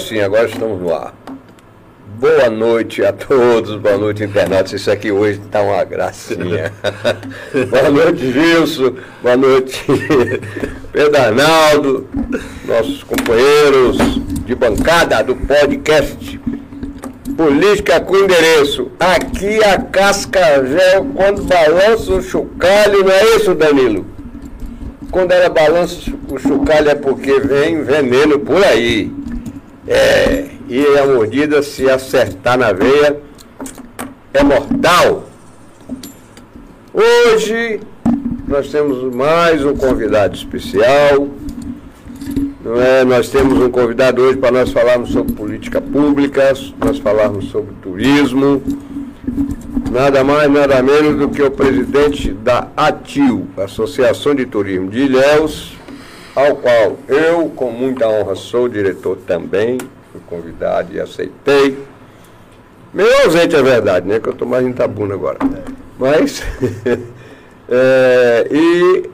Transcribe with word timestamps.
Sim, 0.00 0.20
agora 0.20 0.46
estamos 0.46 0.80
no 0.80 0.94
ar. 0.94 1.12
Boa 2.20 2.48
noite 2.48 3.04
a 3.04 3.12
todos, 3.12 3.74
boa 3.76 3.96
noite, 3.96 4.22
internautas. 4.22 4.72
Isso 4.72 4.90
aqui 4.90 5.10
hoje 5.10 5.40
está 5.40 5.60
uma 5.60 5.82
gracinha. 5.82 6.72
boa 7.68 7.90
noite, 7.90 8.32
Gilson. 8.32 8.94
Boa 9.20 9.36
noite, 9.36 9.84
Pedro 10.92 11.20
Arnaldo, 11.20 12.08
nossos 12.64 13.02
companheiros 13.02 13.98
de 14.46 14.54
bancada 14.54 15.22
do 15.24 15.34
podcast 15.34 16.40
Política 17.36 18.00
com 18.00 18.16
Endereço. 18.16 18.92
Aqui 19.00 19.62
a 19.64 19.78
Cascavel, 19.78 21.06
quando 21.14 21.42
balança 21.42 22.12
o 22.12 22.22
chocalho, 22.22 23.04
não 23.04 23.12
é 23.12 23.36
isso, 23.36 23.54
Danilo? 23.54 24.06
Quando 25.10 25.32
ela 25.32 25.48
balança 25.48 26.12
o 26.28 26.38
chocalho 26.38 26.90
é 26.90 26.94
porque 26.94 27.40
vem 27.40 27.82
veneno 27.82 28.38
por 28.38 28.62
aí. 28.62 29.17
É, 29.90 30.48
e 30.68 30.84
a 30.98 31.06
mordida, 31.06 31.62
se 31.62 31.88
acertar 31.88 32.58
na 32.58 32.74
veia, 32.74 33.18
é 34.34 34.42
mortal. 34.42 35.24
Hoje 36.92 37.80
nós 38.46 38.70
temos 38.70 39.14
mais 39.14 39.64
um 39.64 39.74
convidado 39.74 40.36
especial. 40.36 41.28
É? 42.84 43.02
Nós 43.02 43.30
temos 43.30 43.58
um 43.62 43.70
convidado 43.70 44.20
hoje 44.20 44.36
para 44.36 44.50
nós 44.50 44.70
falarmos 44.70 45.10
sobre 45.10 45.32
política 45.32 45.80
pública, 45.80 46.52
nós 46.78 46.98
falarmos 46.98 47.46
sobre 47.46 47.74
turismo. 47.80 48.62
Nada 49.90 50.22
mais, 50.22 50.50
nada 50.50 50.82
menos 50.82 51.16
do 51.16 51.30
que 51.30 51.42
o 51.42 51.50
presidente 51.50 52.30
da 52.30 52.68
ATIL, 52.76 53.46
Associação 53.56 54.34
de 54.34 54.44
Turismo 54.44 54.90
de 54.90 55.00
Ilhéus, 55.00 55.77
ao 56.38 56.54
qual 56.54 56.96
eu, 57.08 57.48
com 57.50 57.72
muita 57.72 58.08
honra, 58.08 58.36
sou 58.36 58.68
diretor 58.68 59.18
também, 59.26 59.76
fui 60.12 60.20
convidado 60.28 60.94
e 60.94 61.00
aceitei. 61.00 61.76
Meio 62.94 63.24
ausente, 63.24 63.56
é 63.56 63.62
verdade, 63.62 64.06
né? 64.06 64.20
Que 64.20 64.28
eu 64.28 64.32
estou 64.32 64.46
mais 64.46 64.64
em 64.64 64.72
Tabuna 64.72 65.14
agora. 65.14 65.38
Mas, 65.98 66.40
é, 67.68 68.46
e 68.52 69.10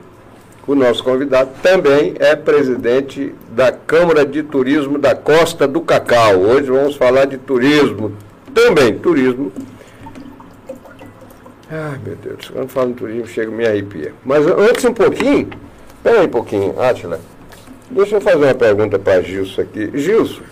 o 0.67 0.75
nosso 0.75 1.03
convidado 1.03 1.49
também 1.63 2.13
é 2.19 2.35
presidente 2.35 3.33
da 3.49 3.71
Câmara 3.71 4.23
de 4.23 4.43
Turismo 4.43 4.99
da 4.99 5.15
Costa 5.15 5.67
do 5.67 5.81
Cacau. 5.81 6.37
Hoje 6.37 6.69
vamos 6.69 6.95
falar 6.95 7.25
de 7.25 7.39
turismo, 7.39 8.13
também 8.53 8.99
turismo. 8.99 9.51
Ai, 11.71 11.99
meu 12.05 12.15
Deus, 12.17 12.51
quando 12.51 12.69
falo 12.69 12.91
em 12.91 12.93
turismo, 12.93 13.25
chega 13.25 13.49
me 13.49 13.65
arrepia. 13.65 14.13
Mas 14.23 14.45
antes 14.45 14.85
um 14.85 14.93
pouquinho, 14.93 15.49
Espera 16.05 16.21
aí 16.21 16.27
um 16.27 16.29
pouquinho, 16.29 16.79
Átila. 16.79 17.19
Deixa 17.89 18.17
eu 18.17 18.21
fazer 18.21 18.37
uma 18.37 18.53
pergunta 18.53 18.99
para 18.99 19.23
Gilson 19.23 19.61
aqui. 19.61 19.89
Gilson, 19.95 20.43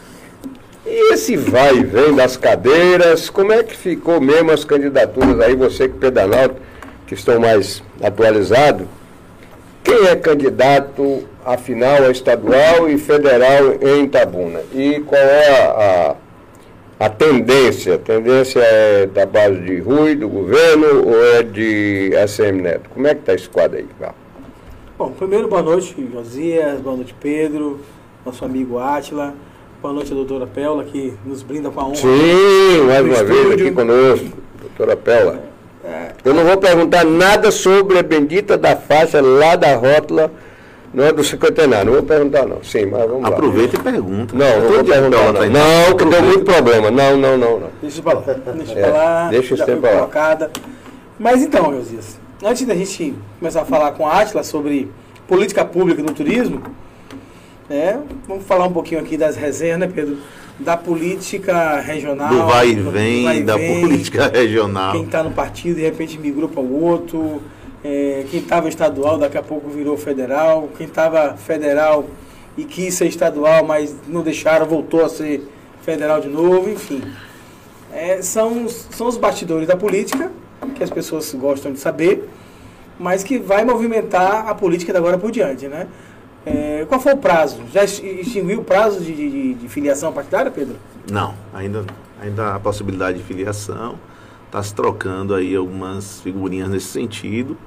e 0.84 1.14
esse 1.14 1.38
vai 1.38 1.76
e 1.76 1.84
vem 1.84 2.16
das 2.16 2.36
cadeiras, 2.36 3.30
como 3.30 3.54
é 3.54 3.62
que 3.62 3.78
ficou 3.78 4.20
mesmo 4.20 4.50
as 4.50 4.66
candidaturas 4.66 5.40
aí, 5.42 5.56
você 5.56 5.88
que 5.88 5.94
pedalado, 6.00 6.56
que 7.06 7.14
estão 7.14 7.40
mais 7.40 7.84
atualizados? 8.02 8.88
Quem 9.84 10.08
é 10.08 10.16
candidato, 10.16 11.24
afinal, 11.46 12.02
a 12.02 12.10
estadual 12.10 12.90
e 12.90 12.98
federal 12.98 13.76
em 13.80 14.06
Itabuna? 14.06 14.62
E 14.74 15.02
qual 15.02 15.22
é 15.22 15.50
a, 15.68 16.16
a, 17.00 17.10
tendência? 17.10 17.94
A 17.94 18.00
tendência 18.00 18.60
é 18.60 19.06
da 19.06 19.28
base 19.28 19.60
de 19.60 19.78
Rui, 19.82 20.16
do 20.16 20.28
governo, 20.28 21.10
ou 21.10 21.36
é 21.36 21.44
de 21.44 22.10
SM 22.28 22.60
Neto? 22.60 22.90
Como 22.92 23.06
é 23.06 23.14
que 23.14 23.20
está 23.20 23.36
esse 23.36 23.48
quadro 23.48 23.78
aí, 23.78 23.86
Carlos? 24.00 24.23
Bom, 24.98 25.10
primeiro 25.12 25.48
boa 25.48 25.64
noite, 25.64 25.96
Josias, 26.14 26.80
boa 26.80 26.96
noite, 26.96 27.16
Pedro, 27.20 27.80
nosso 28.24 28.46
amigo 28.46 28.78
Átila, 28.78 29.34
boa 29.82 29.92
noite, 29.92 30.14
doutora 30.14 30.46
Pela, 30.46 30.84
que 30.84 31.14
nos 31.26 31.42
brinda 31.42 31.72
com 31.72 31.80
a 31.80 31.86
honra. 31.86 31.96
Sim, 31.96 32.84
mais 32.86 33.04
uma 33.04 33.24
vez 33.24 33.52
aqui 33.54 33.72
conosco, 33.72 34.28
doutora 34.62 34.96
Pela. 34.96 35.40
É, 35.84 36.12
Eu 36.24 36.36
não 36.36 36.44
vou 36.46 36.58
perguntar 36.58 37.04
nada 37.04 37.50
sobre 37.50 37.98
a 37.98 38.04
bendita 38.04 38.56
da 38.56 38.76
faixa 38.76 39.20
lá 39.20 39.56
da 39.56 39.76
rótula, 39.76 40.32
não 40.94 41.04
é 41.04 41.12
do 41.12 41.24
cinquentenário, 41.24 41.88
não 41.88 41.94
vou 41.94 42.04
perguntar 42.04 42.46
não. 42.46 42.64
Sim, 42.64 42.86
mas 42.86 43.02
vamos 43.02 43.24
lá. 43.24 43.30
Aproveita 43.30 43.76
e 43.76 43.80
pergunta. 43.80 44.36
Não, 44.36 44.62
não 44.62 44.70
vou 44.70 44.84
perguntar 44.84 45.34
não. 45.34 45.50
Não, 45.50 45.98
que 45.98 46.06
deu 46.06 46.22
muito 46.22 46.46
problema. 46.46 46.92
Não, 46.92 47.18
não, 47.18 47.36
não, 47.36 47.60
não. 47.60 47.70
Deixa 47.82 48.00
pra 48.00 48.14
lá, 48.14 48.22
deixa 48.22 48.76
pra 48.76 48.90
lá. 48.90 49.28
Deixa 49.30 49.56
isso 49.56 49.66
pra 49.66 49.92
lá. 50.06 50.50
Mas 51.18 51.42
então, 51.42 51.74
Josias, 51.74 52.20
antes 52.44 52.66
da 52.66 52.76
gente 52.76 53.16
começar 53.40 53.62
a 53.62 53.66
falar 53.66 53.92
com 53.94 54.06
a 54.06 54.22
Atila 54.22 54.44
sobre 54.44 54.90
política 55.28 55.64
pública 55.64 56.02
no 56.02 56.14
turismo, 56.14 56.62
né, 57.70 58.02
vamos 58.28 58.44
falar 58.46 58.66
um 58.66 58.74
pouquinho 58.74 59.00
aqui 59.00 59.16
das 59.16 59.36
resenhas, 59.36 59.80
né, 59.80 59.90
Pedro? 59.94 60.18
Da 60.60 60.78
política 60.78 61.80
regional. 61.80 62.30
Do 62.30 62.46
vai 62.46 62.70
e 62.70 62.76
vem, 62.76 63.24
vai 63.24 63.42
da 63.42 63.58
vem, 63.58 63.82
política 63.82 64.28
regional. 64.34 64.92
Quem 64.92 65.04
está 65.06 65.24
no 65.24 65.32
partido, 65.32 65.78
de 65.78 65.82
repente 65.82 66.20
migrou 66.20 66.48
para 66.48 66.62
o 66.62 66.84
outro. 66.84 67.42
É, 67.84 68.24
quem 68.30 68.40
estava 68.40 68.70
estadual, 68.70 69.18
daqui 69.18 69.38
a 69.38 69.42
pouco 69.42 69.70
virou 69.70 69.98
federal. 69.98 70.70
Quem 70.78 70.86
estava 70.86 71.36
federal 71.36 72.06
e 72.56 72.66
quis 72.66 72.94
ser 72.94 73.08
estadual, 73.08 73.66
mas 73.66 73.96
não 74.08 74.22
deixaram, 74.22 74.68
voltou 74.68 75.04
a 75.04 75.10
ser 75.10 75.50
federal 75.82 76.22
de 76.22 76.30
novo, 76.30 76.70
enfim. 76.70 77.02
É, 77.92 78.22
são, 78.22 78.70
são 78.70 79.08
os 79.08 79.18
bastidores 79.18 79.68
da 79.68 79.76
política 79.76 80.32
que 80.72 80.84
as 80.84 80.90
pessoas 80.90 81.34
gostam 81.34 81.72
de 81.72 81.80
saber, 81.80 82.30
mas 83.00 83.24
que 83.24 83.38
vai 83.38 83.66
movimentar 83.66 84.48
a 84.48 84.56
política 84.56 84.94
da 84.94 85.00
agora 85.00 85.18
por 85.18 85.32
diante, 85.32 85.68
né? 85.68 85.88
É, 86.46 86.86
qual 86.90 87.00
foi 87.00 87.14
o 87.14 87.18
prazo? 87.18 87.62
Já 87.72 87.84
extinguiu 87.84 88.60
o 88.60 88.64
prazo 88.64 89.00
de, 89.00 89.14
de, 89.14 89.54
de, 89.54 89.70
filiação 89.70 90.12
partidária, 90.12 90.52
Pedro? 90.52 90.76
Não, 91.10 91.34
ainda, 91.54 91.86
ainda 92.22 92.48
há 92.48 92.56
a 92.56 92.60
possibilidade 92.60 93.18
de 93.18 93.24
filiação. 93.24 93.98
Está 94.48 94.62
se 94.62 94.76
trocando 94.76 95.34
aí 95.34 95.56
algumas 95.56 96.22
figurinhas 96.22 96.70
nesse 96.70 96.88
sentido, 96.88 97.58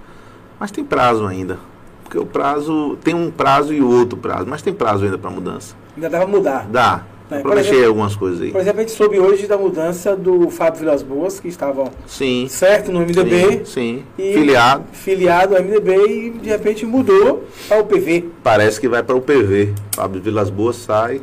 mas 0.61 0.71
tem 0.71 0.85
prazo 0.85 1.27
ainda. 1.27 1.59
Porque 2.05 2.19
o 2.19 2.27
prazo, 2.27 2.97
tem 3.03 3.15
um 3.15 3.31
prazo 3.31 3.73
e 3.73 3.83
outro 3.83 4.17
prazo, 4.17 4.47
mas 4.47 4.63
tem 4.63 4.73
prazo 4.73 5.05
ainda 5.05 5.19
para 5.19 5.31
mudança. 5.31 5.75
Ainda 5.97 6.09
dá 6.09 6.19
para 6.19 6.27
mudar? 6.29 6.69
Dá, 6.71 7.05
é, 7.31 7.41
para 7.41 7.57
mexer 7.57 7.71
exemplo, 7.71 7.89
algumas 7.89 8.15
coisas 8.15 8.41
aí. 8.41 8.53
Por 8.53 8.61
exemplo, 8.61 8.81
a 8.81 8.83
gente 8.83 8.97
soube 8.97 9.19
hoje 9.19 9.47
da 9.47 9.59
mudança 9.59 10.17
do 10.17 10.49
Fábio 10.49 10.81
Vilas 10.81 11.03
Boas, 11.03 11.41
que 11.41 11.49
estava 11.49 11.91
sim, 12.07 12.47
certo 12.49 12.93
no 12.93 13.01
MDB. 13.01 13.65
Sim, 13.65 13.65
sim. 13.65 14.05
filiado. 14.17 14.85
Filiado 14.93 15.57
ao 15.57 15.63
MDB 15.63 16.07
e 16.07 16.31
de 16.31 16.49
repente 16.49 16.87
mudou 16.87 17.45
para 17.69 17.81
o 17.81 17.85
PV. 17.85 18.31
Parece 18.43 18.81
que 18.81 18.89
vai 18.89 19.03
para 19.03 19.17
o 19.17 19.21
PV. 19.21 19.75
Fábio 19.95 20.21
Vilas 20.21 20.51
Boas 20.51 20.77
sai 20.77 21.21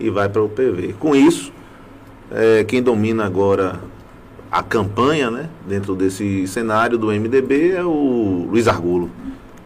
e 0.00 0.08
vai 0.08 0.28
para 0.28 0.42
o 0.42 0.48
PV. 0.48 0.94
Com 0.98 1.14
isso, 1.14 1.52
é, 2.30 2.64
quem 2.64 2.82
domina 2.82 3.26
agora 3.26 3.80
a 4.50 4.62
campanha, 4.62 5.30
né, 5.30 5.48
dentro 5.66 5.94
desse 5.94 6.46
cenário 6.46 6.98
do 6.98 7.06
MDB 7.06 7.72
é 7.72 7.84
o 7.84 8.46
Luiz 8.50 8.68
Argulo, 8.68 9.10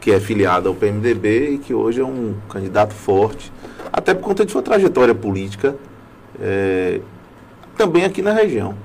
que 0.07 0.13
é 0.13 0.21
filiado 0.21 0.69
ao 0.69 0.75
PMDB 0.77 1.51
e 1.51 1.59
que 1.59 1.75
hoje 1.75 2.01
é 2.01 2.05
um 2.05 2.37
candidato 2.49 2.95
forte 2.95 3.53
até 3.93 4.15
por 4.15 4.23
conta 4.23 4.47
de 4.47 4.53
sua 4.53 4.63
trajetória 4.63 5.13
política, 5.13 5.75
é, 6.41 7.01
também 7.77 8.05
aqui 8.05 8.23
na 8.23 8.33
região. 8.33 8.77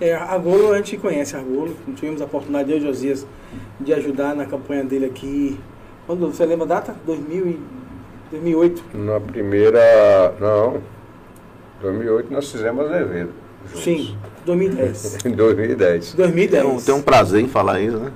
É, 0.00 0.14
Argolo, 0.14 0.72
a 0.72 0.76
gente 0.76 0.98
conhece 0.98 1.34
Argolo, 1.34 1.74
tivemos 1.96 2.22
a 2.22 2.26
oportunidade, 2.26 2.70
eu 2.70 2.78
e 2.78 2.80
Josias, 2.80 3.26
de 3.80 3.92
ajudar 3.92 4.36
na 4.36 4.46
campanha 4.46 4.84
dele 4.84 5.06
aqui. 5.06 5.58
Quando, 6.06 6.28
você 6.28 6.46
lembra 6.46 6.64
a 6.64 6.68
data? 6.68 6.94
2000 7.04 7.48
e, 7.48 7.60
2008? 8.30 8.84
Na 8.94 9.18
primeira. 9.18 10.32
Não. 10.38 10.80
2008 11.82 12.32
nós 12.32 12.52
fizemos 12.52 12.86
Azevedo. 12.86 13.32
Juntos. 13.64 13.82
Sim, 13.82 14.16
2010. 14.44 15.18
em 15.26 15.32
2010. 15.32 16.14
2010. 16.14 16.62
Tem 16.62 16.70
um, 16.70 16.80
tem 16.80 16.94
um 16.94 17.02
prazer 17.02 17.42
em 17.42 17.48
falar 17.48 17.80
isso, 17.80 17.98
né? 17.98 18.12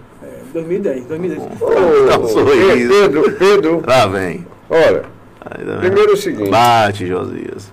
É, 0.51 0.53
2010, 0.53 1.05
2010. 1.07 1.43
Tá 1.43 1.55
oh, 1.61 2.25
oh, 2.25 2.89
Pedro, 2.89 3.33
Pedro. 3.33 3.83
Lá 3.87 4.07
vem. 4.07 4.47
Olha, 4.69 5.05
Primeiro 5.81 6.11
é 6.11 6.15
o 6.15 6.17
seguinte. 6.17 6.51
Bate, 6.51 7.07
Josias. 7.07 7.73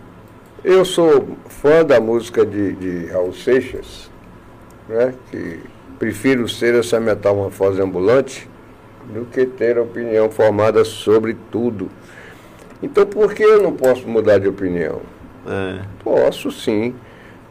Eu 0.64 0.86
sou 0.86 1.28
fã 1.48 1.84
da 1.84 2.00
música 2.00 2.46
de, 2.46 2.74
de 2.74 3.06
Raul 3.08 3.34
Seixas, 3.34 4.10
né? 4.88 5.14
Que 5.30 5.60
prefiro 6.00 6.48
ser 6.48 6.76
essa 6.76 7.00
metamorfose 7.00 7.82
ambulante 7.82 8.50
do 9.14 9.26
que 9.26 9.46
ter 9.46 9.78
opinião 9.78 10.30
formada 10.30 10.84
sobre 10.86 11.36
tudo. 11.52 11.90
Então 12.82 13.06
por 13.06 13.34
que 13.34 13.44
eu 13.44 13.62
não 13.62 13.74
posso 13.74 14.08
mudar 14.08 14.38
de 14.40 14.48
opinião? 14.48 15.02
É. 15.48 15.82
Posso 16.04 16.52
sim. 16.52 16.96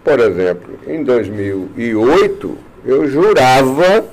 Por 0.03 0.19
exemplo, 0.21 0.79
em 0.87 1.03
2008 1.03 2.59
eu 2.85 3.09
jurava 3.09 4.05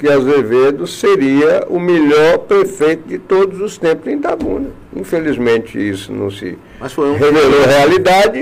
que 0.00 0.08
Azevedo 0.08 0.86
seria 0.86 1.66
o 1.68 1.78
melhor 1.78 2.38
prefeito 2.38 3.06
de 3.06 3.18
todos 3.18 3.60
os 3.60 3.76
tempos 3.76 4.06
em 4.06 4.16
Itabuna. 4.16 4.70
Infelizmente 4.96 5.78
isso 5.78 6.10
não 6.10 6.30
se 6.30 6.56
um 6.80 7.18
revelou 7.18 7.66
realidade. 7.66 8.40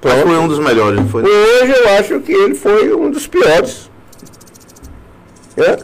Mas 0.00 0.22
foi 0.22 0.38
um 0.38 0.46
dos 0.46 0.60
melhores, 0.60 1.00
foi? 1.10 1.24
Hoje 1.24 1.72
eu 1.72 1.88
acho 1.98 2.20
que 2.20 2.32
ele 2.32 2.54
foi 2.54 2.94
um 2.94 3.10
dos 3.10 3.26
piores. 3.26 3.90
É? 5.56 5.78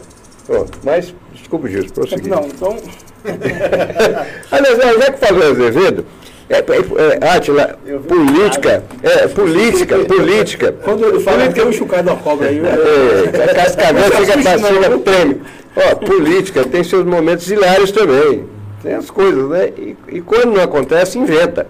Pronto, 0.45 0.79
mas 0.81 1.13
desculpe, 1.33 1.69
Gilson, 1.69 1.93
prosseguir. 1.93 2.29
Não, 2.29 2.47
então. 2.47 2.77
Aliás, 4.49 4.77
já 4.77 5.11
que 5.11 5.25
falou 5.25 5.43
Azevedo, 5.43 6.05
É, 6.49 6.59
é, 6.59 6.61
é 6.61 7.29
Átila, 7.29 7.77
política, 8.07 8.83
é, 9.03 9.27
política, 9.27 9.99
política. 9.99 10.75
Quando 10.81 11.05
ele 11.05 11.19
fala 11.19 11.39
política, 11.39 11.53
que 11.53 11.59
é 11.59 11.69
um 11.69 11.73
chucado 11.73 12.03
da 12.03 12.15
cobra 12.15 12.47
aí. 12.47 12.59
É, 12.59 13.43
a 13.43 13.53
cascavel 13.53 14.03
fica 14.03 14.33
passando, 14.41 14.99
treme. 14.99 15.41
Ó, 15.75 15.95
política 15.95 16.63
tem 16.63 16.83
seus 16.83 17.05
momentos 17.05 17.51
hilários 17.51 17.91
também. 17.91 18.45
Tem 18.81 18.93
as 18.93 19.11
coisas, 19.11 19.49
né? 19.49 19.73
E, 19.77 19.97
e 20.07 20.21
quando 20.21 20.53
não 20.53 20.63
acontece, 20.63 21.19
inventa. 21.19 21.67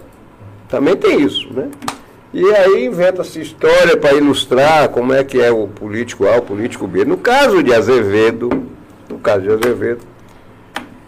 Também 0.70 0.96
tem 0.96 1.22
isso, 1.22 1.52
né? 1.52 1.70
E 2.34 2.46
aí 2.54 2.86
inventa-se 2.86 3.42
história 3.42 3.98
para 3.98 4.14
ilustrar 4.14 4.90
como 4.90 5.14
é 5.14 5.24
que 5.24 5.42
é 5.42 5.50
o 5.50 5.68
político 5.68 6.28
A, 6.28 6.38
o 6.38 6.42
político 6.42 6.86
B. 6.86 7.04
No 7.04 7.18
caso 7.18 7.64
de 7.64 7.74
Azevedo, 7.74 8.50
no 9.10 9.18
caso 9.18 9.42
de 9.42 9.50
Azevedo, 9.50 10.02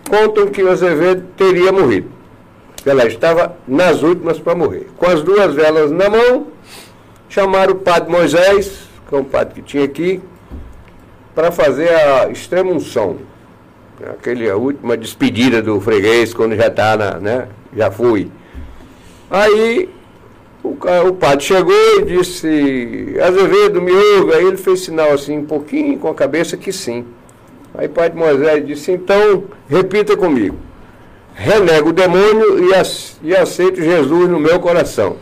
contam 0.09 0.47
que 0.47 0.63
o 0.63 0.71
Azevedo 0.71 1.23
teria 1.37 1.71
morrido. 1.71 2.18
Ela 2.85 3.05
estava 3.05 3.57
nas 3.67 4.01
últimas 4.01 4.39
para 4.39 4.55
morrer. 4.55 4.87
Com 4.97 5.07
as 5.07 5.21
duas 5.21 5.53
velas 5.53 5.91
na 5.91 6.09
mão, 6.09 6.47
chamaram 7.27 7.73
o 7.73 7.77
padre 7.77 8.11
Moisés, 8.11 8.87
que 9.07 9.15
é 9.15 9.17
um 9.17 9.23
padre 9.23 9.55
que 9.55 9.61
tinha 9.61 9.83
aqui, 9.83 10.21
para 11.35 11.51
fazer 11.51 11.89
a 11.89 12.29
extrema 12.29 12.71
unção. 12.71 13.17
Aquele, 14.01 14.49
a 14.49 14.55
última 14.55 14.95
despedida 14.95 15.61
do 15.61 15.79
freguês, 15.81 16.33
quando 16.33 16.55
já 16.55 16.67
está, 16.67 16.95
né? 17.19 17.47
Já 17.75 17.91
fui. 17.91 18.31
Aí 19.29 19.89
o, 20.63 20.77
o 21.07 21.13
padre 21.13 21.45
chegou 21.45 21.99
e 21.99 22.05
disse, 22.05 23.15
Azevedo, 23.21 23.81
me 23.81 23.91
ouve. 23.91 24.33
Aí 24.33 24.45
ele 24.45 24.57
fez 24.57 24.81
sinal 24.81 25.11
assim, 25.11 25.37
um 25.37 25.45
pouquinho 25.45 25.99
com 25.99 26.07
a 26.07 26.15
cabeça 26.15 26.55
que 26.55 26.71
sim. 26.71 27.05
Aí 27.75 27.87
o 27.87 27.89
padre 27.89 28.17
Moisés 28.17 28.65
disse, 28.65 28.91
então, 28.91 29.43
repita 29.67 30.15
comigo 30.15 30.68
renego 31.39 31.89
o 31.89 31.93
demônio 31.93 32.59
e, 32.59 33.29
e 33.29 33.35
aceito 33.35 33.81
Jesus 33.81 34.29
no 34.29 34.39
meu 34.39 34.59
coração. 34.59 35.15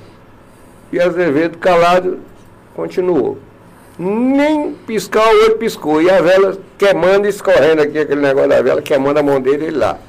E 0.91 0.99
Azevedo, 0.99 1.59
calado, 1.59 2.19
continuou. 2.75 3.37
Nem 3.99 4.73
piscar 4.87 5.27
o 5.27 5.43
olho 5.43 5.57
piscou. 5.57 6.01
E 6.01 6.09
a 6.09 6.19
vela 6.19 6.57
queimando 6.77 7.27
escorrendo 7.27 7.83
aqui, 7.83 7.99
aquele 7.99 8.21
negócio 8.21 8.49
da 8.49 8.61
vela, 8.61 8.81
queimando 8.81 9.19
a 9.19 9.23
mão 9.23 9.39
dele 9.39 9.65
ele 9.65 9.77
lá. 9.77 9.99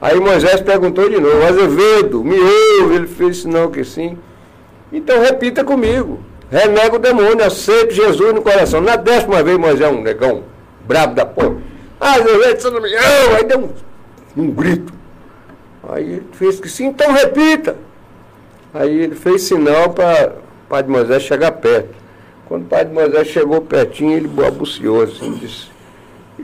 Aí 0.00 0.20
Moisés 0.20 0.60
perguntou 0.60 1.08
de 1.08 1.18
novo, 1.18 1.42
Azevedo, 1.46 2.22
me 2.22 2.38
ouve? 2.38 2.96
Ele 2.96 3.06
fez 3.06 3.38
sinal 3.38 3.70
que 3.70 3.82
sim. 3.84 4.18
Então 4.92 5.18
repita 5.20 5.64
comigo. 5.64 6.20
Renego 6.50 6.96
o 6.96 6.98
demônio, 6.98 7.44
aceito 7.44 7.94
Jesus 7.94 8.34
no 8.34 8.42
coração. 8.42 8.80
Na 8.80 8.96
décima 8.96 9.42
vez, 9.42 9.56
Moisés, 9.56 9.90
um 9.90 10.02
negão 10.02 10.42
brabo 10.86 11.14
da 11.14 11.24
porra. 11.24 11.56
Azevedo, 11.98 12.60
você 12.60 12.70
não 12.70 12.82
me. 12.82 12.94
Aí 12.94 13.44
deu 13.44 13.58
um, 13.60 13.70
um 14.42 14.50
grito. 14.50 14.97
Aí 15.88 16.04
ele 16.04 16.26
fez 16.32 16.60
que 16.60 16.68
sim, 16.68 16.86
então 16.86 17.12
repita. 17.12 17.76
Aí 18.74 19.00
ele 19.00 19.14
fez 19.14 19.42
sinal 19.42 19.90
para 19.90 20.34
o 20.66 20.68
Padre 20.68 20.92
Moisés 20.92 21.22
chegar 21.22 21.52
perto. 21.52 21.96
Quando 22.46 22.64
o 22.64 22.66
Padre 22.66 22.92
Moisés 22.92 23.28
chegou 23.28 23.62
pertinho, 23.62 24.16
ele 24.16 24.28
balbuciou 24.28 25.02
assim, 25.02 25.32
disse, 25.32 25.68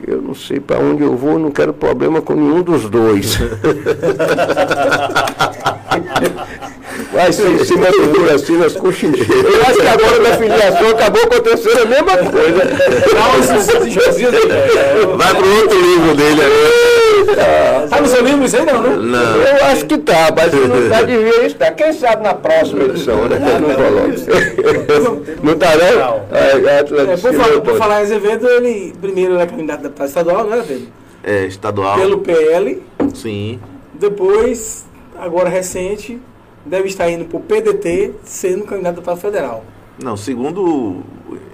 eu 0.05 0.21
não 0.21 0.35
sei 0.35 0.59
para 0.59 0.79
onde 0.79 1.03
eu 1.03 1.15
vou, 1.15 1.39
não 1.39 1.51
quero 1.51 1.73
problema 1.73 2.21
com 2.21 2.33
nenhum 2.33 2.61
dos 2.61 2.89
dois. 2.89 3.39
Vai 7.15 7.31
ser 7.31 7.49
em 7.49 7.63
cima 7.63 7.89
do 7.89 8.01
muro, 8.07 8.35
assim, 8.35 8.57
nas 8.57 8.73
conchincheiras. 8.73 9.29
Eu 9.29 9.61
acho 9.61 9.79
que 9.79 9.87
agora 9.87 10.19
na 10.19 10.37
filiação 10.37 10.89
acabou 10.89 11.21
acontecendo 11.23 11.81
a 11.81 11.85
mesma 11.85 12.17
coisa. 12.17 12.61
Vai 15.15 15.33
para 15.33 15.45
o 15.45 15.55
outro 15.61 15.81
livro 15.81 16.15
dele 16.15 16.41
agora. 16.41 17.87
Tá 17.89 18.01
no 18.01 18.07
seu 18.07 18.21
livro 18.21 18.43
isso 18.43 18.57
aí 18.57 18.65
não, 18.65 18.81
né? 18.81 18.95
Não. 18.97 19.41
Eu 19.41 19.65
acho 19.67 19.85
que 19.85 19.97
tá, 19.97 20.33
mas 20.35 20.51
se 20.51 20.57
não 20.57 20.89
tá, 20.89 21.01
devia 21.03 21.45
estar. 21.45 21.71
Quem 21.71 21.93
sabe 21.93 22.23
na 22.23 22.33
próxima 22.33 22.83
edição, 22.83 23.29
né? 23.29 23.37
Eu 23.37 23.59
não 23.61 23.75
coloco. 23.75 25.25
Não 25.41 25.57
tá, 25.57 25.69
não? 25.75 26.25
É, 26.37 26.83
por, 26.83 27.33
falar, 27.33 27.61
por 27.61 27.77
falar 27.77 27.99
em 28.01 28.03
Azevedo, 28.03 28.47
ele 28.47 28.93
primeiro 28.99 29.35
era 29.35 29.47
candidato 29.47 29.79
a 29.79 29.83
deputado 29.83 30.07
estadual, 30.07 30.43
não 30.43 30.53
era, 30.53 30.63
Pedro? 30.63 30.87
É, 31.23 31.45
estadual. 31.45 31.97
Pelo 31.97 32.19
PL. 32.19 32.83
Sim. 33.13 33.59
Depois, 33.93 34.85
agora 35.17 35.47
recente, 35.47 36.19
deve 36.65 36.87
estar 36.87 37.09
indo 37.09 37.25
para 37.25 37.37
o 37.37 37.41
PDT, 37.41 38.13
sendo 38.23 38.63
candidato 38.65 39.01
para 39.01 39.15
federal. 39.15 39.63
Não, 40.01 40.17
segundo 40.17 41.03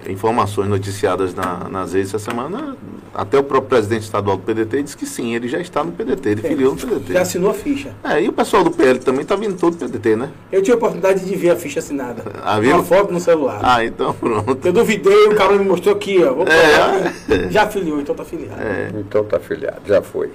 informações 0.07 0.67
noticiadas 0.67 1.33
na, 1.33 1.69
nas 1.69 1.93
redes 1.93 2.13
essa 2.13 2.19
semana, 2.31 2.75
até 3.13 3.37
o 3.37 3.43
próprio 3.43 3.69
presidente 3.69 4.03
estadual 4.03 4.37
do 4.37 4.43
PDT 4.43 4.83
disse 4.83 4.97
que 4.97 5.05
sim, 5.05 5.35
ele 5.35 5.47
já 5.47 5.59
está 5.59 5.83
no 5.83 5.91
PDT, 5.91 6.29
ele 6.29 6.41
é, 6.45 6.49
filiou 6.49 6.73
no 6.73 6.77
PDT. 6.79 7.13
Já 7.13 7.21
assinou 7.21 7.51
a 7.51 7.53
ficha. 7.53 7.93
É, 8.03 8.21
e 8.21 8.27
o 8.27 8.33
pessoal 8.33 8.63
do 8.63 8.71
PL 8.71 8.99
também 8.99 9.21
está 9.21 9.35
vindo 9.35 9.57
todo 9.59 9.75
do 9.75 9.85
PDT, 9.85 10.15
né? 10.15 10.31
Eu 10.51 10.61
tive 10.61 10.73
a 10.73 10.75
oportunidade 10.77 11.23
de 11.23 11.35
ver 11.35 11.51
a 11.51 11.55
ficha 11.55 11.79
assinada. 11.79 12.23
Ah, 12.43 12.59
viu? 12.59 12.73
Uma 12.73 12.83
foto 12.83 13.13
no 13.13 13.19
celular. 13.19 13.59
Ah, 13.61 13.85
então 13.85 14.13
pronto. 14.13 14.65
Eu 14.65 14.73
duvidei, 14.73 15.27
o 15.27 15.35
cara 15.35 15.53
me 15.57 15.63
mostrou 15.63 15.93
aqui, 15.93 16.17
ó. 16.23 16.43
É. 16.43 17.49
Já 17.49 17.67
filiou, 17.67 18.01
então 18.01 18.13
está 18.13 18.25
filiado. 18.25 18.61
É. 18.61 18.91
Então 18.95 19.21
está 19.21 19.39
filiado, 19.39 19.81
já 19.85 20.01
foi. 20.01 20.31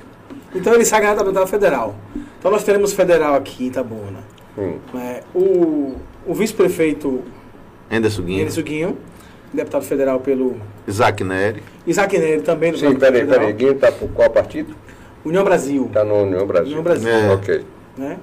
Então 0.54 0.72
ele 0.72 0.84
sai 0.84 1.00
candidato 1.00 1.22
a 1.22 1.24
deputado 1.24 1.48
federal. 1.48 1.96
Então 2.38 2.50
nós 2.50 2.62
teremos 2.62 2.92
federal 2.92 3.34
aqui 3.34 3.64
em 3.64 3.66
Itabuna. 3.68 4.35
Hum. 4.58 4.78
É, 4.94 5.22
o 5.34 5.94
o 6.26 6.34
vice-prefeito 6.34 7.22
Anderson 7.90 8.22
Guinho. 8.22 8.42
Anderson 8.42 8.62
Guinho, 8.62 8.98
deputado 9.52 9.84
federal 9.84 10.20
pelo. 10.20 10.56
Isaac 10.86 11.22
Neri. 11.22 11.62
Isaac 11.86 12.18
Neri 12.18 12.42
também. 12.42 12.76
Sim, 12.76 12.96
peraí, 12.96 13.24
peraí. 13.26 13.52
Guinho 13.52 13.72
está 13.72 13.92
por 13.92 14.08
qual 14.10 14.30
partido? 14.30 14.74
União 15.24 15.44
Brasil. 15.44 15.86
Está 15.86 16.04
no 16.04 16.22
União 16.22 16.46
Brasil. 16.46 16.68
União 16.68 16.82
Brasil. 16.82 17.10
É. 17.10 17.32
Ok. 17.32 17.64
Né? 17.96 18.18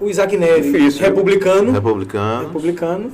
O 0.00 0.08
Isaac 0.08 0.36
Neri, 0.36 0.62
Difícil, 0.62 1.02
republicano. 1.02 1.72
Republicano. 1.72 2.46
Republicano. 2.46 3.12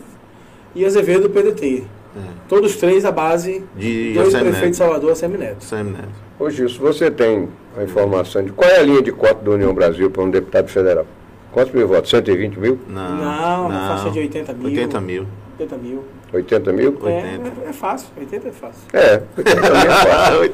E 0.74 0.84
Azevedo, 0.84 1.28
PDT. 1.28 1.84
É. 2.16 2.20
Todos 2.48 2.76
três 2.76 3.04
a 3.04 3.12
base 3.12 3.64
de 3.76 4.14
dois 4.14 4.34
prefeitos 4.34 4.70
de 4.70 4.76
Salvador, 4.76 5.14
Semineto. 5.14 5.62
Semineto. 5.62 6.08
Ô 6.38 6.50
Gilson, 6.50 6.80
você 6.80 7.10
tem 7.10 7.48
a 7.76 7.84
informação 7.84 8.42
de 8.42 8.50
qual 8.50 8.68
é 8.68 8.78
a 8.78 8.82
linha 8.82 9.02
de 9.02 9.12
cota 9.12 9.44
do 9.44 9.52
União 9.52 9.72
Brasil 9.72 10.10
para 10.10 10.22
um 10.22 10.30
deputado 10.30 10.68
federal? 10.68 11.06
Quantos 11.52 11.74
mil 11.74 11.88
votos? 11.88 12.10
120 12.10 12.58
mil? 12.58 12.78
Não, 12.88 13.16
não, 13.16 13.68
na 13.68 13.88
faixa 13.88 14.10
de 14.10 14.18
80 14.20 14.52
mil. 14.54 14.66
80 14.66 15.00
mil. 15.00 15.26
80 15.58 15.76
mil. 15.76 16.04
80 16.32 16.72
mil? 16.72 16.98
É, 17.06 17.10
é, 17.10 17.70
é 17.70 17.72
fácil, 17.72 18.08
80 18.18 18.48
é 18.48 18.52
fácil. 18.52 18.82
É, 18.92 19.22
80 19.36 19.60
mil 19.60 19.80
é 19.80 19.90
fácil. 19.90 20.44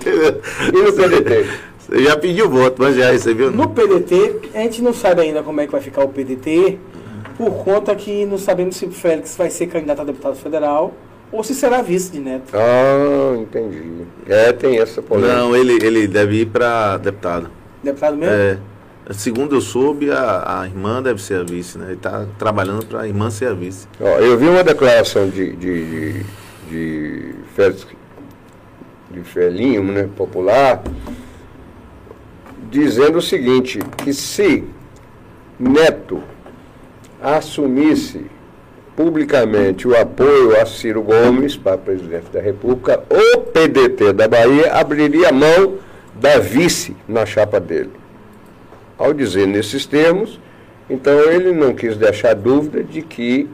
e 0.74 0.82
no 0.82 0.92
PDT? 0.92 1.46
Você 1.78 2.02
já 2.02 2.16
pediu 2.16 2.50
voto, 2.50 2.76
mas 2.78 2.96
já 2.96 3.12
recebeu? 3.12 3.52
No 3.52 3.68
PDT, 3.68 4.50
a 4.54 4.58
gente 4.60 4.82
não 4.82 4.92
sabe 4.92 5.20
ainda 5.20 5.42
como 5.42 5.60
é 5.60 5.66
que 5.66 5.72
vai 5.72 5.80
ficar 5.80 6.02
o 6.02 6.08
PDT, 6.08 6.78
por 7.36 7.52
conta 7.62 7.94
que 7.94 8.24
não 8.24 8.38
sabemos 8.38 8.76
se 8.76 8.86
o 8.86 8.90
Félix 8.90 9.36
vai 9.36 9.50
ser 9.50 9.66
candidato 9.66 10.00
a 10.00 10.04
deputado 10.04 10.36
federal 10.36 10.94
ou 11.30 11.44
se 11.44 11.54
será 11.54 11.82
vice 11.82 12.10
de 12.10 12.20
Neto. 12.20 12.52
Ah, 12.54 13.36
entendi. 13.36 14.06
É, 14.26 14.52
tem 14.52 14.78
essa 14.78 15.02
polêmica. 15.02 15.36
Não, 15.36 15.54
ele, 15.54 15.74
ele 15.84 16.08
deve 16.08 16.42
ir 16.42 16.46
para 16.46 16.96
deputado. 16.96 17.50
Deputado 17.82 18.16
mesmo? 18.16 18.34
É. 18.34 18.58
Segundo 19.12 19.54
eu 19.54 19.60
soube, 19.60 20.10
a, 20.10 20.62
a 20.62 20.66
irmã 20.66 21.00
deve 21.00 21.22
ser 21.22 21.40
a 21.40 21.44
vice, 21.44 21.78
né? 21.78 21.86
Ele 21.86 21.94
está 21.94 22.26
trabalhando 22.38 22.84
para 22.86 23.02
a 23.02 23.06
irmã 23.06 23.30
ser 23.30 23.46
a 23.46 23.54
vice. 23.54 23.86
Ó, 24.00 24.18
eu 24.18 24.36
vi 24.36 24.48
uma 24.48 24.64
declaração 24.64 25.28
de, 25.28 25.54
de, 25.54 25.84
de, 25.90 26.24
de, 26.68 27.34
Félix, 27.54 27.86
de 29.12 29.20
Felinho, 29.20 29.84
né, 29.84 30.08
popular, 30.16 30.82
dizendo 32.68 33.18
o 33.18 33.22
seguinte, 33.22 33.78
que 33.98 34.12
se 34.12 34.64
Neto 35.58 36.20
assumisse 37.22 38.26
publicamente 38.96 39.86
o 39.86 39.96
apoio 39.96 40.60
a 40.60 40.66
Ciro 40.66 41.02
Gomes 41.02 41.56
para 41.56 41.78
presidente 41.78 42.28
da 42.32 42.40
República, 42.40 43.04
o 43.08 43.38
PDT 43.38 44.14
da 44.14 44.26
Bahia 44.26 44.72
abriria 44.72 45.30
mão 45.30 45.74
da 46.14 46.38
vice 46.38 46.96
na 47.06 47.24
chapa 47.24 47.60
dele. 47.60 47.92
Ao 48.98 49.12
dizer 49.12 49.46
nesses 49.46 49.84
termos, 49.84 50.40
então 50.88 51.12
ele 51.30 51.52
não 51.52 51.74
quis 51.74 51.96
deixar 51.96 52.34
dúvida 52.34 52.82
de 52.82 53.02
que 53.02 53.48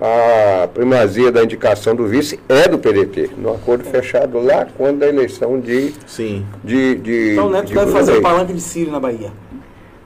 a 0.00 0.68
primazia 0.68 1.32
da 1.32 1.42
indicação 1.42 1.96
do 1.96 2.06
vice 2.06 2.38
é 2.48 2.68
do 2.68 2.78
PDT, 2.78 3.30
no 3.38 3.54
acordo 3.54 3.84
fechado 3.84 4.38
lá 4.38 4.66
quando 4.76 5.02
a 5.02 5.06
eleição 5.06 5.58
de. 5.58 5.94
Sim. 6.06 6.44
De, 6.62 6.96
de, 6.96 7.32
então 7.32 7.46
o 7.46 7.50
Neto 7.50 7.68
de 7.68 7.74
deve 7.74 7.92
fazer 7.92 8.18
o 8.18 8.22
palanque 8.22 8.52
de 8.52 8.60
Ciro 8.60 8.90
na 8.90 9.00
Bahia. 9.00 9.32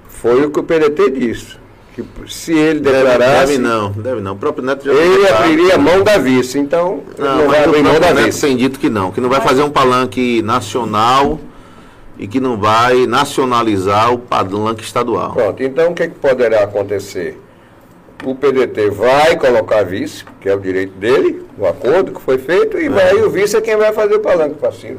Foi 0.08 0.44
o 0.44 0.50
que 0.50 0.60
o 0.60 0.62
PDT 0.62 1.10
disse. 1.10 1.58
Que 1.92 2.04
se 2.28 2.52
ele 2.52 2.78
declarasse. 2.78 3.52
Deve 3.52 3.58
não, 3.58 3.90
deve 3.90 4.20
não. 4.20 4.34
O 4.34 4.36
próprio 4.36 4.64
Neto 4.64 4.84
já 4.84 4.92
Ele 4.92 5.26
abriria 5.26 5.76
mão 5.76 6.04
da 6.04 6.18
vice, 6.18 6.56
então. 6.56 7.00
Não, 7.18 7.38
não 7.38 7.48
vai 7.48 7.64
abrir 7.64 7.82
mão 7.82 7.98
da 7.98 8.14
Neto 8.14 8.26
vice. 8.26 8.40
tem 8.42 8.56
dito 8.56 8.78
que 8.78 8.88
não, 8.88 9.10
que 9.10 9.20
não 9.20 9.28
vai 9.28 9.40
fazer 9.40 9.62
um 9.62 9.70
palanque 9.70 10.40
nacional 10.42 11.40
e 12.20 12.28
que 12.28 12.38
não 12.38 12.58
vai 12.58 13.06
nacionalizar 13.06 14.12
o 14.12 14.18
palanque 14.18 14.84
estadual. 14.84 15.32
Pronto, 15.32 15.62
então 15.62 15.90
o 15.90 15.94
que, 15.94 16.06
que 16.06 16.18
poderá 16.18 16.64
acontecer? 16.64 17.40
O 18.22 18.34
PDT 18.34 18.90
vai 18.90 19.36
colocar 19.38 19.82
vice, 19.84 20.22
que 20.38 20.46
é 20.46 20.54
o 20.54 20.60
direito 20.60 20.92
dele, 20.98 21.42
o 21.56 21.64
acordo 21.64 22.12
que 22.12 22.20
foi 22.20 22.36
feito, 22.36 22.78
e 22.78 22.86
é. 22.86 22.88
vai, 22.90 23.14
o 23.14 23.30
vice 23.30 23.56
é 23.56 23.60
quem 23.62 23.74
vai 23.74 23.90
fazer 23.94 24.16
o 24.16 24.20
palanque 24.20 24.56
para 24.56 24.70
cima. 24.70 24.98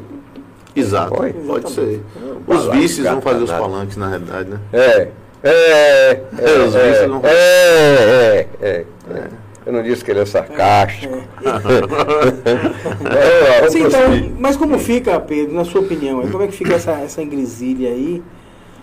Exato, 0.74 1.14
pode, 1.14 1.32
pode 1.34 1.70
ser. 1.70 2.02
Os 2.44 2.66
vices 2.66 3.06
vão 3.06 3.20
fazer 3.20 3.44
os 3.44 3.52
palanques, 3.52 3.96
na 3.96 4.08
realidade, 4.08 4.50
né? 4.50 4.58
É. 4.72 5.08
É, 5.44 6.10
é, 6.10 6.22
Os 6.66 6.74
é, 6.74 6.90
vices 6.90 7.08
não- 7.08 7.20
é, 7.22 7.30
é, 7.30 8.46
é, 8.60 8.84
é. 9.14 9.24
Eu 9.64 9.72
não 9.72 9.82
disse 9.82 10.04
que 10.04 10.10
ele 10.10 10.20
é 10.20 10.26
sarcástico. 10.26 11.14
É, 11.14 11.22
vamos 13.60 13.72
Sim, 13.72 13.84
então, 13.86 14.32
mas 14.38 14.56
como 14.56 14.78
fica, 14.78 15.18
Pedro, 15.20 15.54
na 15.54 15.64
sua 15.64 15.80
opinião, 15.82 16.20
aí, 16.20 16.30
como 16.30 16.42
é 16.42 16.46
que 16.48 16.52
fica 16.52 16.74
essa, 16.74 16.92
essa 16.92 17.22
ingresilha 17.22 17.90
aí? 17.90 18.22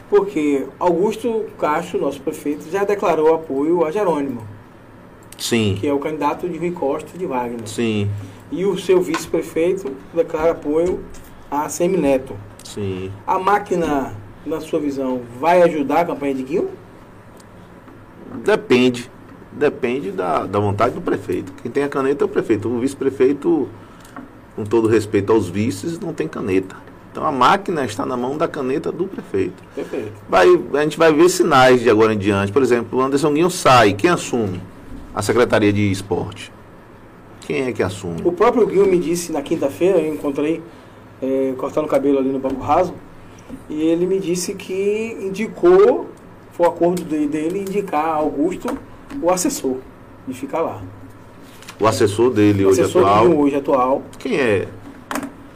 Porque 0.10 0.66
Augusto 0.80 1.46
Castro, 1.60 2.00
nosso 2.00 2.22
prefeito, 2.22 2.70
já 2.72 2.84
declarou 2.84 3.36
apoio 3.36 3.86
a 3.86 3.92
Jerônimo, 3.92 4.42
Sim, 5.38 5.78
que 5.80 5.88
é 5.88 5.94
o 5.94 6.00
candidato 6.00 6.48
de 6.50 6.58
Rui 6.58 6.72
Costa 6.72 7.18
de 7.18 7.26
Wagner. 7.26 7.68
sim, 7.68 8.10
E 8.52 8.66
o 8.66 8.78
seu 8.78 9.02
vice-prefeito 9.02 9.92
declara 10.14 10.52
apoio 10.52 11.04
a 11.52 11.68
Semineto. 11.70 12.36
sim. 12.64 13.12
A 13.28 13.38
máquina, 13.38 14.14
na 14.46 14.60
sua 14.62 14.80
visão, 14.80 15.22
vai 15.40 15.62
ajudar 15.62 16.02
a 16.02 16.06
campanha 16.06 16.34
de 16.34 16.44
Guil? 16.44 16.70
Depende. 18.44 19.12
Depende 19.52 20.12
da, 20.12 20.46
da 20.46 20.60
vontade 20.60 20.94
do 20.96 21.02
prefeito. 21.02 21.52
Quem 21.62 21.72
tem 21.72 21.84
a 21.84 21.90
caneta 21.90 22.24
é 22.24 22.26
o 22.26 22.30
prefeito. 22.30 22.70
O 22.70 22.80
vice-prefeito, 22.80 23.68
com 24.56 24.64
todo 24.64 24.88
respeito 24.88 25.32
aos 25.34 25.48
vices, 25.50 26.00
não 26.00 26.14
tem 26.14 26.28
caneta. 26.28 26.76
Então 27.12 27.26
a 27.26 27.32
máquina 27.32 27.84
está 27.84 28.06
na 28.06 28.16
mão 28.16 28.38
da 28.38 28.48
caneta 28.48 28.92
do 28.92 29.06
prefeito. 29.08 29.64
Perfeito. 29.74 30.12
Vai, 30.30 30.48
a 30.76 30.84
gente 30.84 30.98
vai 30.98 31.12
ver 31.12 31.28
sinais 31.30 31.82
de 31.82 31.90
agora 31.90 32.14
em 32.14 32.18
diante. 32.18 32.52
Por 32.52 32.62
exemplo, 32.62 33.00
o 33.00 33.02
Anderson 33.02 33.34
Guinho 33.34 33.50
sai. 33.50 33.94
Quem 33.94 34.10
assume? 34.10 34.62
A 35.16 35.22
Secretaria 35.24 35.74
de 35.74 35.92
Esporte. 35.92 36.52
Quem 37.42 37.64
é 37.64 37.72
que 37.72 37.82
assume? 37.82 38.22
O 38.24 38.32
próprio 38.32 38.68
Guil 38.68 38.86
me 38.86 39.00
disse 39.00 39.32
na 39.32 39.42
quinta-feira, 39.42 39.98
eu 39.98 40.14
encontrei 40.14 40.62
eh, 41.20 41.54
cortando 41.58 41.86
o 41.86 41.88
cabelo 41.88 42.20
ali 42.20 42.30
no 42.30 42.38
Banco 42.38 42.62
Raso, 42.62 42.94
e 43.68 43.82
ele 43.82 44.06
me 44.06 44.20
disse 44.20 44.54
que 44.54 45.18
indicou, 45.20 46.08
foi 46.52 46.68
o 46.68 46.70
acordo 46.70 47.04
de- 47.04 47.26
dele 47.26 47.62
indicar 47.62 48.06
Augusto 48.06 48.78
o 49.22 49.30
assessor 49.30 49.78
de 50.28 50.34
ficar 50.34 50.62
lá. 50.62 50.82
O 51.80 51.88
assessor 51.88 52.32
dele 52.32 52.66
O 52.66 52.70
hoje 52.70 52.82
assessor 52.82 53.06
atual. 53.06 53.28
hoje 53.38 53.56
atual. 53.56 54.04
Quem 54.18 54.36
é? 54.40 54.68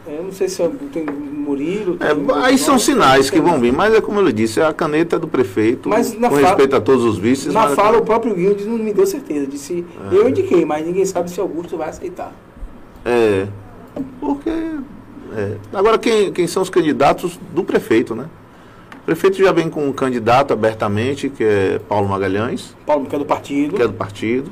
eh, 0.08 0.18
Eu 0.18 0.24
não 0.24 0.32
sei 0.32 0.48
se 0.50 0.62
é- 0.62 0.72
tem 0.92 1.06
Murilo. 1.06 1.98
É, 2.00 2.14
tem- 2.16 2.26
aí 2.44 2.58
são 2.58 2.80
sinais 2.80 3.30
que 3.30 3.40
vão 3.42 3.60
vir, 3.60 3.74
mas 3.74 3.94
é 3.94 4.00
como 4.02 4.20
eu 4.20 4.26
lhe 4.26 4.32
disse, 4.34 4.60
é 4.62 4.66
a 4.66 4.74
caneta 4.74 5.20
do 5.20 5.28
prefeito, 5.28 5.90
Mas 5.90 6.18
na 6.18 6.30
com 6.30 6.36
fala- 6.36 6.48
respeito 6.48 6.76
a 6.76 6.82
todos 6.82 7.04
os 7.04 7.18
vices. 7.18 7.54
Na 7.54 7.70
fala, 7.70 7.98
o 7.98 8.02
próprio 8.06 8.34
Guil 8.34 8.54
disse- 8.56 8.70
não 8.70 8.78
me 8.78 8.94
deu 8.94 9.06
certeza. 9.06 9.46
Disse, 9.48 9.86
É. 10.12 10.16
eu 10.16 10.30
indiquei, 10.30 10.64
mas 10.66 10.86
ninguém 10.86 11.06
sabe 11.06 11.30
se 11.30 11.40
Augusto 11.42 11.78
vai 11.78 11.90
aceitar. 11.90 12.34
É, 13.06 13.48
porque. 14.22 14.50
é. 14.50 15.58
Agora, 15.74 15.98
quem, 15.98 16.32
quem 16.32 16.48
são 16.48 16.64
os 16.64 16.70
candidatos 16.70 17.38
do 17.54 17.64
prefeito, 17.64 18.16
né? 18.16 18.26
O 19.04 19.06
prefeito 19.06 19.38
já 19.38 19.52
vem 19.52 19.70
com 19.70 19.86
um 19.88 19.92
candidato 19.92 20.54
abertamente, 20.54 21.30
que 21.30 21.44
é 21.44 21.80
Paulo 21.80 22.08
Magalhães, 22.08 22.74
Paulo, 22.86 23.06
que 23.06 23.14
é 23.16 23.20
do 23.20 23.26
partido. 23.26 23.76
que 23.76 23.82
é 23.82 23.88
do 23.88 23.94
partido, 23.94 24.50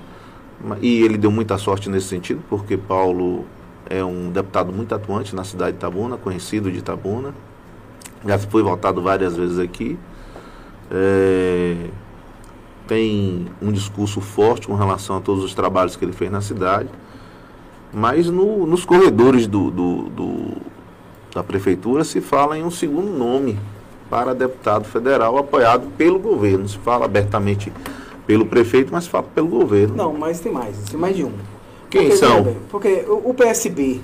e 0.81 1.01
ele 1.03 1.17
deu 1.17 1.31
muita 1.31 1.57
sorte 1.57 1.89
nesse 1.89 2.07
sentido, 2.07 2.41
porque 2.49 2.75
Paulo 2.75 3.45
é 3.89 4.03
um 4.03 4.29
deputado 4.29 4.73
muito 4.73 4.93
atuante 4.93 5.33
na 5.33 5.45
cidade 5.45 5.71
de 5.71 5.77
Itabuna, 5.77 6.17
conhecido 6.17 6.69
de 6.69 6.79
Itabuna, 6.79 7.33
já 8.27 8.37
foi 8.37 8.61
votado 8.61 9.01
várias 9.01 9.37
vezes 9.37 9.57
aqui. 9.57 9.97
É, 10.91 11.75
tem 12.87 13.47
um 13.61 13.71
discurso 13.71 14.19
forte 14.19 14.67
com 14.67 14.75
relação 14.75 15.15
a 15.15 15.21
todos 15.21 15.45
os 15.45 15.53
trabalhos 15.55 15.95
que 15.95 16.03
ele 16.03 16.11
fez 16.11 16.29
na 16.29 16.41
cidade, 16.41 16.89
mas 17.93 18.29
no- 18.29 18.65
nos 18.67 18.83
corredores 18.83 19.47
do, 19.47 19.71
do- 19.71 20.09
do- 20.09 20.57
da 21.33 21.41
prefeitura 21.41 22.03
se 22.03 22.19
fala 22.19 22.57
em 22.57 22.63
um 22.63 22.69
segundo 22.71 23.09
nome 23.17 23.57
para 24.11 24.35
deputado 24.35 24.83
federal 24.83 25.37
apoiado 25.37 25.87
pelo 25.97 26.19
governo. 26.19 26.67
Se 26.67 26.77
fala 26.79 27.05
abertamente 27.05 27.71
pelo 28.27 28.45
prefeito, 28.45 28.91
mas 28.91 29.07
fala 29.07 29.23
pelo 29.33 29.47
governo. 29.47 29.95
Não, 29.95 30.13
mas 30.13 30.41
tem 30.41 30.51
mais, 30.51 30.75
tem 30.89 30.99
mais 30.99 31.15
de 31.15 31.23
um. 31.23 31.31
Quem 31.89 32.03
Porque, 32.09 32.17
são? 32.17 32.43
bem, 32.43 32.57
Porque 32.69 33.05
o 33.07 33.33
PSB, 33.33 34.01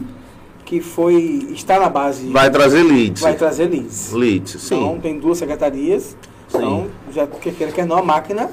que 0.64 0.80
foi, 0.80 1.50
está 1.52 1.78
na 1.78 1.90
base, 1.90 2.28
Vai 2.32 2.50
trazer 2.50 2.84
leads. 2.84 3.22
vai 3.22 3.36
trazer 3.36 3.70
leads. 3.70 4.14
Leads, 4.14 4.62
sim. 4.62 4.76
Então 4.76 5.00
tem 5.00 5.20
duas 5.20 5.38
secretarias, 5.38 6.16
Sim. 6.48 6.58
então 6.58 6.88
já 7.12 7.28
que 7.28 7.52
queira 7.52 7.74
que 7.74 7.84
não, 7.84 7.98
a 7.98 8.02
máquina 8.02 8.50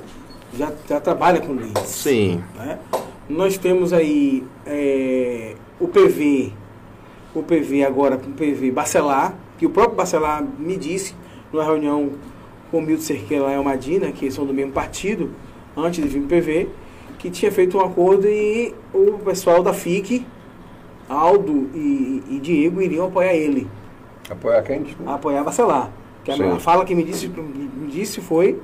já, 0.58 0.72
já 0.88 1.00
trabalha 1.00 1.40
com 1.40 1.52
leads. 1.52 1.86
Sim. 1.88 2.42
né? 2.56 2.78
Nós 3.28 3.56
temos 3.56 3.92
aí 3.92 4.44
é, 4.66 5.54
o 5.80 5.86
PV, 5.88 6.52
o 7.34 7.42
PV 7.42 7.84
agora 7.84 8.16
com 8.16 8.30
o 8.30 8.34
PV 8.34 8.70
Bacelar, 8.72 9.34
que 9.56 9.66
o 9.66 9.70
próprio 9.70 9.96
Bacelar 9.96 10.44
me 10.58 10.76
disse 10.76 11.14
numa 11.54 11.64
reunião 11.64 12.10
com 12.70 12.78
o 12.78 12.82
Milton 12.82 13.02
Cerqueira 13.02 13.44
lá 13.44 13.52
em 13.52 13.56
Almadina, 13.56 14.10
que 14.10 14.28
são 14.30 14.44
do 14.44 14.52
mesmo 14.52 14.72
partido, 14.72 15.30
antes 15.76 16.02
de 16.02 16.08
vir 16.08 16.20
o 16.20 16.26
PV, 16.26 16.68
que 17.18 17.30
tinha 17.30 17.50
feito 17.52 17.78
um 17.78 17.80
acordo 17.80 18.26
e 18.26 18.74
o 18.92 19.12
pessoal 19.24 19.62
da 19.62 19.72
FIC, 19.72 20.26
Aldo 21.08 21.68
e, 21.74 22.22
e 22.28 22.40
Diego, 22.42 22.82
iriam 22.82 23.06
apoiar 23.06 23.34
ele, 23.34 23.68
Apoiar 24.28 24.62
quem? 24.62 24.82
Desculpa. 24.82 25.14
apoiar 25.14 25.44
Bacelar. 25.44 25.90
Que 26.24 26.30
a, 26.30 26.36
Sim. 26.36 26.50
a 26.50 26.58
fala 26.58 26.84
que 26.86 26.94
me 26.94 27.04
disse, 27.04 27.28
me 27.28 27.88
disse 27.90 28.20
foi 28.22 28.58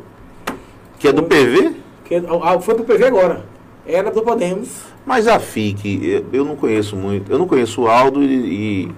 Que 0.98 1.08
é 1.08 1.12
do 1.12 1.22
PV? 1.22 1.74
que 2.04 2.14
ah, 2.16 2.58
foi 2.58 2.74
pro 2.74 2.84
PV 2.84 3.04
agora. 3.04 3.44
Era 3.86 4.10
do 4.10 4.22
Podemos. 4.22 4.84
Mas 5.06 5.28
a 5.28 5.38
FIC, 5.38 6.00
eu- 6.02 6.24
eu 6.32 6.44
não 6.44 6.56
conheço 6.56 6.96
muito. 6.96 7.30
Eu 7.30 7.38
não 7.38 7.46
conheço 7.46 7.82
o 7.82 7.88
Aldo 7.88 8.22
e. 8.22 8.84
e- 8.86 8.92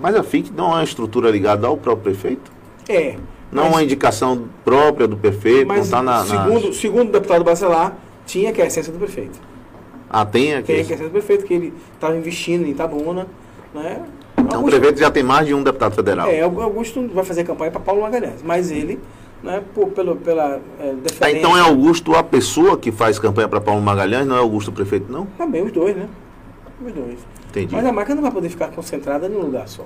mas 0.00 0.14
a 0.16 0.22
FIC 0.24 0.50
não 0.52 0.66
é 0.72 0.74
uma 0.74 0.84
estrutura 0.84 1.30
ligada 1.30 1.66
ao 1.66 1.76
próprio 1.76 2.12
prefeito? 2.12 2.50
É. 2.88 3.16
Não 3.50 3.62
é 3.62 3.66
mas- 3.66 3.74
uma 3.74 3.82
indicação 3.82 4.44
própria 4.64 5.06
do 5.08 5.16
prefeito? 5.16 5.66
não 5.68 5.76
Mas, 5.76 5.84
está 5.86 6.02
na, 6.02 6.18
na- 6.18 6.24
segundo, 6.24 6.72
segundo 6.72 7.08
o 7.08 7.12
deputado 7.12 7.44
Bacelar, 7.44 7.96
tinha 8.26 8.52
que 8.52 8.60
é 8.60 8.64
a 8.64 8.66
essência 8.66 8.92
do 8.92 8.98
prefeito. 8.98 9.38
Ah, 10.10 10.24
tem 10.24 10.54
aqui. 10.54 10.66
Tem 10.72 10.76
que 10.84 10.92
é 10.92 10.94
a 10.94 10.96
essência 10.96 11.04
do 11.06 11.10
prefeito, 11.12 11.44
que 11.44 11.54
ele 11.54 11.74
estava 11.94 12.16
investindo 12.16 12.66
em 12.66 12.70
Itabuna. 12.70 13.26
Né? 13.74 14.02
Então 14.38 14.62
o 14.62 14.64
prefeito 14.66 14.98
já 14.98 15.10
tem 15.10 15.22
mais 15.22 15.46
de 15.46 15.54
um 15.54 15.62
deputado 15.62 15.94
federal. 15.94 16.28
É, 16.28 16.40
Augusto 16.42 17.06
vai 17.12 17.24
fazer 17.24 17.44
campanha 17.44 17.70
para 17.70 17.80
Paulo 17.80 18.02
Magalhães, 18.02 18.42
mas 18.42 18.70
ele, 18.70 18.98
né, 19.42 19.62
por, 19.74 19.88
pelo, 19.88 20.16
pela 20.16 20.60
é, 20.80 20.90
Ah, 20.90 20.94
deferência... 21.02 21.38
então 21.38 21.56
é 21.56 21.60
Augusto 21.60 22.14
a 22.14 22.22
pessoa 22.22 22.76
que 22.78 22.90
faz 22.92 23.18
campanha 23.18 23.48
para 23.48 23.60
Paulo 23.60 23.80
Magalhães, 23.82 24.26
não 24.26 24.36
é 24.36 24.38
Augusto 24.38 24.68
o 24.68 24.72
prefeito, 24.72 25.10
não? 25.12 25.26
Também 25.36 25.62
os 25.62 25.72
dois, 25.72 25.94
né? 25.96 26.08
Os 26.86 26.92
dois. 26.92 27.18
Entendi. 27.50 27.74
Mas 27.74 27.84
a 27.84 27.92
marca 27.92 28.14
não 28.14 28.22
vai 28.22 28.30
poder 28.30 28.48
ficar 28.48 28.68
concentrada 28.68 29.28
num 29.28 29.40
lugar 29.40 29.66
só. 29.68 29.84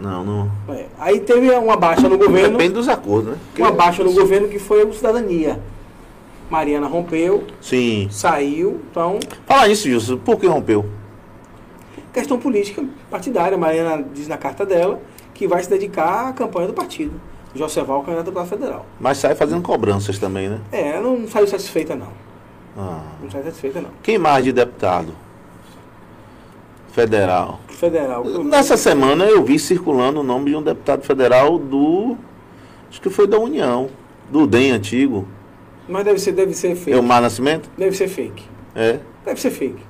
Não, 0.00 0.24
não. 0.24 0.50
É. 0.74 0.86
Aí 0.98 1.20
teve 1.20 1.50
uma 1.50 1.76
baixa 1.76 2.08
no 2.08 2.16
governo, 2.16 2.56
Depende 2.56 2.74
dos 2.74 2.88
acordos, 2.88 3.32
né? 3.32 3.38
uma 3.58 3.70
baixa 3.70 4.02
no 4.02 4.12
governo 4.12 4.48
que 4.48 4.58
foi 4.58 4.84
o 4.84 4.92
Cidadania. 4.92 5.60
Mariana 6.50 6.88
rompeu, 6.88 7.44
Sim. 7.60 8.08
saiu, 8.10 8.80
então 8.90 9.20
Fala 9.46 9.68
isso, 9.68 9.88
Gilson. 9.88 10.16
Por 10.16 10.36
que 10.38 10.46
rompeu? 10.46 10.84
questão 12.12 12.38
política 12.38 12.84
partidária. 13.10 13.56
Mariana 13.56 14.04
diz 14.12 14.26
na 14.26 14.36
carta 14.36 14.66
dela 14.66 15.00
que 15.32 15.46
vai 15.46 15.62
se 15.62 15.70
dedicar 15.70 16.28
à 16.28 16.32
campanha 16.32 16.66
do 16.66 16.72
partido. 16.74 17.20
Joseval, 17.54 18.00
candidato 18.02 18.20
a 18.20 18.30
deputado 18.30 18.48
federal. 18.48 18.86
Mas 18.98 19.18
sai 19.18 19.34
fazendo 19.34 19.62
cobranças 19.62 20.18
também, 20.18 20.48
né? 20.48 20.60
É, 20.70 20.88
ela 20.90 21.02
não 21.02 21.26
saiu 21.26 21.46
satisfeita, 21.48 21.96
não. 21.96 22.08
Ah. 22.76 23.00
Não 23.22 23.30
saiu 23.30 23.44
satisfeita, 23.44 23.80
não. 23.80 23.90
Quem 24.02 24.18
mais 24.18 24.44
de 24.44 24.52
deputado? 24.52 25.12
Federal. 26.92 27.60
Federal. 27.80 28.22
Nessa 28.44 28.76
semana 28.76 29.24
eu 29.24 29.42
vi 29.42 29.58
circulando 29.58 30.20
o 30.20 30.22
nome 30.22 30.50
de 30.50 30.56
um 30.56 30.60
deputado 30.62 31.02
federal 31.02 31.58
do. 31.58 32.14
Acho 32.90 33.00
que 33.00 33.08
foi 33.08 33.26
da 33.26 33.38
União. 33.38 33.88
Do 34.30 34.46
DEM 34.46 34.72
antigo. 34.72 35.26
Mas 35.88 36.04
deve 36.04 36.18
ser, 36.18 36.32
deve 36.32 36.52
ser 36.52 36.74
fake. 36.76 36.90
Elmar 36.96 37.22
Nascimento? 37.22 37.70
Deve 37.78 37.96
ser 37.96 38.06
fake. 38.06 38.44
É. 38.76 38.98
Deve 39.24 39.40
ser 39.40 39.50
fake. 39.50 39.82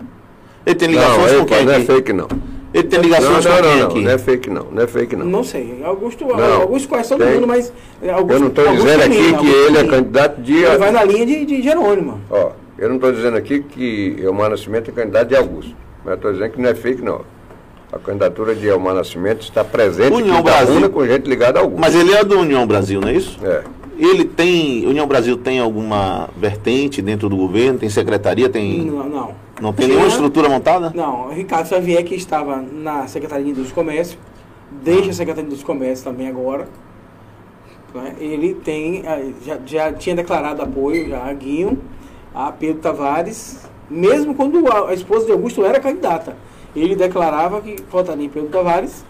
Ele 0.64 0.74
tem 0.76 0.86
Não, 0.88 0.94
ligações 0.94 1.32
com 1.32 1.38
epa, 1.38 1.56
quem 1.56 1.64
não 1.66 1.72
é 1.72 1.80
fake 1.80 2.12
não. 2.12 2.28
Ele 2.72 2.84
tem 2.84 2.98
Não, 3.00 3.04
ligações 3.06 3.44
não, 3.44 3.56
com 3.56 3.62
quem 3.62 3.70
não, 3.70 3.78
não, 3.78 3.86
aqui? 3.88 4.00
não 4.02 4.10
é 4.12 4.18
fake 4.18 4.50
não, 4.50 4.64
não 4.70 4.82
é 4.82 4.86
fake 4.86 5.16
não. 5.16 5.26
Não 5.26 5.44
sei. 5.44 5.82
Augusto, 5.82 6.24
Não. 6.24 6.62
Augusto 6.62 6.88
conhece 6.88 7.08
todo 7.08 7.24
Tem. 7.24 7.34
mundo, 7.34 7.46
mas. 7.48 7.72
é, 8.00 8.10
Augusto, 8.12 8.32
Eu 8.32 8.40
não 8.40 8.48
estou 8.48 8.68
dizendo 8.68 9.02
aqui 9.02 9.16
que 9.16 9.34
Augusto 9.34 9.56
ele 9.66 9.78
é 9.78 9.84
candidato 9.84 10.40
de. 10.40 10.56
Ele 10.62 10.78
vai 10.78 10.92
na 10.92 11.02
linha 11.02 11.26
de, 11.26 11.44
de 11.44 11.60
Jerônimo. 11.60 12.20
Ó, 12.30 12.52
eu 12.78 12.88
não 12.88 12.96
estou 12.96 13.10
dizendo 13.10 13.36
aqui 13.36 13.60
que 13.64 14.16
Elmar 14.22 14.48
Nascimento 14.50 14.90
é 14.90 14.92
candidato 14.92 15.26
de 15.26 15.34
Augusto. 15.34 15.74
Mas 16.04 16.14
estou 16.14 16.32
dizendo 16.32 16.50
que 16.52 16.60
não 16.62 16.68
é 16.70 16.74
fake 16.76 17.02
não. 17.02 17.39
A 17.92 17.98
candidatura 17.98 18.54
de 18.54 18.66
Elmar 18.68 18.94
Nascimento 18.94 19.42
está 19.42 19.64
presente 19.64 20.12
União 20.12 20.42
Brasil. 20.42 20.88
com 20.90 21.04
gente 21.06 21.28
ligada 21.28 21.58
a 21.58 21.62
Augusto. 21.62 21.80
Mas 21.80 21.94
ele 21.94 22.12
é 22.12 22.22
do 22.24 22.38
União 22.38 22.64
Brasil, 22.66 23.00
não 23.00 23.08
é 23.08 23.14
isso? 23.14 23.38
É. 23.44 23.64
Ele 23.98 24.24
tem. 24.24 24.86
União 24.86 25.06
Brasil 25.06 25.36
tem 25.36 25.58
alguma 25.58 26.28
vertente 26.36 27.02
dentro 27.02 27.28
do 27.28 27.36
governo? 27.36 27.78
Tem 27.78 27.90
secretaria? 27.90 28.48
Tem. 28.48 28.82
Não, 28.82 29.08
não. 29.08 29.34
Não 29.60 29.72
tem 29.72 29.88
nenhuma 29.88 30.06
estrutura 30.06 30.48
montada? 30.48 30.90
Não, 30.94 31.26
o 31.26 31.32
Ricardo 31.32 31.68
Xavier, 31.68 32.02
que 32.04 32.14
estava 32.14 32.62
na 32.62 33.06
Secretaria 33.08 33.44
de 33.44 33.50
Indústria 33.50 33.72
e 33.72 33.74
Comércio, 33.74 34.18
deixa 34.82 35.10
a 35.10 35.12
Secretaria 35.12 35.42
de 35.42 35.48
Indústria 35.48 35.74
e 35.74 35.78
Comércio 35.78 36.04
também 36.04 36.28
agora. 36.28 36.66
né? 37.94 38.14
Ele 38.18 38.54
tem, 38.54 39.02
eh, 39.04 39.32
já, 39.44 39.58
já 39.66 39.92
tinha 39.92 40.16
declarado 40.16 40.62
apoio 40.62 41.10
já 41.10 41.24
a 41.24 41.32
Guinho, 41.34 41.78
a 42.34 42.50
Pedro 42.52 42.80
Tavares, 42.80 43.68
mesmo 43.90 44.34
quando 44.34 44.66
a, 44.72 44.88
a 44.90 44.94
esposa 44.94 45.26
de 45.26 45.32
Augusto 45.32 45.62
era 45.62 45.78
candidata. 45.78 46.36
Ele 46.74 46.94
declarava 46.94 47.60
que 47.60 47.76
votaria 47.90 48.24
em 48.26 48.28
Pedro 48.28 48.48
Tavares 48.48 49.04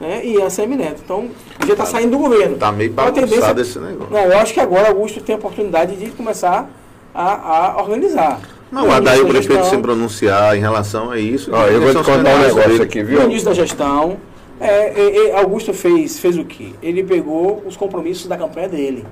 né, 0.00 0.22
e 0.24 0.40
a 0.40 0.48
Semineto. 0.50 1.02
Então, 1.04 1.28
já 1.66 1.72
está 1.72 1.84
saindo 1.84 2.12
do 2.12 2.18
governo. 2.18 2.56
Tá 2.56 2.72
meio 2.72 2.90
Então, 2.90 3.04
a 3.06 3.12
tendência- 3.12 3.36
bagunçado 3.36 3.60
esse 3.60 3.78
negócio. 3.78 4.12
Não, 4.12 4.20
eu 4.20 4.38
acho 4.38 4.54
que 4.54 4.60
agora 4.60 4.88
Augusto 4.88 5.20
tem 5.20 5.34
a 5.34 5.38
oportunidade 5.38 5.96
de 5.96 6.10
começar 6.12 6.68
a, 7.14 7.68
a 7.76 7.82
organizar. 7.82 8.40
Não, 8.72 8.86
No 8.86 8.92
a 8.92 8.98
daí 9.00 9.20
o 9.20 9.26
prefeito 9.28 9.52
gestão- 9.54 9.70
se 9.70 9.78
pronunciar 9.78 10.56
em 10.56 10.60
relação 10.60 11.10
a 11.10 11.18
isso. 11.18 11.50
Ó, 11.52 11.66
eu 11.66 11.80
vou 11.80 11.90
te 11.90 11.96
contar 12.10 12.34
um 12.34 12.38
negócio 12.40 12.68
dele. 12.70 12.82
aqui, 12.82 13.02
No 13.02 13.08
viu? 13.08 13.22
início 13.22 13.44
da 13.44 13.54
gestão, 13.54 14.16
é, 14.60 14.68
é, 15.00 15.28
é, 15.28 15.38
Augusto 15.38 15.72
fez, 15.72 16.18
fez 16.18 16.36
o 16.38 16.44
quê? 16.44 16.70
Ele 16.82 17.04
pegou 17.04 17.62
os 17.66 17.76
compromissos 17.76 18.26
da 18.26 18.36
campanha 18.36 18.68
dele. 18.68 19.04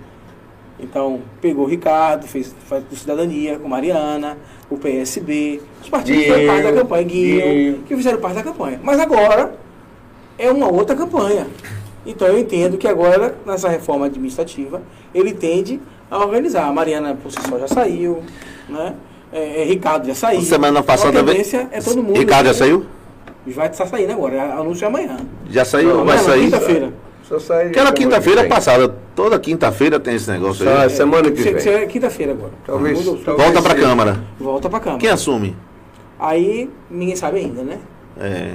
Então, 0.82 1.20
pegou 1.40 1.64
o 1.64 1.68
Ricardo, 1.68 2.26
fez, 2.26 2.54
fez 2.68 2.84
do 2.84 2.96
Cidadania 2.96 3.56
com 3.58 3.68
Mariana, 3.68 4.36
o 4.68 4.76
PSB, 4.76 5.60
os 5.80 5.88
partidos 5.88 6.22
que 6.24 6.28
fizeram 6.28 6.46
parte 6.48 6.62
da 6.64 6.72
campanha, 6.72 7.02
Guinho. 7.04 7.82
que 7.86 7.96
fizeram 7.96 8.20
parte 8.20 8.34
da 8.34 8.42
campanha. 8.42 8.80
Mas 8.82 8.98
agora 8.98 9.54
é 10.36 10.50
uma 10.50 10.68
outra 10.70 10.96
campanha. 10.96 11.46
Então 12.04 12.26
eu 12.26 12.36
entendo 12.38 12.76
que 12.76 12.88
agora, 12.88 13.36
nessa 13.46 13.68
reforma 13.68 14.06
administrativa, 14.06 14.82
ele 15.14 15.32
tende 15.32 15.80
a 16.10 16.18
organizar. 16.18 16.66
A 16.66 16.72
Mariana 16.72 17.16
por 17.22 17.30
si 17.30 17.38
só 17.48 17.58
já 17.60 17.68
saiu, 17.68 18.22
né? 18.68 18.94
É, 19.32 19.62
é, 19.62 19.64
Ricardo 19.64 20.06
já 20.08 20.14
saiu. 20.14 20.42
Semana 20.42 20.82
passada 20.82 21.20
a 21.20 21.24
tendência 21.24 21.68
é 21.70 21.80
todo 21.80 22.02
mundo. 22.02 22.18
Ricardo 22.18 22.46
já 22.46 22.54
saiu? 22.54 22.84
Vai 23.46 23.68
estar 23.68 23.86
saindo 23.86 24.12
agora, 24.12 24.34
é 24.34 24.40
anúncio 24.40 24.86
amanhã. 24.86 25.16
Já 25.48 25.64
saiu? 25.64 25.88
Não, 25.88 26.04
vai 26.04 26.16
Amanhã, 26.16 26.28
sair? 26.28 26.44
Quinta-feira. 26.44 26.92
Só 27.32 27.38
sai 27.38 27.68
Aquela 27.68 27.92
quinta-feira 27.92 28.44
passada, 28.46 28.94
toda 29.16 29.38
quinta-feira 29.38 29.98
tem 29.98 30.16
esse 30.16 30.30
negócio 30.30 30.66
Só 30.66 30.76
aí. 30.82 30.90
semana 30.90 31.30
que 31.30 31.40
vem. 31.42 31.54
é 31.74 31.86
quinta-feira 31.86 32.32
agora. 32.32 32.52
Talvez- 32.66 32.98
Mudou. 32.98 33.16
talvez- 33.24 33.46
Volta 33.48 33.62
pra 33.62 33.74
sim. 33.74 33.80
Câmara. 33.80 34.24
Volta 34.38 34.68
pra 34.68 34.80
Câmara. 34.80 35.00
Quem 35.00 35.08
assume? 35.08 35.56
Aí 36.20 36.68
ninguém 36.90 37.16
sabe 37.16 37.38
ainda, 37.38 37.62
né? 37.62 37.78
É. 38.20 38.52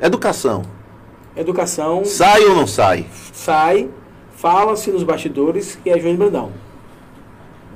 Educação. 0.00 0.62
Educação 1.36 2.04
Sai 2.04 2.42
ou 2.44 2.56
não 2.56 2.66
sai? 2.66 3.06
sai, 3.32 3.88
fala-se 4.34 4.90
nos 4.90 5.04
bastidores 5.04 5.78
que 5.82 5.88
é 5.88 5.96
João 5.98 6.16
Brandão. 6.16 6.50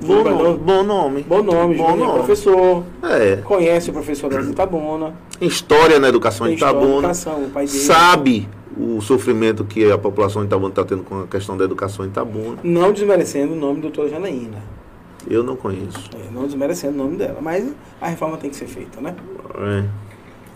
Bom 0.01 0.23
nome. 0.23 0.57
Bom 0.59 0.83
nome. 0.83 1.21
Bom 1.23 1.41
nome, 1.41 1.75
Bom 1.75 1.87
Júnior 1.91 2.03
é 2.03 2.05
nome. 2.07 2.13
professor, 2.19 2.83
É. 3.01 3.37
conhece 3.37 3.89
o 3.89 3.93
professor 3.93 4.29
da 4.29 4.41
Itabuna, 4.41 5.15
História 5.39 5.99
na 5.99 6.09
educação 6.09 6.45
tem 6.47 6.55
de 6.57 6.61
Itabuna. 6.61 6.97
educação, 6.97 7.43
o 7.45 7.49
pai 7.49 7.65
dele. 7.65 7.77
Sabe 7.79 8.49
o 8.79 9.01
sofrimento 9.01 9.63
que 9.65 9.89
a 9.91 9.97
população 9.97 10.41
de 10.41 10.47
Itabuna 10.47 10.69
está 10.69 10.83
tendo 10.85 11.03
com 11.03 11.21
a 11.21 11.27
questão 11.27 11.57
da 11.57 11.63
educação 11.65 12.05
em 12.05 12.09
Itabuna. 12.09 12.57
Não 12.63 12.91
desmerecendo 12.91 13.53
o 13.53 13.55
nome 13.55 13.75
da 13.77 13.81
doutora 13.83 14.09
Janaína. 14.09 14.61
Eu 15.29 15.43
não 15.43 15.55
conheço. 15.55 16.09
É, 16.15 16.31
Não 16.31 16.45
desmerecendo 16.45 16.93
o 16.93 16.97
nome 17.03 17.17
dela. 17.17 17.39
Mas 17.41 17.67
a 17.99 18.07
reforma 18.07 18.37
tem 18.37 18.49
que 18.49 18.55
ser 18.55 18.67
feita, 18.67 19.01
né? 19.01 19.15
É. 19.59 19.83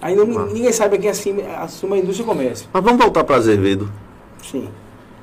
Ainda 0.01 0.21
Ah. 0.23 0.45
ninguém 0.45 0.71
sabe 0.71 0.97
quem 0.97 1.09
assume, 1.09 1.41
assume 1.43 1.95
a 1.95 1.97
indústria 1.97 2.23
e 2.23 2.27
comércio. 2.27 2.67
Mas 2.71 2.83
vamos 2.83 2.99
voltar 3.01 3.23
para 3.23 3.35
Azevedo. 3.35 3.91
Sim. 4.41 4.69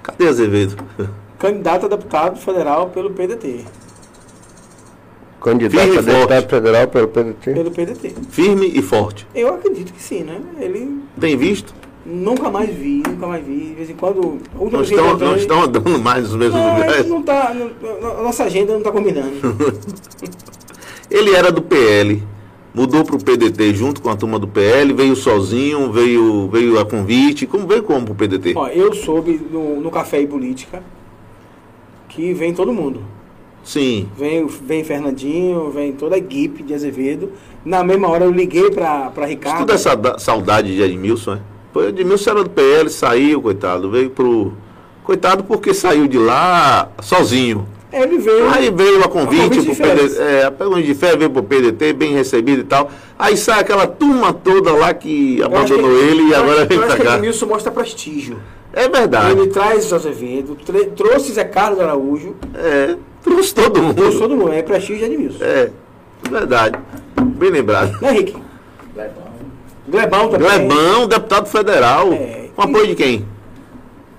Cadê 0.02 0.28
Azevedo? 0.28 0.76
Candidato 1.38 1.86
a 1.86 1.88
deputado 1.88 2.36
federal 2.38 2.90
pelo 2.90 3.10
PDT. 3.10 3.64
Candidato 5.40 5.80
Firme 5.82 5.98
a 5.98 6.00
deputado 6.00 6.28
forte. 6.40 6.50
federal 6.50 6.88
pelo 6.88 7.08
PDT. 7.08 7.54
Pelo 7.54 7.70
PDT. 7.70 8.14
Firme 8.28 8.66
e 8.74 8.82
forte. 8.82 9.26
Eu 9.34 9.54
acredito 9.54 9.92
que 9.92 10.02
sim, 10.02 10.24
né? 10.24 10.40
Ele 10.58 11.00
Tem 11.18 11.36
visto? 11.36 11.72
Nunca 12.08 12.50
mais 12.50 12.74
vi, 12.74 13.02
nunca 13.06 13.26
mais 13.26 13.44
vi. 13.46 13.58
De 13.58 13.74
vez 13.74 13.90
em 13.90 13.94
quando. 13.94 14.38
Não 14.72 14.82
estão, 14.82 15.16
não 15.18 15.36
estão 15.36 15.62
andando 15.62 15.98
mais 15.98 16.22
nos 16.24 16.34
mesmos 16.36 16.60
Não, 16.60 16.74
lugares. 16.74 17.06
não 17.06 17.22
tá. 17.22 17.54
não- 17.54 18.18
a 18.18 18.22
nossa 18.22 18.44
agenda 18.44 18.72
não 18.72 18.78
está 18.78 18.90
combinando. 18.90 19.32
Ele 21.10 21.34
era 21.34 21.50
do 21.50 21.62
PL, 21.62 22.22
mudou 22.74 23.04
para 23.04 23.16
o 23.16 23.22
PDT 23.22 23.74
junto 23.74 24.02
com 24.02 24.10
a 24.10 24.16
turma 24.16 24.38
do 24.38 24.46
PL, 24.46 24.92
veio 24.92 25.16
sozinho, 25.16 25.90
veio, 25.90 26.48
veio 26.48 26.78
a 26.78 26.84
convite. 26.84 27.46
Como 27.46 27.66
veio 27.66 27.82
como 27.82 28.04
para 28.04 28.12
o 28.12 28.16
PDT? 28.16 28.52
Ó, 28.56 28.68
eu 28.68 28.92
soube 28.94 29.40
no, 29.50 29.80
no 29.80 29.90
Café 29.90 30.20
e 30.20 30.26
Política 30.26 30.82
que 32.08 32.32
vem 32.34 32.52
todo 32.52 32.72
mundo. 32.72 33.02
Sim. 33.64 34.08
Vem, 34.16 34.46
vem 34.46 34.82
Fernandinho, 34.84 35.70
vem 35.70 35.92
toda 35.92 36.14
a 36.14 36.18
equipe 36.18 36.62
de 36.62 36.72
Azevedo. 36.74 37.32
Na 37.64 37.84
mesma 37.84 38.08
hora 38.08 38.24
eu 38.24 38.30
liguei 38.30 38.70
para 38.70 39.26
Ricardo. 39.26 39.58
Tudo 39.60 39.72
essa 39.72 39.94
da- 39.94 40.18
saudade 40.18 40.74
de 40.74 40.80
Edmilson, 40.82 41.34
é? 41.34 41.40
Foi 41.72 41.88
Edmilson 41.88 42.30
era 42.30 42.44
do 42.44 42.50
PL, 42.50 42.88
saiu, 42.90 43.40
coitado, 43.42 43.90
veio 43.90 44.10
pro. 44.10 44.52
Coitado 45.04 45.44
porque 45.44 45.72
saiu 45.72 46.06
de 46.06 46.18
lá 46.18 46.90
sozinho. 47.00 47.66
Ele 47.90 48.18
veio. 48.18 48.50
Aí 48.50 48.70
veio 48.70 49.02
a 49.02 49.08
convite 49.08 49.42
convite 49.48 49.60
de 49.70 49.74
pro. 49.74 49.86
PDT, 49.86 50.20
é, 50.20 50.44
a 50.46 50.50
convite 50.50 50.86
de 50.86 50.94
férias 50.94 51.18
veio 51.18 51.30
pro 51.30 51.42
PDT, 51.42 51.92
bem 51.94 52.12
recebido 52.12 52.60
e 52.60 52.64
tal. 52.64 52.90
Aí 53.18 53.34
sai 53.36 53.60
aquela 53.60 53.86
turma 53.86 54.32
toda 54.32 54.72
lá 54.72 54.92
que 54.92 55.42
abandonou 55.42 55.90
que- 55.90 56.04
ele 56.04 56.22
e 56.28 56.34
agora 56.34 56.66
vem 56.66 56.78
pra 56.78 56.96
cá. 56.98 57.14
Edmilson 57.14 57.46
mostra 57.46 57.72
prestígio. 57.72 58.38
É 58.74 58.86
verdade. 58.86 59.32
Ele 59.32 59.46
traz 59.46 59.90
o 59.90 59.94
Azevedo, 59.94 60.56
trouxe 60.94 61.32
Zé 61.32 61.44
Carlos 61.44 61.80
Araújo, 61.80 62.36
É, 62.54 62.96
trouxe 63.24 63.54
todo 63.54 63.82
mundo. 63.82 63.94
trouxe 63.96 64.18
todo 64.18 64.36
mundo. 64.36 64.52
É 64.52 64.60
prestígio 64.62 64.98
de 65.08 65.14
Edmilson. 65.14 65.42
É, 65.42 65.70
verdade. 66.30 66.78
Bem 67.22 67.50
lembrado. 67.50 67.98
Né, 68.02 68.10
Rick? 68.10 68.36
Glebão 69.88 70.28
também. 70.28 70.48
Glebão, 70.48 71.06
deputado 71.06 71.46
federal. 71.46 72.12
É. 72.12 72.48
Com 72.54 72.62
apoio 72.62 72.86
de 72.88 72.94
quem? 72.94 73.26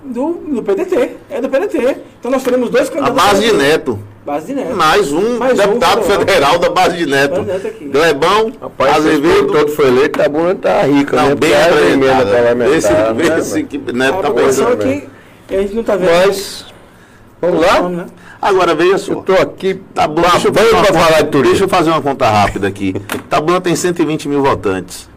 Do, 0.03 0.33
do 0.33 0.63
PDT. 0.63 1.17
É 1.29 1.41
do 1.41 1.49
PDT. 1.49 1.97
Então 2.19 2.31
nós 2.31 2.41
teremos 2.43 2.69
dois 2.69 2.89
A 2.89 2.91
candidatos. 2.91 3.23
base 3.23 3.45
de. 3.49 3.53
Neto. 3.53 3.99
Base 4.25 4.47
de 4.47 4.53
Neto. 4.55 4.75
Mais 4.75 5.11
um 5.11 5.37
Mais 5.37 5.53
um 5.53 5.55
deputado 5.55 6.01
federal. 6.03 6.25
federal 6.25 6.59
da 6.59 6.69
base 6.69 6.97
de 6.97 7.05
Neto. 7.05 7.41
Base 7.43 7.59
de 7.59 7.69
Neto. 7.85 7.91
Glebão, 7.91 8.51
Rapaz, 8.61 8.95
Azevedo. 8.97 9.47
Todo 9.51 9.71
foi 9.71 9.87
eleito, 9.87 10.19
tá 10.19 10.29
bom, 10.29 10.53
tá 10.55 10.81
rica, 10.83 11.15
Não, 11.15 11.29
né? 11.29 11.35
bem 11.35 11.51
é 11.51 11.63
a 11.63 11.89
emenda 11.91 12.25
parlamentar. 12.25 12.75
Esse, 12.77 12.91
né, 12.93 13.37
esse 13.39 13.63
que 13.63 13.77
A 13.87 13.91
Neto 13.93 14.15
tá 14.21 14.27
população 14.27 14.65
pensando. 14.77 14.81
aqui, 14.81 15.09
a 15.49 15.57
gente 15.61 15.73
não 15.73 15.81
está 15.81 15.95
vendo. 15.95 16.11
Mas, 16.27 16.65
vamos 17.41 17.61
lá? 17.61 17.89
né? 17.89 18.05
Agora 18.41 18.73
veja 18.73 18.97
só. 18.97 19.11
Eu 19.13 19.21
tô 19.21 19.33
aqui 19.33 19.81
Tá 19.93 20.07
deixa 20.07 20.47
eu, 20.47 20.53
fazer 20.53 20.69
uma 20.71 20.81
pra 20.83 20.87
conta- 20.93 20.99
falar 21.05 21.21
de 21.23 21.27
turismo. 21.29 21.49
deixa 21.49 21.63
eu 21.65 21.69
fazer 21.69 21.89
uma 21.89 22.01
conta 22.01 22.29
rápida 22.29 22.67
aqui. 22.67 22.95
Tabuna 23.29 23.59
tem 23.59 23.75
120 23.75 24.29
mil 24.29 24.41
votantes. 24.41 25.08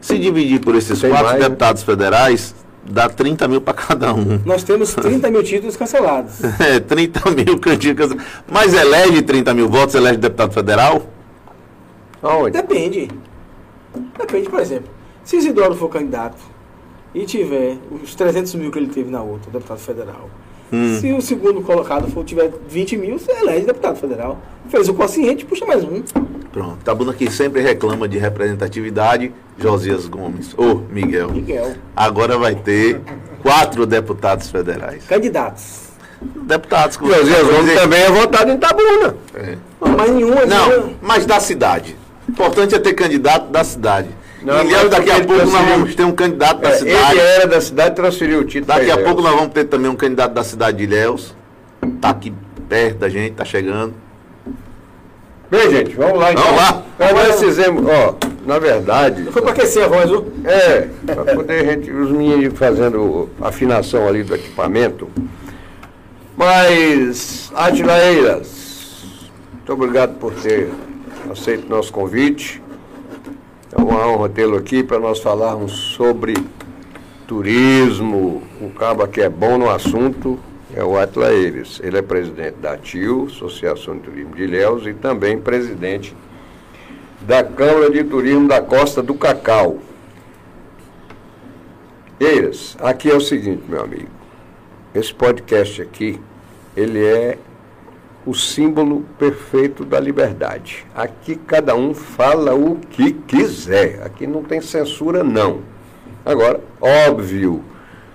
Se 0.00 0.18
dividir 0.18 0.60
por 0.60 0.74
esses 0.74 1.00
Tem 1.00 1.10
quatro 1.10 1.26
mais, 1.26 1.38
né? 1.40 1.48
deputados 1.48 1.82
federais, 1.82 2.54
dá 2.84 3.08
30 3.08 3.48
mil 3.48 3.60
para 3.60 3.74
cada 3.74 4.12
um. 4.14 4.40
Nós 4.44 4.62
temos 4.62 4.94
30 4.96 5.30
mil 5.30 5.42
títulos 5.42 5.76
cancelados. 5.76 6.42
É, 6.60 6.78
30 6.80 7.30
mil 7.30 7.58
candidatos. 7.58 8.16
Mas 8.50 8.74
elege 8.74 9.22
30 9.22 9.54
mil 9.54 9.68
votos, 9.68 9.94
elege 9.94 10.18
deputado 10.18 10.52
federal? 10.52 11.06
Aonde? 12.22 12.52
Depende. 12.52 13.08
Depende, 14.18 14.48
por 14.48 14.60
exemplo, 14.60 14.88
se 15.24 15.36
Isidoro 15.36 15.74
for 15.74 15.88
candidato 15.88 16.38
e 17.14 17.24
tiver 17.26 17.76
os 18.02 18.14
300 18.14 18.54
mil 18.54 18.70
que 18.70 18.78
ele 18.78 18.86
teve 18.88 19.10
na 19.10 19.20
outra, 19.22 19.50
deputado 19.50 19.78
federal, 19.80 20.30
Hum. 20.72 20.98
se 20.98 21.12
o 21.12 21.20
segundo 21.20 21.60
colocado 21.60 22.10
for 22.10 22.24
tiver 22.24 22.50
20 22.66 22.96
mil, 22.96 23.18
você 23.18 23.30
elege 23.32 23.66
deputado 23.66 23.96
federal. 23.96 24.40
Fez 24.70 24.88
o 24.88 24.94
quociente, 24.94 25.44
puxa 25.44 25.66
mais 25.66 25.84
um. 25.84 26.02
Pronto. 26.50 26.78
Tabuna 26.82 27.12
que 27.12 27.30
sempre 27.30 27.60
reclama 27.60 28.08
de 28.08 28.16
representatividade, 28.16 29.32
Josias 29.58 30.06
Gomes. 30.06 30.54
Ô, 30.56 30.76
Miguel. 30.90 31.30
Miguel. 31.30 31.74
Agora 31.94 32.38
vai 32.38 32.54
ter 32.54 33.00
quatro 33.42 33.84
deputados 33.84 34.50
federais. 34.50 35.04
Candidatos. 35.04 35.90
Deputados 36.20 36.96
Josias 36.96 37.46
Gomes 37.46 37.74
também 37.74 38.00
é 38.00 38.10
votado 38.10 38.50
em 38.50 38.56
Tabuna. 38.56 39.16
É. 39.34 39.56
Não, 39.80 39.92
mas 39.96 40.10
nenhum 40.10 40.34
é 40.34 40.46
Não, 40.46 40.94
mas 41.02 41.26
da 41.26 41.38
cidade. 41.38 41.96
O 42.28 42.32
importante 42.32 42.74
é 42.74 42.78
ter 42.78 42.94
candidato 42.94 43.50
da 43.50 43.62
cidade. 43.62 44.08
Não, 44.44 44.88
daqui 44.88 45.10
a 45.10 45.24
pouco 45.24 45.46
nós 45.46 45.68
vamos 45.68 45.94
ter 45.94 46.04
um 46.04 46.12
candidato 46.12 46.60
da 46.60 46.70
É, 46.70 46.72
cidade. 46.74 47.10
ele 47.12 47.20
era 47.20 47.46
da 47.46 47.60
cidade, 47.60 47.94
transferiu 47.94 48.40
o 48.40 48.44
título. 48.44 48.66
Daqui 48.66 48.90
a 48.90 48.94
Ilhéus. 48.94 49.02
pouco 49.06 49.22
nós 49.22 49.34
vamos 49.34 49.52
ter 49.52 49.64
também 49.64 49.90
um 49.90 49.96
candidato 49.96 50.32
da 50.32 50.42
cidade 50.44 50.78
de 50.78 50.84
Ilhéus. 50.84 51.34
Tá 52.00 52.10
aqui 52.10 52.32
perto 52.68 52.98
da 52.98 53.08
gente, 53.08 53.34
tá 53.34 53.44
chegando. 53.44 53.94
Bem, 55.50 55.70
gente, 55.70 55.94
vamos 55.94 56.18
lá 56.18 56.32
então. 56.32 56.44
Vamos 56.44 56.60
lá. 56.60 56.82
Então, 56.98 57.14
nós 57.14 57.40
fizemos, 57.40 57.84
ó, 57.86 58.14
na 58.46 58.58
verdade. 58.58 59.24
Foi 59.30 59.42
para 59.42 59.50
aquecer 59.52 59.84
a 59.84 59.88
voz, 59.88 60.08
viu? 60.08 60.32
É, 60.44 60.88
para 61.06 61.34
poder 61.34 61.60
a 61.60 61.64
gente, 61.72 61.90
os 61.90 62.10
meninos 62.10 62.58
fazendo 62.58 63.28
afinação 63.40 64.08
ali 64.08 64.22
do 64.22 64.34
equipamento. 64.34 65.08
Mas, 66.36 67.52
Atilaeiras, 67.54 69.04
muito 69.52 69.72
obrigado 69.74 70.14
por 70.18 70.32
ter 70.32 70.70
aceito 71.30 71.68
nosso 71.68 71.92
convite. 71.92 72.61
É 73.74 73.80
uma 73.80 74.06
honra 74.06 74.28
tê-lo 74.28 74.58
aqui 74.58 74.82
para 74.82 74.98
nós 74.98 75.20
falarmos 75.20 75.72
sobre 75.72 76.34
turismo. 77.26 78.42
O 78.60 78.68
cabo 78.68 79.02
aqui 79.02 79.22
é 79.22 79.30
bom 79.30 79.56
no 79.56 79.70
assunto, 79.70 80.38
é 80.74 80.84
o 80.84 80.98
Atila 80.98 81.32
Eires. 81.32 81.80
Ele 81.82 81.96
é 81.96 82.02
presidente 82.02 82.56
da 82.56 82.76
TIL, 82.76 83.28
Associação 83.30 83.96
de 83.96 84.02
Turismo 84.02 84.36
de 84.36 84.42
Ilhéus, 84.42 84.86
e 84.86 84.92
também 84.92 85.40
presidente 85.40 86.14
da 87.22 87.42
Câmara 87.42 87.90
de 87.90 88.04
Turismo 88.04 88.46
da 88.46 88.60
Costa 88.60 89.02
do 89.02 89.14
Cacau. 89.14 89.78
Eiras, 92.20 92.76
aqui 92.78 93.10
é 93.10 93.14
o 93.14 93.20
seguinte, 93.22 93.62
meu 93.66 93.82
amigo. 93.82 94.10
Esse 94.94 95.14
podcast 95.14 95.80
aqui, 95.80 96.20
ele 96.76 97.02
é 97.02 97.38
o 98.24 98.34
símbolo 98.34 99.04
perfeito 99.18 99.84
da 99.84 99.98
liberdade. 99.98 100.86
Aqui 100.94 101.36
cada 101.36 101.74
um 101.74 101.92
fala 101.92 102.54
o 102.54 102.76
que 102.76 103.12
quiser. 103.12 104.00
Aqui 104.04 104.26
não 104.26 104.42
tem 104.42 104.60
censura, 104.60 105.24
não. 105.24 105.60
Agora, 106.24 106.60
óbvio, 106.80 107.62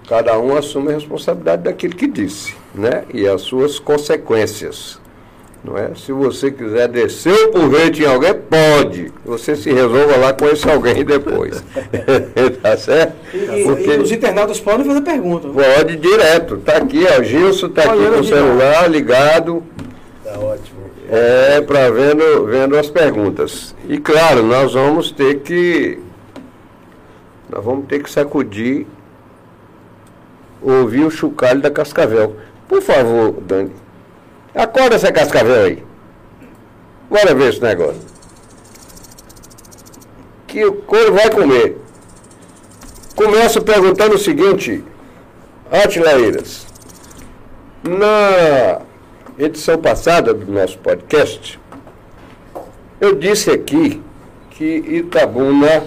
cada 0.08 0.40
um 0.40 0.56
assume 0.56 0.92
a 0.92 0.96
responsabilidade 0.96 1.64
daquilo 1.64 1.96
que 1.96 2.08
disse, 2.08 2.56
né? 2.74 3.04
E 3.14 3.28
as 3.28 3.42
suas 3.42 3.80
consequências. 3.80 5.00
Não 5.64 5.78
é? 5.78 5.92
Se 5.96 6.14
você 6.14 6.50
quiser 6.50 6.88
descer 6.88 7.34
o 7.34 7.52
porrete 7.52 8.04
em 8.04 8.06
alguém, 8.06 8.34
pode. 8.34 9.12
Você 9.26 9.56
se 9.56 9.70
resolva 9.70 10.16
lá 10.16 10.32
com 10.32 10.48
esse 10.48 10.70
alguém 10.70 11.04
depois. 11.04 11.62
tá 12.62 12.78
certo? 12.78 13.16
E, 13.34 13.64
Porque... 13.64 13.90
e, 13.90 13.98
os 13.98 14.12
internautas 14.12 14.60
podem 14.62 14.86
fazer 14.86 15.02
pergunta. 15.02 15.50
Pode 15.50 15.98
direto. 15.98 16.58
Tá 16.58 16.78
aqui, 16.78 17.06
ó. 17.06 17.22
Gilson 17.22 17.70
tá 17.70 17.84
aqui 17.84 18.06
com 18.06 18.20
o 18.20 18.24
celular 18.24 18.90
ligado. 18.90 19.64
Tá 20.28 20.38
ótimo. 20.40 20.92
É, 21.10 21.62
para 21.62 21.90
vendo, 21.90 22.46
vendo 22.48 22.78
as 22.78 22.90
perguntas. 22.90 23.74
E 23.88 23.98
claro, 23.98 24.44
nós 24.44 24.74
vamos 24.74 25.10
ter 25.10 25.40
que. 25.40 26.00
Nós 27.50 27.64
vamos 27.64 27.88
ter 27.88 28.04
que 28.04 28.12
sacudir, 28.12 28.86
ouvir 30.62 31.06
o 31.06 31.10
chocalho 31.10 31.62
da 31.62 31.72
Cascavel. 31.72 32.36
Por 32.68 32.82
favor, 32.82 33.40
Dani. 33.40 33.72
Acorda 34.54 34.96
essa 34.96 35.14
cascavel 35.14 35.64
aí. 35.64 35.84
Bora 37.10 37.34
ver 37.34 37.50
esse 37.50 37.62
negócio. 37.62 38.02
Que 40.46 40.66
o 40.66 40.74
couro 40.74 41.14
vai 41.14 41.30
comer. 41.30 41.78
Começo 43.16 43.62
perguntando 43.62 44.16
o 44.16 44.20
seguinte, 44.20 44.84
Atilaíras. 45.72 46.68
Na 47.82 48.82
edição 49.38 49.78
passada 49.78 50.34
do 50.34 50.52
nosso 50.52 50.80
podcast, 50.80 51.60
eu 53.00 53.14
disse 53.14 53.52
aqui 53.52 54.02
que 54.50 54.64
Itabuna, 54.64 55.84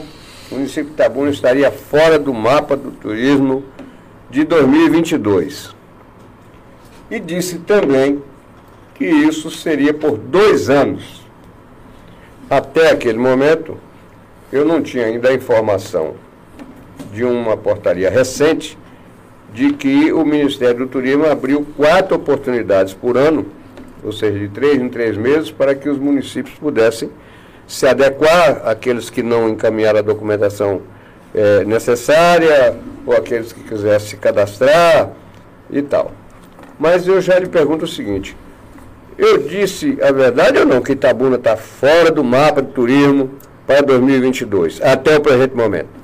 o 0.51 0.55
município 0.55 0.85
de 0.85 0.93
Itabuna 0.93 1.31
estaria 1.31 1.71
fora 1.73 2.17
do 2.17 2.33
mapa 2.33 2.77
do 2.77 2.93
turismo 2.93 3.65
de 4.31 4.45
2022. 4.45 5.75
E 7.11 7.19
disse 7.19 7.59
também 7.59 8.23
que 8.95 9.05
isso 9.05 9.51
seria 9.51 9.93
por 9.93 10.17
dois 10.17 10.71
anos. 10.71 11.27
Até 12.49 12.93
aquele 12.93 13.19
momento, 13.19 13.77
eu 14.53 14.65
não 14.65 14.81
tinha 14.81 15.07
ainda 15.07 15.31
a 15.31 15.35
informação 15.35 16.15
de 17.13 17.25
uma 17.25 17.57
portaria 17.57 18.09
recente 18.09 18.79
de 19.53 19.73
que 19.73 20.13
o 20.13 20.25
Ministério 20.25 20.81
do 20.81 20.87
Turismo 20.87 21.27
abriu 21.27 21.67
quatro 21.77 22.17
oportunidades 22.17 22.95
por 22.95 23.17
ano, 23.17 23.47
ou 24.03 24.13
seja, 24.13 24.39
de 24.39 24.49
três 24.49 24.81
em 24.81 24.89
três 24.89 25.17
meses, 25.17 25.51
para 25.51 25.75
que 25.75 25.89
os 25.89 25.99
municípios 25.99 26.57
pudessem 26.57 27.11
se 27.67 27.87
adequar 27.87 28.63
àqueles 28.65 29.11
que 29.11 29.23
não 29.23 29.49
encaminharam 29.49 29.99
a 29.99 30.03
documentação 30.03 30.83
é, 31.35 31.65
necessária, 31.65 32.77
ou 33.07 33.15
aqueles 33.15 33.53
que 33.53 33.63
quisessem 33.63 34.11
se 34.11 34.17
cadastrar 34.17 35.11
e 35.71 35.83
tal. 35.83 36.13
Mas 36.79 37.07
eu 37.07 37.21
já 37.21 37.39
lhe 37.39 37.49
pergunto 37.49 37.85
o 37.85 37.89
seguinte: 37.89 38.37
eu 39.19 39.39
disse 39.39 39.99
a 40.03 40.11
verdade 40.11 40.59
ou 40.59 40.67
não 40.67 40.81
que 40.81 40.93
Itabuna 40.93 41.37
está 41.37 41.57
fora 41.57 42.11
do 42.11 42.25
mapa 42.25 42.63
de 42.63 42.73
turismo 42.73 43.31
para 43.67 43.83
2022, 43.83 44.81
até 44.81 45.17
o 45.17 45.21
presente 45.21 45.55
momento? 45.55 46.00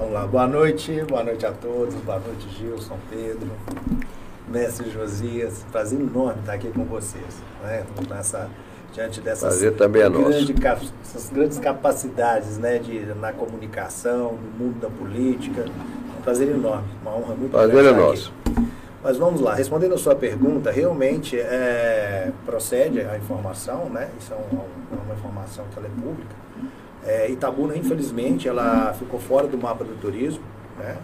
Vamos 0.00 0.14
lá, 0.14 0.26
boa 0.26 0.46
noite, 0.46 1.04
boa 1.06 1.22
noite 1.22 1.44
a 1.44 1.52
todos, 1.52 1.94
boa 1.96 2.18
noite 2.18 2.48
Gilson, 2.56 2.96
Pedro, 3.10 3.50
mestre 4.48 4.88
Josias, 4.88 5.62
prazer 5.70 6.00
enorme 6.00 6.40
estar 6.40 6.54
aqui 6.54 6.68
com 6.70 6.86
vocês, 6.86 7.42
né? 7.62 7.84
Nessa, 8.08 8.48
diante 8.94 9.20
dessas 9.20 9.40
prazer 9.40 9.76
também 9.76 10.00
é 10.00 10.08
grande, 10.08 10.54
essas 11.02 11.28
grandes 11.28 11.58
capacidades 11.58 12.56
né, 12.56 12.78
de, 12.78 12.98
na 13.16 13.30
comunicação, 13.34 14.38
no 14.38 14.64
mundo 14.64 14.80
da 14.80 14.88
política, 14.88 15.66
um 16.18 16.22
prazer 16.22 16.48
enorme, 16.48 16.88
uma 17.02 17.14
honra 17.16 17.34
muito 17.34 17.52
grande. 17.52 17.70
Prazer 17.70 17.92
é 17.92 17.94
nosso. 17.94 18.32
Aqui. 18.46 18.66
Mas 19.04 19.18
vamos 19.18 19.42
lá, 19.42 19.54
respondendo 19.54 19.94
a 19.94 19.98
sua 19.98 20.14
pergunta, 20.14 20.70
realmente 20.70 21.38
é, 21.38 22.32
procede 22.46 23.02
a 23.02 23.18
informação, 23.18 23.90
né? 23.90 24.08
Isso 24.18 24.32
é 24.32 24.36
uma, 24.36 24.62
é 24.62 25.04
uma 25.04 25.14
informação 25.14 25.66
que 25.70 25.78
ela 25.78 25.86
é 25.86 25.90
pública. 25.90 26.34
É, 27.06 27.30
Itabuna, 27.30 27.76
infelizmente, 27.76 28.48
ela 28.48 28.92
ficou 28.92 29.18
fora 29.18 29.46
do 29.46 29.56
mapa 29.56 29.84
do 29.84 29.98
turismo, 30.00 30.42
né? 30.78 30.96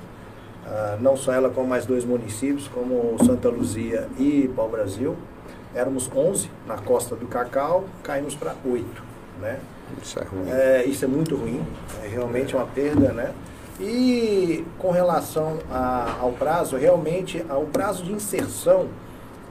Ah, 0.67 0.99
não 1.01 1.17
só 1.17 1.33
ela, 1.33 1.49
como 1.49 1.69
mais 1.69 1.87
dois 1.87 2.05
municípios, 2.05 2.67
como 2.69 3.17
Santa 3.25 3.49
Luzia 3.49 4.09
e 4.19 4.51
Pau 4.55 4.69
Brasil. 4.69 5.17
Éramos 5.75 6.11
11 6.15 6.51
na 6.67 6.77
costa 6.77 7.15
do 7.15 7.27
Cacau, 7.27 7.85
caímos 8.03 8.35
para 8.35 8.55
8, 8.65 8.85
né? 9.41 9.61
Isso 10.03 10.19
é 10.19 10.25
ruim. 10.25 10.51
É, 10.51 10.85
isso 10.85 11.05
é 11.05 11.09
muito 11.09 11.37
ruim, 11.37 11.65
é 12.03 12.09
realmente 12.09 12.57
uma 12.57 12.67
perda, 12.67 13.13
né? 13.13 13.33
E 13.79 14.65
com 14.79 14.91
relação 14.91 15.59
a, 15.71 16.17
ao 16.21 16.33
prazo, 16.33 16.77
realmente 16.77 17.45
o 17.49 17.67
prazo 17.67 18.03
de 18.03 18.13
inserção, 18.13 18.89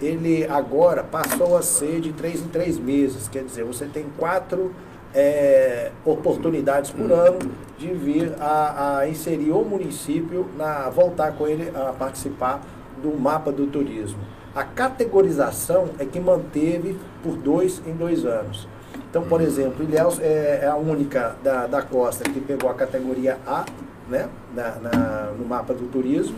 ele 0.02 0.46
agora 0.46 1.04
passou 1.04 1.56
a 1.56 1.62
ser 1.62 2.02
de 2.02 2.12
três 2.12 2.42
em 2.42 2.48
três 2.48 2.78
meses. 2.78 3.30
Quer 3.30 3.44
dizer, 3.44 3.64
você 3.64 3.86
tem 3.86 4.06
quatro 4.18 4.74
é, 5.16 5.92
oportunidades 6.04 6.92
por 6.92 7.12
ano 7.12 7.40
de 7.78 7.88
vir 7.94 8.34
a, 8.40 9.00
a, 9.00 9.10
inserir 9.10 9.52
o 9.52 9.64
município, 9.64 10.46
na, 10.58 10.90
voltar 10.90 11.32
com 11.32 11.48
ele 11.48 11.72
a 11.74 11.94
participar 11.94 12.62
do 13.02 13.18
mapa 13.18 13.52
do 13.52 13.66
turismo. 13.68 14.20
A 14.54 14.64
categorização 14.64 15.90
é 16.00 16.06
que 16.06 16.20
manteve 16.20 16.98
por 17.24 17.36
dois 17.36 17.82
em 17.88 17.94
dois 17.94 18.26
anos. 18.26 18.68
Então, 19.10 19.24
por 19.24 19.42
exemplo, 19.42 19.84
Ilhéus 19.84 20.20
é, 20.20 20.62
é 20.64 20.68
a 20.68 20.76
única 20.76 21.36
da, 21.42 21.68
da 21.68 21.82
costa 21.82 22.24
que 22.30 22.40
pegou 22.40 22.70
a 22.70 22.74
categoria 22.74 23.38
A 23.48 23.66
né, 24.10 24.30
na, 24.54 24.72
na, 24.76 25.32
no 25.38 25.46
mapa 25.46 25.74
do 25.74 25.88
turismo. 25.88 26.38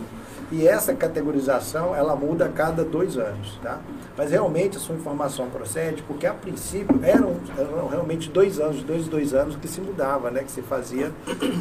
E 0.50 0.66
essa 0.66 0.94
categorização 0.94 1.94
ela 1.94 2.16
muda 2.16 2.46
a 2.46 2.48
cada 2.48 2.82
dois 2.82 3.18
anos, 3.18 3.58
tá? 3.62 3.80
Mas 4.16 4.30
realmente 4.30 4.78
a 4.78 4.80
sua 4.80 4.94
informação 4.94 5.50
procede 5.50 6.02
porque 6.02 6.26
a 6.26 6.32
princípio 6.32 6.98
eram, 7.02 7.36
eram 7.56 7.88
realmente 7.88 8.30
dois 8.30 8.58
anos, 8.58 8.82
dois 8.82 9.08
dois 9.08 9.34
anos 9.34 9.56
que 9.56 9.68
se 9.68 9.80
mudava, 9.80 10.30
né? 10.30 10.42
Que 10.42 10.50
se 10.50 10.62
fazia 10.62 11.12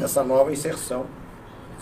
essa 0.02 0.24
nova 0.24 0.52
inserção 0.52 1.06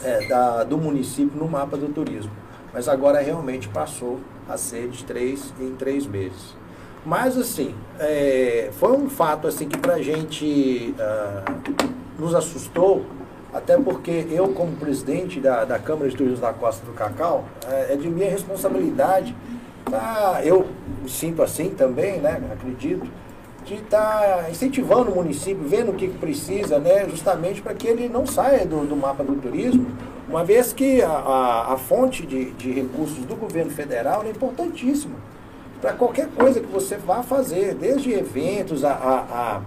é, 0.03 0.27
da, 0.27 0.63
do 0.63 0.77
município 0.77 1.37
no 1.37 1.47
mapa 1.47 1.77
do 1.77 1.87
turismo. 1.93 2.31
Mas 2.73 2.89
agora 2.89 3.21
realmente 3.21 3.69
passou 3.69 4.19
a 4.49 4.57
ser 4.57 4.89
de 4.89 5.03
três 5.03 5.53
em 5.59 5.75
três 5.75 6.07
meses. 6.07 6.55
Mas 7.05 7.37
assim, 7.37 7.75
é, 7.99 8.71
foi 8.79 8.91
um 8.93 9.07
fato 9.07 9.47
assim 9.47 9.69
que 9.69 9.77
para 9.77 9.93
a 9.93 10.01
gente 10.01 10.95
uh, 10.97 12.19
nos 12.19 12.33
assustou 12.33 13.05
até 13.55 13.77
porque 13.77 14.27
eu, 14.29 14.49
como 14.49 14.75
presidente 14.75 15.39
da, 15.39 15.63
da 15.63 15.79
Câmara 15.79 16.09
de 16.09 16.17
Turismo 16.17 16.41
da 16.41 16.51
Costa 16.51 16.85
do 16.85 16.91
Cacau, 16.91 17.45
é, 17.71 17.93
é 17.93 17.95
de 17.95 18.09
minha 18.09 18.29
responsabilidade, 18.29 19.33
tá, 19.89 20.41
eu 20.43 20.67
me 21.01 21.09
sinto 21.09 21.41
assim 21.41 21.69
também, 21.69 22.19
né, 22.19 22.41
acredito, 22.51 23.09
de 23.63 23.75
estar 23.75 24.43
tá 24.43 24.49
incentivando 24.51 25.09
o 25.09 25.15
município, 25.15 25.65
vendo 25.65 25.91
o 25.91 25.95
que 25.95 26.09
precisa, 26.09 26.79
né, 26.79 27.07
justamente 27.09 27.61
para 27.61 27.73
que 27.73 27.87
ele 27.87 28.09
não 28.09 28.25
saia 28.25 28.65
do, 28.65 28.85
do, 28.85 28.95
mapa 28.97 29.23
do 29.23 29.35
turismo, 29.35 29.87
uma 30.27 30.43
vez 30.43 30.73
que 30.73 31.01
a, 31.01 31.07
a, 31.09 31.73
a 31.75 31.77
fonte 31.77 32.25
de, 32.25 32.51
de, 32.51 32.73
recursos 32.73 33.19
do 33.19 33.37
governo 33.37 33.71
federal 33.71 34.21
é 34.25 34.31
importantíssima 34.31 35.15
para 35.79 35.93
qualquer 35.93 36.27
coisa 36.27 36.59
que 36.59 36.67
você 36.67 36.97
vá 36.97 37.23
fazer, 37.23 37.73
desde 37.75 38.11
eventos 38.11 38.83
a, 38.83 38.91
a, 38.91 39.61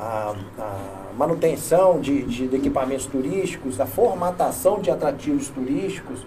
a, 0.00 0.34
a 0.58 0.97
manutenção 1.18 2.00
de, 2.00 2.22
de, 2.22 2.46
de, 2.46 2.56
equipamentos 2.56 3.06
turísticos, 3.06 3.80
a 3.80 3.86
formatação 3.86 4.80
de 4.80 4.88
atrativos 4.88 5.48
turísticos, 5.48 6.24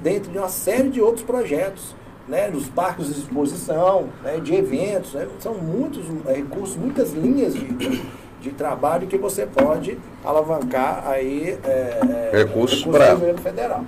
dentro 0.00 0.32
de 0.32 0.38
uma 0.38 0.48
série 0.48 0.88
de 0.88 1.00
outros 1.00 1.24
projetos, 1.24 1.94
né, 2.26 2.48
nos 2.48 2.68
parques 2.68 3.06
de 3.06 3.20
exposição, 3.20 4.08
né, 4.22 4.40
de 4.40 4.52
eventos, 4.54 5.14
né, 5.14 5.28
são 5.38 5.54
muitos 5.54 6.04
é, 6.26 6.34
recursos, 6.34 6.76
muitas 6.76 7.12
linhas 7.12 7.54
de, 7.54 8.02
de 8.40 8.50
trabalho 8.50 9.06
que 9.06 9.16
você 9.16 9.46
pode 9.46 9.96
alavancar 10.24 11.08
aí 11.08 11.56
é, 11.62 12.30
é 12.32 12.38
recursos, 12.44 12.84
para 12.84 13.14
do 13.14 13.20
governo 13.20 13.40
federal. 13.40 13.84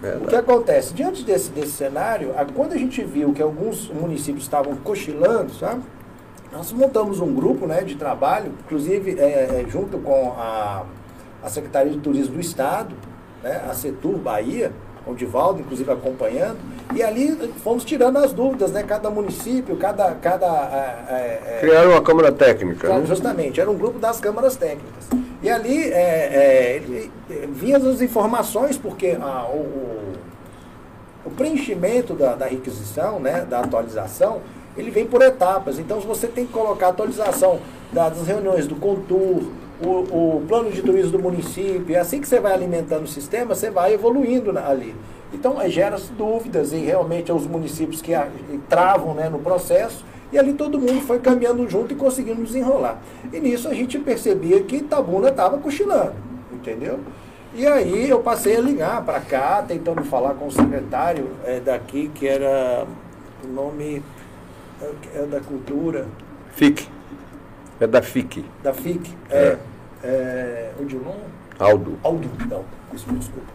Verdade. 0.00 0.24
O 0.24 0.28
que 0.28 0.34
acontece? 0.34 0.94
Diante 0.94 1.22
desse, 1.22 1.50
desse 1.52 1.72
cenário, 1.72 2.34
quando 2.56 2.72
a 2.72 2.76
gente 2.76 3.04
viu 3.04 3.32
que 3.32 3.40
alguns 3.40 3.88
municípios 3.88 4.42
estavam 4.42 4.74
cochilando, 4.76 5.52
sabe? 5.54 5.82
Nós 6.52 6.70
montamos 6.70 7.18
um 7.18 7.34
grupo 7.34 7.66
né, 7.66 7.82
de 7.82 7.94
trabalho, 7.94 8.52
inclusive 8.64 9.18
é, 9.18 9.62
é, 9.64 9.64
junto 9.68 9.98
com 9.98 10.32
a, 10.36 10.84
a 11.42 11.48
Secretaria 11.48 11.90
de 11.90 11.98
Turismo 11.98 12.34
do 12.34 12.40
Estado, 12.40 12.94
né, 13.42 13.62
a 13.68 13.72
Setur 13.72 14.18
Bahia, 14.18 14.70
com 15.04 15.12
o 15.12 15.14
Divaldo, 15.14 15.60
inclusive, 15.60 15.90
acompanhando, 15.90 16.58
e 16.94 17.02
ali 17.02 17.34
fomos 17.64 17.84
tirando 17.84 18.18
as 18.18 18.32
dúvidas, 18.32 18.70
né? 18.70 18.84
Cada 18.84 19.10
município, 19.10 19.76
cada. 19.76 20.12
cada 20.14 20.46
é, 21.08 21.56
é, 21.56 21.58
Criaram 21.60 21.90
uma 21.90 22.02
Câmara 22.02 22.30
Técnica. 22.30 22.88
né? 22.88 23.06
Justamente, 23.06 23.60
era 23.60 23.68
um 23.68 23.76
grupo 23.76 23.98
das 23.98 24.20
câmaras 24.20 24.54
técnicas. 24.54 25.08
E 25.42 25.50
ali 25.50 25.90
é, 25.90 26.80
é, 27.28 27.46
vinham 27.48 27.90
as 27.90 28.00
informações, 28.00 28.78
porque 28.78 29.18
a, 29.20 29.44
o, 29.46 30.14
o, 31.24 31.30
preenchimento 31.30 32.14
da, 32.14 32.36
da 32.36 32.46
requisição, 32.46 33.18
né, 33.18 33.44
da 33.48 33.60
atualização, 33.60 34.40
ele 34.76 34.90
vem 34.90 35.06
por 35.06 35.22
etapas. 35.22 35.78
Então 35.78 36.00
você 36.00 36.26
tem 36.26 36.46
que 36.46 36.52
colocar 36.52 36.86
a 36.86 36.90
atualização 36.90 37.60
das 37.92 38.26
reuniões 38.26 38.66
do 38.66 38.76
Contur, 38.76 39.42
o, 39.84 39.88
o 39.88 40.44
plano 40.46 40.70
de 40.70 40.82
turismo 40.82 41.12
do 41.12 41.18
município. 41.18 41.90
E 41.90 41.96
assim 41.96 42.20
que 42.20 42.28
você 42.28 42.40
vai 42.40 42.52
alimentando 42.52 43.04
o 43.04 43.08
sistema, 43.08 43.54
você 43.54 43.70
vai 43.70 43.94
evoluindo 43.94 44.56
ali. 44.58 44.94
Então, 45.32 45.58
aí 45.58 45.70
gera 45.70 45.96
dúvidas 46.16 46.72
e 46.72 46.76
realmente 46.76 47.32
os 47.32 47.46
municípios 47.46 48.02
que 48.02 48.12
travam 48.68 49.14
né, 49.14 49.28
no 49.28 49.38
processo. 49.38 50.04
E 50.30 50.38
ali 50.38 50.54
todo 50.54 50.78
mundo 50.78 51.00
foi 51.02 51.18
caminhando 51.18 51.68
junto 51.68 51.92
e 51.92 51.96
conseguindo 51.96 52.42
desenrolar. 52.42 53.00
E 53.32 53.40
nisso 53.40 53.68
a 53.68 53.74
gente 53.74 53.98
percebia 53.98 54.62
que 54.62 54.76
Itabuna 54.76 55.28
estava 55.28 55.58
cochilando, 55.58 56.14
entendeu? 56.50 57.00
E 57.54 57.66
aí 57.66 58.08
eu 58.08 58.20
passei 58.20 58.56
a 58.56 58.60
ligar 58.60 59.04
para 59.04 59.20
cá, 59.20 59.62
tentando 59.66 60.02
falar 60.04 60.32
com 60.34 60.46
o 60.46 60.50
secretário 60.50 61.28
eh, 61.44 61.60
daqui, 61.60 62.10
que 62.14 62.26
era 62.26 62.86
o 63.44 63.48
nome 63.48 64.02
é, 64.82 65.18
é 65.22 65.26
da 65.26 65.40
cultura, 65.40 66.06
FIC. 66.54 66.88
É 67.80 67.86
da 67.86 68.02
FIC. 68.02 68.44
da 68.62 68.72
FIC. 68.72 69.10
É, 69.30 69.56
é, 70.04 70.70
o 70.78 70.84
Dilon? 70.84 71.14
Aldo. 71.58 71.98
Aldo, 72.02 72.28
não, 72.48 72.64
desculpa, 72.92 73.18
desculpa. 73.18 73.46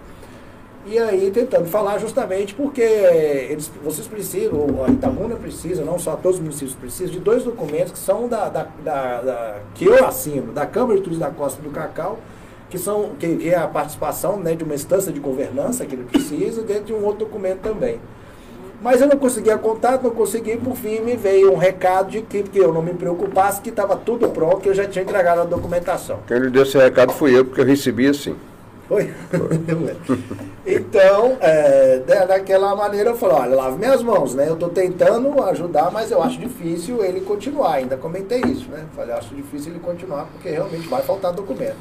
E 0.85 0.97
aí 0.97 1.29
tentando 1.31 1.65
falar 1.65 1.97
justamente 1.97 2.53
porque 2.55 2.81
eles, 2.81 3.69
vocês 3.83 4.07
precisam, 4.07 4.57
ou 4.57 4.85
a 4.85 4.89
Itabuna 4.89 5.35
precisa, 5.35 5.83
não 5.83 5.99
só 5.99 6.15
todos 6.15 6.37
os 6.37 6.41
municípios 6.43 6.75
precisam, 6.75 7.11
de 7.11 7.19
dois 7.19 7.43
documentos 7.43 7.91
que 7.91 7.99
são 7.99 8.27
da, 8.29 8.47
da, 8.47 8.67
da- 8.85 9.21
da- 9.21 9.59
que 9.75 9.83
eu 9.85 10.05
assino, 10.05 10.53
da 10.53 10.65
Câmara 10.65 10.95
de 10.97 11.03
Turismo 11.03 11.25
da 11.25 11.31
Costa 11.31 11.61
do 11.61 11.69
Cacau, 11.71 12.19
que 12.69 12.77
são 12.77 13.09
que, 13.19 13.35
que 13.35 13.49
é 13.49 13.57
a 13.57 13.67
participação 13.67 14.37
né, 14.39 14.55
de 14.55 14.63
uma 14.63 14.75
instância 14.75 15.11
de 15.11 15.19
governança 15.19 15.85
que 15.85 15.93
ele 15.93 16.03
precisa, 16.05 16.61
dentro 16.61 16.85
de 16.85 16.93
um 16.93 17.03
outro 17.03 17.25
documento 17.25 17.59
também. 17.59 17.99
Mas 18.81 19.01
eu 19.01 19.07
não 19.07 19.17
conseguia 19.17 19.57
contato, 19.57 20.03
não 20.03 20.11
consegui, 20.11 20.55
por 20.57 20.75
fim 20.75 20.99
me 20.99 21.15
veio 21.15 21.51
um 21.51 21.57
recado 21.57 22.11
de 22.11 22.21
que, 22.21 22.43
que 22.43 22.59
eu 22.59 22.71
não 22.71 22.81
me 22.81 22.93
preocupasse, 22.93 23.59
que 23.61 23.69
estava 23.69 23.95
tudo 23.95 24.29
pronto, 24.29 24.57
que 24.57 24.69
eu 24.69 24.73
já 24.73 24.85
tinha 24.85 25.03
entregado 25.03 25.41
a 25.41 25.45
documentação. 25.45 26.19
Quem 26.27 26.37
lhe 26.37 26.49
deu 26.49 26.61
esse 26.63 26.77
recado 26.77 27.11
fui 27.11 27.35
eu, 27.37 27.43
porque 27.43 27.61
eu 27.61 27.65
recebi 27.65 28.07
assim. 28.07 28.35
Foi? 28.87 29.11
então, 30.65 31.37
é, 31.41 31.99
da- 32.05 32.25
daquela 32.25 32.75
maneira 32.75 33.09
eu 33.09 33.17
falei, 33.17 33.35
olha, 33.35 33.55
lave 33.55 33.77
minhas 33.77 34.01
mãos, 34.01 34.33
né? 34.33 34.47
Eu 34.47 34.53
estou 34.53 34.69
tentando 34.69 35.41
ajudar, 35.43 35.91
mas 35.91 36.11
eu 36.11 36.21
acho 36.21 36.39
difícil 36.39 37.03
ele 37.03 37.21
continuar. 37.21 37.73
Ainda 37.75 37.97
comentei 37.97 38.41
isso, 38.41 38.69
né? 38.69 38.85
Falei, 38.95 39.13
acho 39.13 39.33
difícil 39.35 39.71
ele 39.71 39.79
continuar, 39.79 40.27
porque 40.31 40.49
realmente 40.49 40.87
vai 40.87 41.01
faltar 41.01 41.33
documento. 41.33 41.75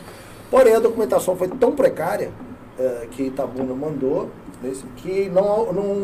Porém, 0.50 0.74
a 0.74 0.78
documentação 0.80 1.36
foi 1.36 1.48
tão 1.48 1.72
precária 1.72 2.30
é, 2.78 3.06
que 3.10 3.24
Itabuna 3.24 3.74
mandou, 3.74 4.28
nesse- 4.62 4.84
que 4.96 5.28
não, 5.28 5.72
não, 5.72 5.94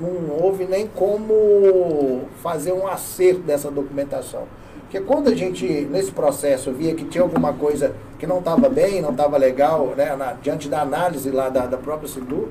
não 0.00 0.36
houve 0.42 0.64
nem 0.64 0.86
como 0.86 2.22
fazer 2.42 2.72
um 2.72 2.86
acerto 2.86 3.40
dessa 3.40 3.70
documentação. 3.70 4.42
Porque 4.82 5.00
quando 5.00 5.28
a 5.28 5.34
gente, 5.34 5.66
nesse 5.90 6.10
processo, 6.10 6.72
via 6.72 6.94
que 6.94 7.04
tinha 7.04 7.22
alguma 7.22 7.52
coisa 7.52 7.94
que 8.18 8.26
não 8.26 8.38
estava 8.38 8.68
bem, 8.70 9.02
não 9.02 9.10
estava 9.10 9.36
legal, 9.36 9.92
né, 9.96 10.16
na- 10.16 10.32
diante 10.32 10.68
da 10.68 10.80
análise 10.80 11.30
lá 11.30 11.50
da, 11.50 11.66
da 11.66 11.76
própria 11.76 12.08
Sindu, 12.08 12.48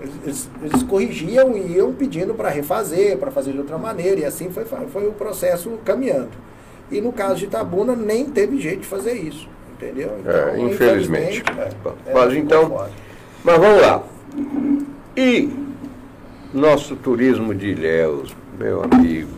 eles, 0.00 0.48
eles- 0.62 0.82
corrigiam 0.82 1.56
e 1.56 1.72
iam 1.76 1.92
pedindo 1.92 2.34
para 2.34 2.50
refazer, 2.50 3.16
para 3.18 3.30
fazer 3.30 3.52
de 3.52 3.58
outra 3.58 3.78
maneira, 3.78 4.20
e 4.20 4.24
assim 4.24 4.50
foi, 4.50 4.64
foi 4.64 5.06
o 5.08 5.12
processo 5.12 5.78
caminhando. 5.84 6.28
E 6.90 7.00
no 7.00 7.12
caso 7.12 7.36
de 7.36 7.46
Itabuna, 7.46 7.96
nem 7.96 8.26
teve 8.26 8.58
jeito 8.60 8.80
de 8.80 8.86
fazer 8.86 9.12
isso, 9.14 9.48
entendeu? 9.72 10.10
É, 10.26 10.58
infelizmente. 10.60 11.42
é, 11.58 12.10
é, 12.10 12.14
Mas 12.14 12.32
ficou 12.32 12.34
então- 12.44 12.68
fora. 12.70 12.90
Mas 13.48 13.58
vamos 13.58 13.80
lá. 13.80 14.02
E 15.16 15.48
nosso 16.52 16.94
turismo 16.96 17.54
de 17.54 17.68
Ilhéus, 17.70 18.36
meu 18.58 18.82
amigo, 18.84 19.30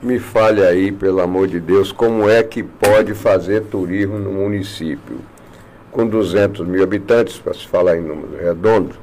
me 0.00 0.20
fale 0.20 0.62
aí, 0.62 0.92
pelo 0.92 1.20
amor 1.20 1.48
de 1.48 1.58
Deus, 1.58 1.90
como 1.90 2.30
é 2.30 2.44
que 2.44 2.62
pode 2.62 3.12
fazer 3.12 3.62
turismo 3.64 4.20
no 4.20 4.30
município 4.30 5.16
com 5.90 6.06
200 6.06 6.64
mil 6.64 6.84
habitantes, 6.84 7.38
para 7.40 7.54
se 7.54 7.66
falar 7.66 7.96
em 7.98 8.02
número 8.02 8.36
redondo, 8.40 8.94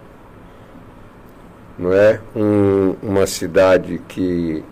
não 1.77 1.91
é? 1.91 2.21
Um- 2.33 2.95
uma 3.03 3.27
cidade 3.27 3.99
que 4.07 4.63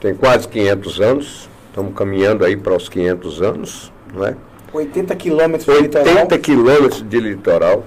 tem 0.00 0.16
quase 0.16 0.48
500 0.48 1.00
anos, 1.00 1.48
estamos 1.68 1.94
caminhando 1.94 2.44
aí 2.44 2.56
para 2.56 2.74
os 2.74 2.88
500 2.88 3.40
anos, 3.40 3.92
não 4.12 4.26
é? 4.26 4.34
80 4.72 5.14
quilômetros 5.14 5.64
de 5.64 5.80
litoral. 5.82 6.08
80 6.16 6.38
quilômetros 6.38 7.08
de 7.08 7.20
litoral, 7.20 7.84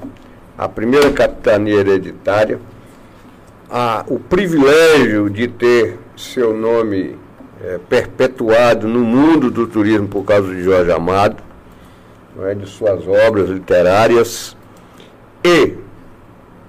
a 0.59 0.67
primeira 0.67 1.09
capitania 1.13 1.75
hereditária, 1.79 2.59
a- 3.69 4.03
o 4.07 4.19
privilégio 4.19 5.29
de 5.29 5.47
ter 5.47 5.97
seu 6.17 6.53
nome 6.55 7.15
eh, 7.61 7.79
perpetuado 7.89 8.87
no 8.87 8.99
mundo 8.99 9.49
do 9.49 9.65
turismo 9.67 10.07
por 10.07 10.23
causa 10.25 10.53
de 10.53 10.61
Jorge 10.63 10.91
Amado, 10.91 11.37
é, 12.45 12.53
de 12.55 12.65
suas 12.65 13.05
obras 13.07 13.49
literárias, 13.49 14.55
e 15.43 15.73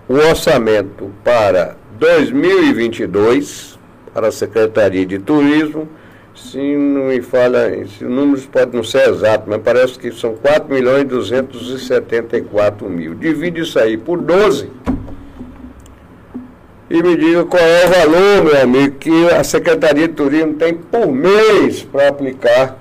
o 0.08 0.14
orçamento 0.14 1.10
para 1.22 1.76
2022 1.98 3.78
para 4.12 4.28
a 4.28 4.32
Secretaria 4.32 5.06
de 5.06 5.18
Turismo, 5.20 5.88
se 6.42 6.76
não 6.76 7.06
me 7.06 7.20
falha, 7.20 7.70
se 7.86 8.04
os 8.04 8.10
números 8.10 8.46
podem 8.46 8.74
não 8.76 8.84
ser 8.84 9.08
exatos, 9.08 9.46
mas 9.48 9.60
parece 9.62 9.98
que 9.98 10.10
são 10.12 10.34
4 10.34 10.72
milhões 10.72 11.02
e 11.02 11.04
274 11.04 12.88
mil. 12.88 13.14
Divide 13.14 13.60
isso 13.60 13.78
aí 13.78 13.96
por 13.96 14.18
12 14.20 14.70
e 16.88 17.02
me 17.02 17.16
diga 17.16 17.44
qual 17.44 17.62
é 17.62 17.86
o 17.86 17.88
valor, 17.88 18.44
meu 18.44 18.60
amigo, 18.62 18.96
que 18.96 19.28
a 19.30 19.44
Secretaria 19.44 20.08
de 20.08 20.14
Turismo 20.14 20.54
tem 20.54 20.74
por 20.74 21.06
mês 21.12 21.82
para 21.84 22.08
aplicar. 22.08 22.76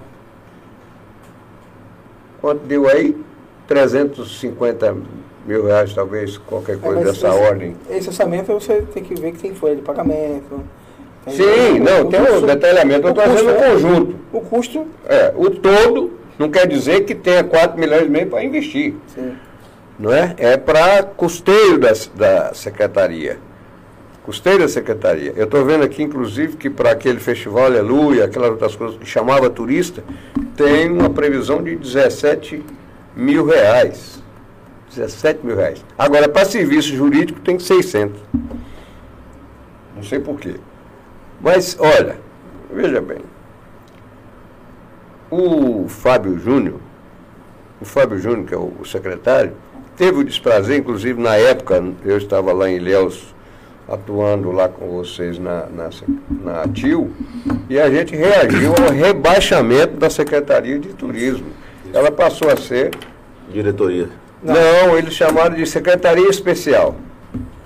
Quanto 2.42 2.62
deu 2.66 2.88
aí? 2.90 3.16
350 3.68 4.96
mil 5.46 5.66
reais, 5.66 5.94
talvez, 5.94 6.38
qualquer 6.40 6.74
É, 6.74 6.78
coisa 6.78 7.02
mas 7.02 7.14
dessa 7.14 7.28
esse- 7.28 7.38
ordem. 7.50 7.76
Esse 7.90 8.08
orçamento 8.10 8.52
você 8.54 8.82
tem 8.94 9.04
que 9.04 9.14
ver 9.14 9.32
que 9.34 9.40
tem 9.40 9.54
folha 9.54 9.76
de 9.76 9.82
pagamento. 9.84 10.62
Sim, 11.28 11.80
não, 11.80 12.10
tem 12.10 12.22
um 12.22 12.42
detalhamento, 12.42 13.08
eu 13.08 13.10
estou 13.12 13.24
o 13.26 13.28
fazendo 13.28 13.50
é- 13.52 13.70
conjunto. 13.72 14.16
O 14.32 14.42
custo, 14.42 14.88
É, 15.08 15.34
o 15.36 15.50
todo 15.50 16.12
não 16.38 16.50
quer 16.50 16.66
dizer 16.68 17.02
que 17.06 17.14
tenha 17.14 17.44
4 17.44 17.78
milhões 17.80 18.04
e 18.06 18.10
meio 18.10 18.28
para 18.28 18.44
investir, 18.44 18.96
sim. 19.14 19.34
não 19.98 20.14
é? 20.14 20.34
É 20.38 20.58
para 20.58 21.04
custeio 21.04 21.78
da, 21.78 21.92
da 22.16 22.54
secretaria. 22.54 23.38
Custeio 24.24 24.60
da 24.60 24.68
secretaria. 24.68 25.34
Eu 25.36 25.46
estou 25.46 25.66
vendo 25.66 25.84
aqui, 25.84 26.04
inclusive, 26.04 26.56
que 26.56 26.70
para 26.70 26.92
aquele 26.92 27.20
festival 27.20 27.66
Aleluia, 27.66 28.26
aquelas 28.26 28.52
outras 28.52 28.76
coisas 28.76 28.98
que 28.98 29.06
chamava 29.06 29.50
turista, 29.50 30.04
tem 30.56 30.90
uma 30.92 31.10
previsão 31.10 31.64
de 31.64 31.76
17 31.76 32.64
mil 33.16 33.46
reais. 33.46 34.22
17 34.96 35.46
mil 35.46 35.56
reais. 35.56 35.84
Agora, 35.98 36.30
para 36.30 36.46
serviço 36.46 36.90
jurídico, 36.96 37.40
tem 37.40 37.58
600. 37.58 38.20
Não 39.96 40.04
sei 40.04 40.20
por 40.20 40.40
quê. 40.40 40.56
Mas, 41.42 41.78
olha, 41.80 42.18
veja 42.74 43.02
bem. 43.02 43.20
O 45.32 45.88
Fábio 45.88 46.38
Júnior, 46.40 46.80
o 47.80 47.86
Fábio 47.86 48.18
Júnior, 48.20 48.46
que 48.46 48.54
é 48.54 48.58
o, 48.58 48.74
secretário, 48.84 49.54
teve 49.96 50.18
o 50.20 50.24
desprazer, 50.24 50.78
inclusive 50.78 51.22
na 51.22 51.36
época, 51.36 51.84
eu 52.04 52.18
estava 52.18 52.52
lá 52.52 52.70
em 52.70 52.78
Ilhéus, 52.78 53.34
atuando 53.88 54.52
lá 54.52 54.68
com 54.68 54.88
vocês 54.90 55.38
na, 55.40 55.68
na, 55.68 55.90
na 56.44 56.68
TIL, 56.68 57.12
e 57.70 57.80
a 57.80 57.90
gente 57.90 58.16
reagiu 58.16 58.74
ao 58.84 58.92
rebaixamento 58.92 59.98
da 59.98 60.10
Secretaria 60.10 60.80
de 60.80 60.90
Turismo. 60.90 61.48
Ela 61.94 62.12
passou 62.12 62.50
a 62.50 62.58
ser. 62.58 62.92
Diretoria. 63.52 64.10
Não. 64.44 64.54
Não, 64.54 64.98
eles 64.98 65.14
chamaram 65.14 65.56
de 65.56 65.66
Secretaria 65.66 66.28
Especial. 66.30 66.96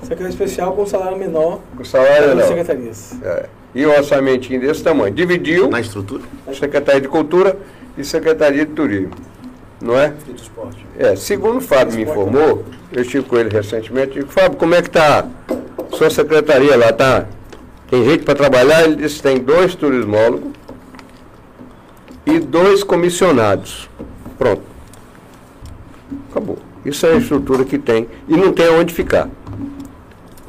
Secretaria 0.02 0.30
especial 0.30 0.74
com 0.74 0.86
salário 0.86 1.18
menor 1.18 1.62
O 1.80 1.86
salário 1.86 2.36
não. 2.36 2.46
secretarias. 2.48 3.16
É. 3.24 3.46
E 3.76 3.86
um 3.86 3.92
orçamentinho 3.92 4.60
desse 4.62 4.84
tamanho. 4.84 5.14
Dividiu 5.14 5.70
Na 5.70 5.80
estrutura? 5.80 6.24
Secretaria 6.54 7.02
de 7.02 7.08
Cultura 7.08 7.58
e 7.98 8.04
Secretaria 8.04 8.66
de 8.66 8.72
Turismo. 8.72 9.12
Não 9.82 9.98
é? 9.98 10.14
E 10.28 10.32
do 10.32 10.38
esporte. 10.38 10.86
É, 10.98 11.16
segundo 11.16 11.58
o 11.58 11.62
Fábio 11.62 11.96
me 11.96 12.04
informou, 12.04 12.64
eu 12.92 13.02
estive 13.02 13.26
com 13.26 13.38
ele 13.38 13.50
recentemente, 13.50 14.14
digo, 14.14 14.28
Fábio, 14.28 14.58
como 14.58 14.76
é 14.76 14.82
que 14.82 14.88
está 14.88 15.28
sua 15.92 16.10
secretaria 16.10 16.78
lá? 16.78 16.94
Tá? 16.94 17.26
Tem 17.90 18.06
gente 18.06 18.24
para 18.24 18.36
trabalhar? 18.36 18.84
Ele 18.84 18.96
disse, 18.96 19.22
tem 19.22 19.40
dois 19.40 19.76
turismólogos 19.76 20.52
e 22.26 22.40
dois 22.40 22.84
comissionados. 22.84 23.90
Pronto. 24.38 24.62
Acabou. 26.30 26.58
Isso 26.86 27.06
é 27.06 27.14
a 27.14 27.18
estrutura 27.18 27.64
que 27.66 27.78
tem. 27.78 28.08
E 28.28 28.36
não 28.36 28.52
tem 28.52 28.70
onde 28.70 28.94
ficar. 28.94 29.30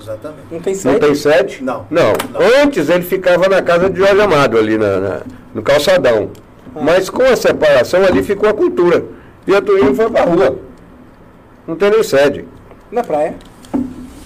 Exatamente. 0.05 0.47
Não 0.51 0.61
tem 0.61 0.73
Não 0.75 0.81
sede? 0.81 1.01
tem 1.01 1.14
sede? 1.14 1.59
Não. 1.64 1.87
Não. 1.90 2.12
Não. 2.33 2.62
Antes 2.62 2.88
ele 2.88 3.03
ficava 3.03 3.49
na 3.49 3.62
casa 3.62 3.88
de 3.90 3.99
Jorge 3.99 4.21
Amado, 4.21 4.59
ali 4.59 4.77
na, 4.79 5.01
na- 5.01 5.21
no 5.55 5.62
calçadão. 5.62 6.31
Mas 6.81 7.09
com 7.09 7.23
a 7.23 7.37
separação 7.37 8.05
ali 8.05 8.23
ficou 8.23 8.49
a 8.49 8.53
cultura. 8.55 9.05
E 9.47 9.55
a 9.55 9.61
turismo 9.62 9.95
foi 9.95 10.11
para 10.11 10.23
a 10.23 10.27
rua. 10.27 10.59
Não 11.67 11.77
tem 11.77 11.90
nem 11.90 12.03
sede. 12.03 12.45
Na 12.90 13.03
praia. 13.03 13.35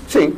Sim. 0.08 0.34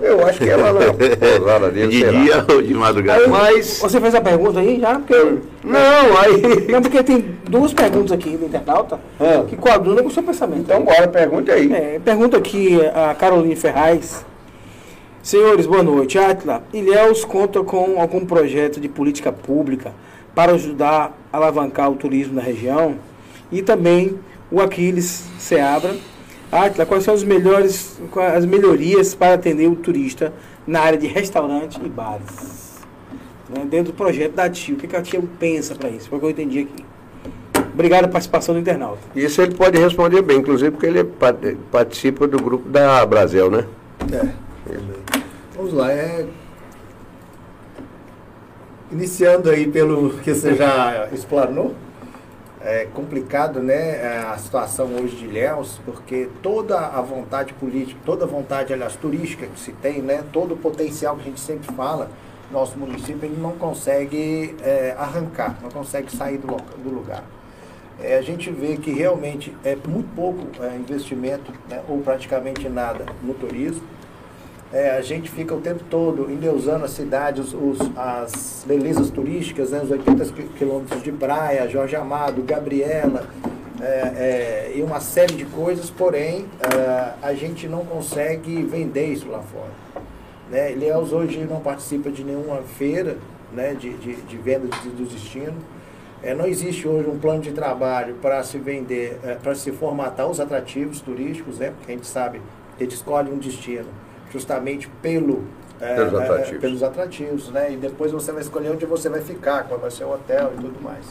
Eu 0.00 0.26
acho 0.26 0.38
que 0.38 0.48
é 0.48 0.56
lá 0.56 0.72
na 0.72 0.80
pousada 0.94 1.70
dele, 1.70 1.88
De 1.88 2.00
sei 2.00 2.10
lá. 2.10 2.22
dia 2.22 2.46
ou 2.54 2.62
de 2.62 2.72
madrugada? 2.72 3.28
Mas, 3.28 3.80
Você 3.82 4.00
fez 4.00 4.14
a 4.14 4.20
pergunta 4.22 4.58
aí 4.60 4.80
já? 4.80 4.94
Porque, 4.98 5.14
não, 5.62 6.18
aí... 6.18 6.66
não, 6.70 6.80
porque 6.80 7.02
tem 7.02 7.36
duas 7.50 7.74
perguntas 7.74 8.12
aqui 8.12 8.30
do 8.34 8.46
internauta 8.46 8.98
Ah. 9.20 9.44
que 9.46 9.56
coadunam 9.56 10.02
com 10.02 10.08
o 10.08 10.12
seu 10.12 10.22
pensamento. 10.22 10.60
Então 10.62 10.82
bora, 10.82 11.06
pergunte 11.06 11.50
aí. 11.50 11.70
É, 11.70 12.00
pergunta 12.02 12.38
aqui 12.38 12.80
a 12.94 13.14
Caroline 13.14 13.54
Ferraz. 13.56 14.24
Senhores, 15.22 15.66
boa 15.66 15.82
noite. 15.82 16.18
Atila, 16.18 16.62
Ilhéus 16.72 17.24
conta 17.24 17.62
com 17.62 18.00
algum 18.00 18.24
projeto 18.24 18.80
de 18.80 18.88
política 18.88 19.30
pública 19.30 19.92
para 20.34 20.52
ajudar 20.52 21.16
a 21.32 21.36
alavancar 21.36 21.90
o 21.90 21.96
turismo 21.96 22.34
na 22.34 22.42
região? 22.42 22.96
E 23.52 23.60
também 23.62 24.18
o 24.50 24.60
Aquiles 24.60 25.24
Seabra. 25.38 25.94
Atila, 26.50 26.86
quais 26.86 27.04
são 27.04 27.12
as 27.14 27.22
melhores, 27.22 28.00
as 28.34 28.46
melhorias 28.46 29.14
para 29.14 29.34
atender 29.34 29.68
o 29.68 29.76
turista 29.76 30.32
na 30.66 30.80
área 30.80 30.98
de 30.98 31.06
restaurante 31.06 31.78
e 31.84 31.88
bares? 31.88 32.80
Né, 33.48 33.64
dentro 33.68 33.92
do 33.92 33.96
projeto 33.96 34.32
da 34.32 34.48
TIO. 34.48 34.76
O 34.76 34.78
que, 34.78 34.96
a 34.96 35.02
TIO 35.02 35.28
pensa 35.38 35.74
para 35.74 35.90
isso? 35.90 36.08
Foi 36.08 36.16
o 36.16 36.20
que 36.20 36.26
eu 36.26 36.30
entendi 36.30 36.60
aqui. 36.60 36.84
Obrigado 37.74 38.00
pela 38.00 38.12
participação 38.12 38.54
do 38.54 38.60
internauta. 38.60 38.98
Isso 39.14 39.40
ele 39.42 39.54
pode 39.54 39.78
responder 39.78 40.22
bem, 40.22 40.38
inclusive 40.38 40.70
porque 40.70 40.86
ele 40.86 41.04
pa- 41.04 41.34
participa 41.70 42.26
do 42.26 42.38
grupo 42.42 42.68
da 42.68 43.04
Brasil, 43.04 43.50
né? 43.50 43.66
É. 44.12 44.28
Vamos 45.60 45.74
lá, 45.74 45.92
é... 45.92 46.26
Iniciando 48.90 49.50
aí 49.50 49.70
pelo 49.70 50.16
que 50.20 50.32
você 50.32 50.54
já 50.54 51.06
explanou, 51.12 51.74
é 52.62 52.86
complicado, 52.86 53.60
né, 53.60 54.24
a 54.26 54.38
situação 54.38 54.86
hoje 54.86 55.16
de 55.16 55.26
Ilhéus, 55.26 55.78
porque 55.84 56.30
toda 56.42 56.78
a 56.78 57.02
vontade 57.02 57.52
política, 57.52 58.00
toda 58.06 58.24
a 58.24 58.26
vontade, 58.26 58.72
aliás, 58.72 58.96
turística 58.96 59.46
que 59.46 59.60
se 59.60 59.72
tem, 59.72 60.00
né, 60.00 60.24
todo 60.32 60.54
o 60.54 60.56
potencial 60.56 61.16
que 61.16 61.20
a 61.20 61.24
gente 61.24 61.40
sempre 61.40 61.70
fala, 61.74 62.08
nosso 62.50 62.78
município, 62.78 63.26
ele 63.26 63.38
não 63.38 63.52
consegue 63.52 64.56
é, 64.62 64.94
arrancar, 64.98 65.58
não 65.62 65.68
consegue 65.68 66.10
sair 66.10 66.38
do, 66.38 66.56
do 66.82 66.88
lugar. 66.88 67.22
É, 68.00 68.16
a 68.16 68.22
gente 68.22 68.50
vê 68.50 68.78
que 68.78 68.92
realmente 68.92 69.54
é 69.62 69.76
muito 69.76 70.08
pouco 70.16 70.46
é, 70.58 70.74
investimento, 70.74 71.52
né, 71.68 71.82
ou 71.86 72.00
praticamente 72.00 72.66
nada, 72.66 73.04
no 73.22 73.34
turismo. 73.34 73.99
É, 74.72 74.90
a 74.92 75.00
gente 75.02 75.28
fica 75.28 75.52
o 75.52 75.60
tempo 75.60 75.82
todo 75.90 76.30
endeusando 76.30 76.84
a 76.84 76.88
cidade, 76.88 77.40
os, 77.40 77.52
os- 77.52 77.90
as 77.96 78.64
belezas 78.66 79.10
turísticas, 79.10 79.70
né, 79.70 79.80
os 79.82 79.90
80 79.90 80.24
qui- 80.26 80.44
quilômetros 80.56 81.02
de 81.02 81.10
praia, 81.10 81.68
Jorge 81.68 81.96
Amado, 81.96 82.40
Gabriela, 82.42 83.26
é, 83.80 83.84
é, 83.84 84.72
e 84.76 84.82
uma 84.82 85.00
série 85.00 85.34
de 85.34 85.44
coisas, 85.46 85.90
porém, 85.90 86.46
é, 86.60 87.12
a 87.20 87.34
gente 87.34 87.66
não 87.66 87.84
consegue 87.84 88.62
vender 88.62 89.06
isso 89.06 89.28
lá 89.28 89.40
fora. 89.40 89.70
Né? 90.48 90.72
Ilhéus 90.72 91.12
hoje 91.12 91.40
não 91.50 91.60
participa 91.60 92.08
de 92.10 92.22
nenhuma 92.22 92.62
feira 92.62 93.16
né, 93.52 93.74
de, 93.74 93.90
de, 93.94 94.14
de 94.22 94.36
venda 94.36 94.68
de, 94.82 94.88
do 94.90 95.04
destino. 95.08 95.54
É, 96.22 96.32
não 96.34 96.46
existe 96.46 96.86
hoje 96.86 97.08
um 97.08 97.18
plano 97.18 97.40
de 97.40 97.50
trabalho 97.50 98.14
para 98.22 98.42
se 98.44 98.58
vender, 98.58 99.18
é, 99.24 99.34
para 99.34 99.54
se 99.56 99.72
formatar 99.72 100.28
os 100.28 100.38
atrativos 100.38 101.00
turísticos, 101.00 101.58
né? 101.58 101.72
porque 101.76 101.90
a 101.90 101.94
gente 101.96 102.06
sabe 102.06 102.40
a 102.78 102.82
gente 102.82 102.94
escolhe 102.94 103.30
um 103.32 103.38
destino 103.38 103.86
justamente 104.30 104.88
pelo, 105.02 105.44
é, 105.80 105.94
Pelos 105.94 106.20
é, 106.20 106.24
atrativos. 106.24 106.60
pelos 106.60 106.82
atrativos, 106.82 107.48
né? 107.50 107.72
E 107.72 107.76
depois 107.76 108.12
você 108.12 108.32
vai 108.32 108.42
escolher 108.42 108.70
onde 108.70 108.86
você 108.86 109.08
vai 109.08 109.20
ficar, 109.20 109.64
qual 109.64 109.80
vai 109.80 109.90
ser 109.90 110.04
o 110.04 110.12
hotel 110.12 110.52
e 110.56 110.60
tudo 110.60 110.82
mais. 110.82 111.04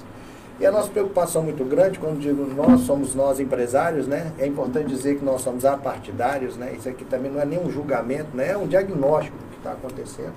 E 0.60 0.65
a 0.65 0.71
nossa 0.71 0.89
preocupação 0.89 1.41
muito 1.41 1.63
grande, 1.63 1.97
quando 1.97 2.19
digo 2.19 2.45
nós, 2.53 2.82
somos 2.82 3.15
nós 3.15 3.39
empresários, 3.39 4.08
né? 4.08 4.34
É 4.38 4.45
importante 4.45 4.89
dizer 4.89 5.17
que 5.17 5.23
nós 5.23 5.41
somos 5.41 5.63
apartidários, 5.63 6.58
né? 6.58 6.73
Isso 6.77 6.89
aqui 6.89 7.05
também 7.05 7.32
não 7.32 7.41
é 7.41 7.45
nenhum 7.45 7.69
julgamento, 7.71 8.36
né? 8.36 8.49
É 8.51 8.58
um 8.58 8.67
diagnóstico 8.67 9.38
do 9.38 9.45
que 9.45 9.58
está 9.58 9.71
acontecendo. 9.71 10.34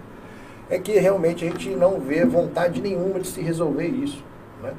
É 0.71 0.79
que 0.79 0.93
realmente 0.93 1.45
a 1.45 1.49
gente 1.49 1.71
não 1.71 1.99
vê 2.01 2.25
vontade 2.25 2.81
nenhuma 2.81 3.19
de 3.19 3.27
se 3.27 3.41
resolver 3.43 3.89
isso, 3.89 4.25
né? 4.63 4.73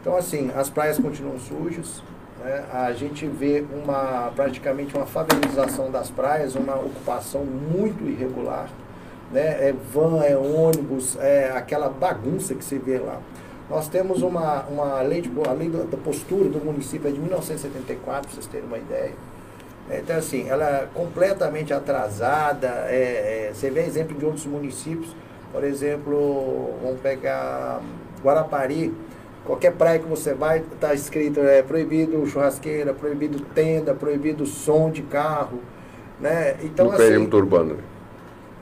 Então, 0.00 0.16
assim, 0.16 0.50
as 0.56 0.70
praias 0.70 0.98
continuam 0.98 1.38
sujas, 1.38 2.02
né? 2.46 2.64
a 2.72 2.92
gente 2.92 3.26
vê 3.26 3.64
uma, 3.72 4.30
praticamente 4.36 4.96
uma 4.96 5.04
favelização 5.04 5.90
das 5.90 6.10
praias, 6.10 6.54
uma 6.54 6.76
ocupação 6.76 7.44
muito 7.44 8.04
irregular, 8.04 8.68
né? 9.32 9.68
É 9.68 9.74
van, 9.92 10.22
é 10.22 10.36
ônibus, 10.36 11.16
é 11.18 11.50
aquela 11.50 11.88
bagunça 11.88 12.54
que 12.54 12.64
se 12.64 12.78
vê 12.78 12.98
lá. 12.98 13.20
Nós 13.68 13.88
temos 13.88 14.22
uma, 14.22 14.62
uma 14.66 15.02
lei, 15.02 15.20
de, 15.20 15.30
a 15.48 15.52
lei 15.52 15.68
da 15.68 15.96
postura 15.96 16.48
do 16.48 16.64
município 16.64 17.08
é 17.08 17.12
de 17.12 17.18
1974, 17.18 18.22
para 18.22 18.30
vocês 18.30 18.46
terem 18.46 18.66
uma 18.66 18.78
ideia. 18.78 19.12
É, 19.90 19.98
Então, 19.98 20.16
assim, 20.16 20.48
ela 20.48 20.64
é 20.64 20.88
completamente 20.94 21.74
atrasada. 21.74 22.68
é, 22.88 23.48
é, 23.48 23.52
você 23.52 23.68
vê 23.70 23.80
exemplo 23.80 24.16
de 24.16 24.24
outros 24.24 24.46
municípios, 24.46 25.14
por 25.52 25.64
exemplo, 25.64 26.74
vamos 26.80 27.00
pegar 27.00 27.80
Guarapari, 28.22 28.94
qualquer 29.46 29.72
praia 29.72 29.98
que 29.98 30.06
você 30.06 30.34
vai, 30.34 30.58
está 30.58 30.92
escrito 30.92 31.40
é, 31.40 31.62
proibido 31.62 32.26
churrasqueira, 32.26 32.92
proibido 32.92 33.40
tenda, 33.54 33.94
proibido 33.94 34.44
som 34.44 34.90
de 34.90 35.02
carro. 35.02 35.60
Né? 36.20 36.56
Então, 36.62 36.86
no 36.86 36.92
assim, 36.92 37.02
perímetro 37.02 37.38
urbano. 37.38 37.78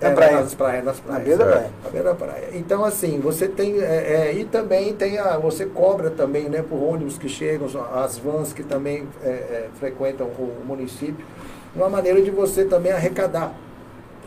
Na 0.00 0.10
é, 0.10 0.14
praia. 0.14 0.40
Nas 0.40 0.54
praias, 0.54 0.84
nas 0.84 1.00
praias. 1.00 1.24
beira 1.24 1.38
da 1.38 1.44
é, 1.44 1.52
praia. 1.52 1.70
Na 1.82 1.90
beira 1.90 2.08
da 2.10 2.14
praia. 2.14 2.48
Então, 2.52 2.84
assim, 2.84 3.20
você 3.20 3.48
tem. 3.48 3.80
é, 3.80 4.28
é, 4.28 4.34
e 4.34 4.44
também 4.44 4.92
tem 4.92 5.18
a. 5.18 5.38
Você 5.38 5.66
cobra 5.66 6.10
também, 6.10 6.48
né, 6.48 6.62
por 6.62 6.76
ônibus 6.76 7.16
que 7.16 7.28
chegam, 7.28 7.68
as 7.94 8.18
vans 8.18 8.52
que 8.52 8.62
também 8.62 9.08
é, 9.22 9.28
é, 9.28 9.68
frequentam 9.78 10.26
o 10.26 10.62
município. 10.64 11.24
Uma 11.74 11.88
maneira 11.88 12.20
de 12.22 12.30
você 12.30 12.64
também 12.64 12.92
arrecadar 12.92 13.52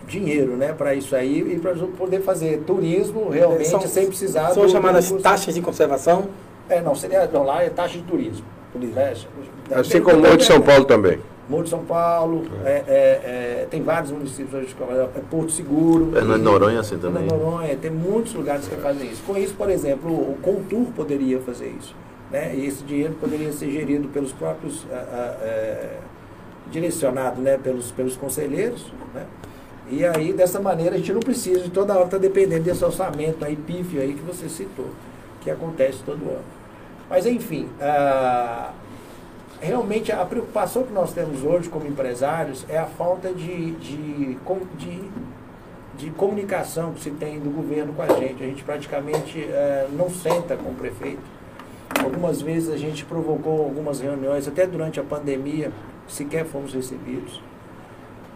dinheiro, 0.07 0.55
né, 0.55 0.73
para 0.73 0.95
isso 0.95 1.15
aí 1.15 1.39
e 1.53 1.59
para 1.59 1.73
poder 1.97 2.21
fazer 2.21 2.63
turismo 2.65 3.29
realmente 3.29 3.67
São- 3.67 3.81
sem 3.81 4.07
precisar 4.07 4.51
São 4.51 4.63
do- 4.63 4.69
chamadas 4.69 5.09
do- 5.11 5.19
taxas 5.19 5.53
de 5.53 5.61
conservação. 5.61 6.27
É, 6.69 6.81
não, 6.81 6.95
seria. 6.95 7.27
Não, 7.27 7.43
lá 7.43 7.63
é 7.63 7.69
taxa 7.69 7.97
de 7.97 8.03
turismo. 8.03 8.45
né? 8.75 9.13
Assim 9.71 10.01
como 10.01 10.25
o 10.25 10.37
de 10.37 10.43
São 10.43 10.61
Paulo 10.61 10.85
também. 10.85 11.19
Morro 11.49 11.63
de 11.63 11.69
São 11.69 11.83
Paulo, 11.85 12.43
é, 12.65 12.71
é, 12.71 12.81
é, 13.63 13.67
tem 13.71 13.81
vários 13.81 14.11
municípios 14.11 14.53
hoje, 14.53 14.75
é 15.15 15.19
Porto 15.31 15.49
Seguro. 15.51 16.11
Fernando 16.11 16.37
de 16.39 16.43
Noronha, 16.43 16.79
assim, 16.81 16.97
também. 16.97 17.23
Fernando 17.23 17.41
Noronha, 17.41 17.75
tem 17.77 17.89
muitos 17.89 18.33
lugares 18.33 18.67
que 18.67 18.75
fazem 18.75 19.09
isso. 19.09 19.23
Com 19.25 19.37
isso, 19.37 19.53
por 19.53 19.69
exemplo, 19.69 20.11
o 20.11 20.37
Contur 20.41 20.87
poderia 20.93 21.39
fazer 21.39 21.73
isso. 21.79 21.95
Né? 22.29 22.53
E 22.53 22.65
esse 22.67 22.83
dinheiro 22.83 23.13
poderia 23.19 23.51
ser 23.53 23.71
gerido 23.71 24.09
pelos 24.09 24.33
próprios, 24.33 24.85
ah, 24.91 25.05
ah, 25.09 25.37
é, 25.45 25.89
direcionado 26.69 27.39
né? 27.41 27.57
pelos, 27.61 27.91
pelos 27.91 28.17
conselheiros. 28.17 28.91
Né? 29.15 29.23
E 29.89 30.05
aí, 30.05 30.33
dessa 30.33 30.59
maneira, 30.59 30.95
a 30.95 30.97
gente 30.97 31.13
não 31.13 31.21
precisa 31.21 31.61
de 31.61 31.69
toda 31.69 31.93
hora 31.93 32.05
estar 32.05 32.17
dependendo 32.17 32.63
desse 32.63 32.83
orçamento 32.83 33.43
aí, 33.45 33.55
pífio 33.55 34.01
aí 34.01 34.13
que 34.13 34.21
você 34.21 34.49
citou, 34.49 34.89
que 35.41 35.49
acontece 35.49 35.99
todo 36.05 36.21
ano. 36.23 36.43
Mas, 37.09 37.25
enfim, 37.25 37.69
ah, 37.79 38.73
realmente 39.61 40.11
a 40.11 40.25
preocupação 40.25 40.83
que 40.83 40.91
nós 40.91 41.13
temos 41.13 41.43
hoje 41.43 41.69
como 41.69 41.87
empresários 41.87 42.65
é 42.67 42.77
a 42.77 42.85
falta 42.85 43.31
de, 43.33 43.71
de, 43.71 44.37
de, 44.77 45.03
de 45.97 46.09
comunicação 46.11 46.93
que 46.93 47.01
se 47.01 47.11
tem 47.11 47.39
do 47.39 47.49
governo 47.49 47.93
com 47.93 48.01
a 48.01 48.19
gente. 48.19 48.43
A 48.43 48.47
gente 48.47 48.63
praticamente 48.63 49.39
eh, 49.39 49.87
não 49.93 50.09
senta 50.09 50.55
com 50.57 50.69
o 50.69 50.75
prefeito. 50.75 51.21
Algumas 52.03 52.41
vezes 52.41 52.69
a 52.69 52.77
gente 52.77 53.05
provocou 53.05 53.63
algumas 53.63 53.99
reuniões, 53.99 54.47
até 54.47 54.67
durante 54.67 54.99
a 54.99 55.03
pandemia, 55.03 55.71
sequer 56.07 56.45
fomos 56.45 56.73
recebidos. 56.73 57.41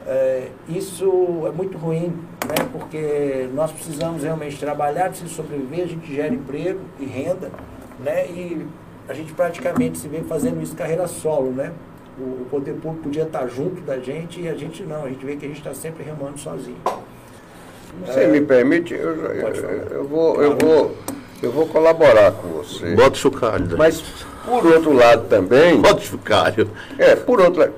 É, 0.08 0.48
isso 0.68 1.44
é 1.48 1.52
muito 1.52 1.78
ruim, 1.78 2.08
né? 2.48 2.56
porque 2.72 3.48
nós 3.54 3.72
precisamos 3.72 4.24
realmente 4.24 4.58
trabalhar, 4.60 5.06
precisamos 5.10 5.36
sobreviver, 5.36 5.86
a 5.86 5.88
gente 5.88 6.14
gera 6.14 6.34
emprego 6.34 6.80
e 7.00 7.06
renda, 7.06 7.52
né? 8.00 8.26
e 8.28 8.66
a 9.08 9.14
gente 9.14 9.32
praticamente 9.34 9.98
se 10.00 10.08
vê 10.08 10.22
fazendo 10.22 10.62
isso 10.62 10.76
carreira 10.76 11.08
solo. 11.08 11.52
Né? 11.52 11.72
O, 12.20 12.24
o 12.42 12.48
poder 12.50 12.74
público 12.74 13.04
podia 13.04 13.24
estar 13.24 13.48
junto 13.48 13.82
da 13.82 14.00
gente 14.00 14.42
e 14.42 14.50
a 14.50 14.56
gente 14.56 14.84
não, 14.84 15.06
a 15.06 15.10
gente 15.10 15.24
vê 15.26 15.36
que 15.36 15.46
a 15.46 15.48
gente 15.48 15.60
está 15.60 15.74
sempre 15.74 16.04
remando 16.04 16.40
sozinho. 16.40 16.78
Você 18.06 18.26
me 18.28 18.42
permite? 18.42 18.94
Eu, 18.94 19.16
eu- 19.16 19.48
eu 19.92 20.04
vou, 20.06 20.42
eu, 20.42 20.58
vou, 20.58 20.96
eu 21.44 21.52
vou 21.52 21.68
colaborar 21.68 22.32
com 22.32 22.48
você. 22.50 22.96
Bota 22.96 23.12
o 23.12 23.16
chocalho. 23.16 23.66
Dani. 23.66 23.78
Mas, 23.78 24.02
por 24.46 24.66
outro 24.66 24.94
lado 24.94 25.28
também. 25.28 25.80
Bota 25.80 26.00
o 26.00 26.06
chocalho. 26.06 26.70
É, 26.98 27.16
por 27.16 27.40
outro 27.42 27.60
lado. 27.62 27.74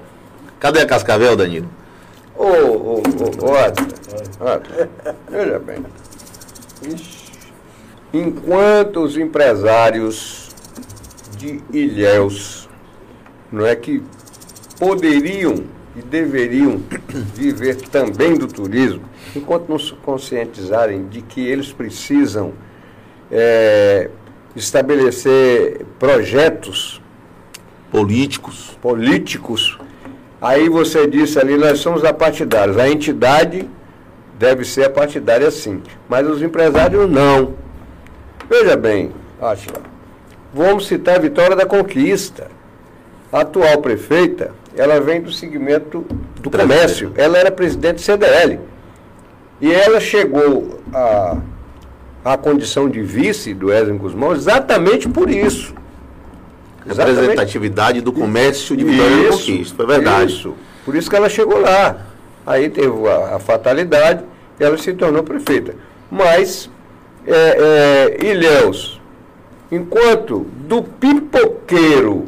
Cadê 0.59 0.82
a 0.82 0.86
cascavel, 0.86 1.36
Danilo? 1.36 1.67
Ô, 2.36 2.45
ô, 2.45 3.01
ô, 3.41 3.55
Atila, 3.55 4.61
veja 5.29 5.59
bem. 5.59 5.86
Ixi. 6.81 7.23
Enquanto 8.13 9.03
os 9.03 9.17
empresários 9.17 10.49
de 11.38 11.61
Ilhéus, 11.71 12.69
não 13.51 13.65
é 13.65 13.75
que 13.75 14.03
poderiam 14.79 15.63
e 15.95 16.01
deveriam 16.01 16.81
viver 17.34 17.75
também 17.75 18.36
do 18.36 18.47
turismo, 18.47 19.03
enquanto 19.36 19.69
não 19.69 19.79
se 19.79 19.93
conscientizarem 19.93 21.07
de 21.07 21.21
que 21.21 21.41
eles 21.41 21.71
precisam 21.71 22.53
é, 23.31 24.09
estabelecer 24.55 25.86
projetos 25.99 27.01
Políticos. 27.91 28.77
políticos, 28.81 29.77
aí 30.43 30.67
você 30.67 31.07
disse 31.07 31.39
ali, 31.39 31.57
nós 31.57 31.79
somos 31.79 32.03
apartidários. 32.03 32.77
A 32.77 32.89
entidade 32.89 33.67
deve 34.37 34.65
ser 34.65 34.85
a 34.85 34.89
partidária 34.89 35.49
sim. 35.49 35.81
Mas 36.09 36.27
os 36.27 36.41
empresários 36.41 37.09
não. 37.09 37.53
Veja 38.49 38.75
bem, 38.75 39.11
Átila, 39.41 39.81
vamos 40.53 40.85
citar 40.87 41.15
a 41.15 41.19
Vitória 41.19 41.55
da 41.55 41.65
Conquista. 41.65 42.51
A 43.31 43.39
atual 43.41 43.79
prefeita, 43.79 44.51
ela 44.75 44.99
vem 44.99 45.21
do 45.21 45.31
segmento 45.31 46.05
do 46.41 46.51
comércio. 46.51 47.13
Ela 47.15 47.37
era 47.37 47.49
presidente 47.49 47.95
do 47.95 48.01
CDL. 48.01 48.59
E 49.61 49.71
ela 49.71 49.99
chegou 49.99 50.79
à, 50.93 51.37
à 52.25 52.37
condição 52.37 52.89
de 52.89 53.01
vice 53.01 53.53
do 53.53 53.67
Wesley 53.67 53.97
Guzmão 53.97 54.33
exatamente 54.33 55.07
por 55.07 55.29
isso. 55.29 55.73
Exatamente. 56.86 57.19
Representatividade 57.21 58.01
do 58.01 58.11
comércio 58.11 58.75
de 58.75 58.84
Vitória 58.84 59.23
da 59.23 59.29
Conquista. 59.29 59.75
Foi 59.75 59.86
verdade. 59.86 60.31
Isso. 60.31 60.53
Por 60.86 60.95
isso 60.95 61.09
que 61.09 61.15
ela 61.15 61.29
chegou 61.29 61.59
lá. 61.59 61.97
Aí 62.45 62.69
teve 62.69 63.07
a, 63.07 63.36
a 63.36 63.39
fatalidade 63.39 64.23
e 64.59 64.63
ela 64.63 64.77
se 64.77 64.93
tornou 64.93 65.23
prefeita. 65.23 65.75
Mas, 66.11 66.69
é, 67.25 68.17
é, 68.19 68.25
Ilhéus, 68.25 69.01
enquanto 69.71 70.45
do 70.67 70.84
pipoqueiro 70.84 72.25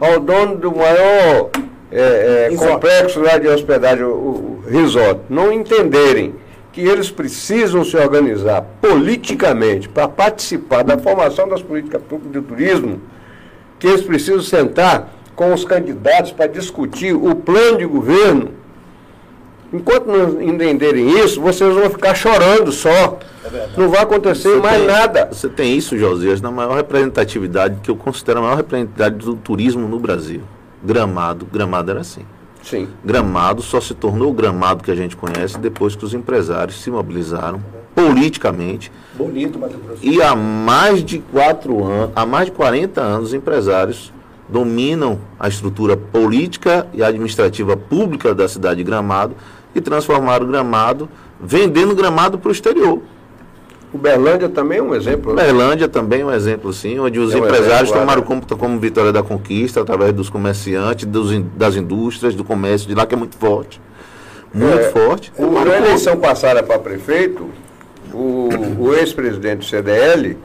ao 0.00 0.18
dono 0.18 0.56
do 0.56 0.74
maior 0.74 1.50
é, 1.92 2.48
é, 2.50 2.56
complexo 2.56 3.20
lá 3.20 3.36
de 3.36 3.48
hospedagem, 3.48 4.04
o, 4.04 4.08
o 4.08 4.64
resort, 4.68 5.20
não 5.28 5.52
entenderem 5.52 6.34
que 6.72 6.80
eles 6.80 7.10
precisam 7.10 7.84
se 7.84 7.96
organizar 7.96 8.64
politicamente 8.80 9.88
para 9.88 10.08
participar 10.08 10.82
da 10.82 10.96
formação 10.96 11.48
das 11.48 11.62
políticas 11.62 12.00
públicas 12.02 12.40
de 12.40 12.48
turismo, 12.48 13.00
que 13.80 13.86
eles 13.88 14.02
precisam 14.02 14.42
sentar 14.42 15.12
com 15.34 15.52
os 15.54 15.64
candidatos 15.64 16.30
para 16.30 16.46
discutir 16.46 17.14
o 17.14 17.34
plano 17.34 17.78
de 17.78 17.86
governo. 17.86 18.50
Enquanto 19.72 20.06
não 20.06 20.42
entenderem 20.42 21.18
isso, 21.24 21.40
vocês 21.40 21.74
vão 21.74 21.88
ficar 21.88 22.14
chorando 22.14 22.70
só. 22.70 23.18
É 23.44 23.68
não 23.76 23.88
vai 23.88 24.02
acontecer 24.02 24.50
você 24.50 24.60
mais 24.60 24.78
tem, 24.78 24.86
nada. 24.86 25.28
Você 25.32 25.48
tem 25.48 25.76
isso, 25.76 25.96
Josias, 25.96 26.42
na 26.42 26.50
maior 26.50 26.76
representatividade, 26.76 27.80
que 27.82 27.90
eu 27.90 27.96
considero 27.96 28.40
a 28.40 28.42
maior 28.42 28.56
representatividade 28.56 29.16
do 29.24 29.34
turismo 29.36 29.88
no 29.88 29.98
Brasil. 29.98 30.42
Gramado. 30.84 31.46
Gramado 31.46 31.90
era 31.90 32.00
assim. 32.00 32.26
Sim. 32.62 32.88
Gramado 33.02 33.62
só 33.62 33.80
se 33.80 33.94
tornou 33.94 34.30
o 34.30 34.34
gramado 34.34 34.84
que 34.84 34.90
a 34.90 34.94
gente 34.94 35.16
conhece 35.16 35.58
depois 35.58 35.96
que 35.96 36.04
os 36.04 36.12
empresários 36.12 36.82
se 36.82 36.90
mobilizaram 36.90 37.62
politicamente. 38.00 38.90
Bonito, 39.14 39.58
Mato 39.58 39.78
Grosso. 39.78 40.00
E 40.02 40.22
há 40.22 40.34
mais 40.34 41.04
de 41.04 41.18
quatro 41.18 41.84
anos, 41.84 42.10
há 42.16 42.24
mais 42.24 42.46
de 42.46 42.52
40 42.52 43.00
anos, 43.00 43.28
os 43.28 43.34
empresários 43.34 44.12
dominam 44.48 45.18
a 45.38 45.48
estrutura 45.48 45.96
política 45.96 46.86
e 46.92 47.02
administrativa 47.02 47.76
pública 47.76 48.34
da 48.34 48.48
cidade 48.48 48.78
de 48.78 48.84
Gramado 48.84 49.34
e 49.74 49.80
transformaram 49.80 50.44
o 50.44 50.48
Gramado, 50.48 51.08
vendendo 51.40 51.94
Gramado 51.94 52.38
para 52.38 52.48
o 52.48 52.52
exterior. 52.52 53.00
Uberlândia 53.92 54.48
também 54.48 54.78
é 54.78 54.82
um 54.82 54.94
exemplo. 54.94 55.34
Né? 55.34 55.42
Uberlândia 55.42 55.88
também 55.88 56.20
é 56.20 56.24
um 56.24 56.32
exemplo, 56.32 56.72
sim, 56.72 56.98
onde 56.98 57.18
os 57.18 57.32
é 57.32 57.36
um 57.36 57.38
empresários 57.38 57.90
exemplo, 57.90 58.00
tomaram 58.00 58.22
conta 58.22 58.54
como 58.54 58.78
vitória 58.78 59.12
da 59.12 59.22
conquista, 59.22 59.80
através 59.80 60.12
dos 60.12 60.30
comerciantes, 60.30 61.06
dos, 61.06 61.36
das 61.56 61.74
indústrias, 61.74 62.34
do 62.34 62.44
comércio 62.44 62.88
de 62.88 62.94
lá, 62.94 63.04
que 63.04 63.14
é 63.14 63.18
muito 63.18 63.36
forte. 63.36 63.80
Muito 64.54 64.78
é, 64.78 64.90
forte. 64.90 65.32
O, 65.36 65.50
na 65.64 65.76
eleição 65.76 66.16
passada 66.16 66.62
para 66.62 66.78
prefeito, 66.78 67.48
o, 68.12 68.48
o 68.78 68.94
ex-presidente 68.94 69.58
do 69.58 69.64
CDL 69.64 70.36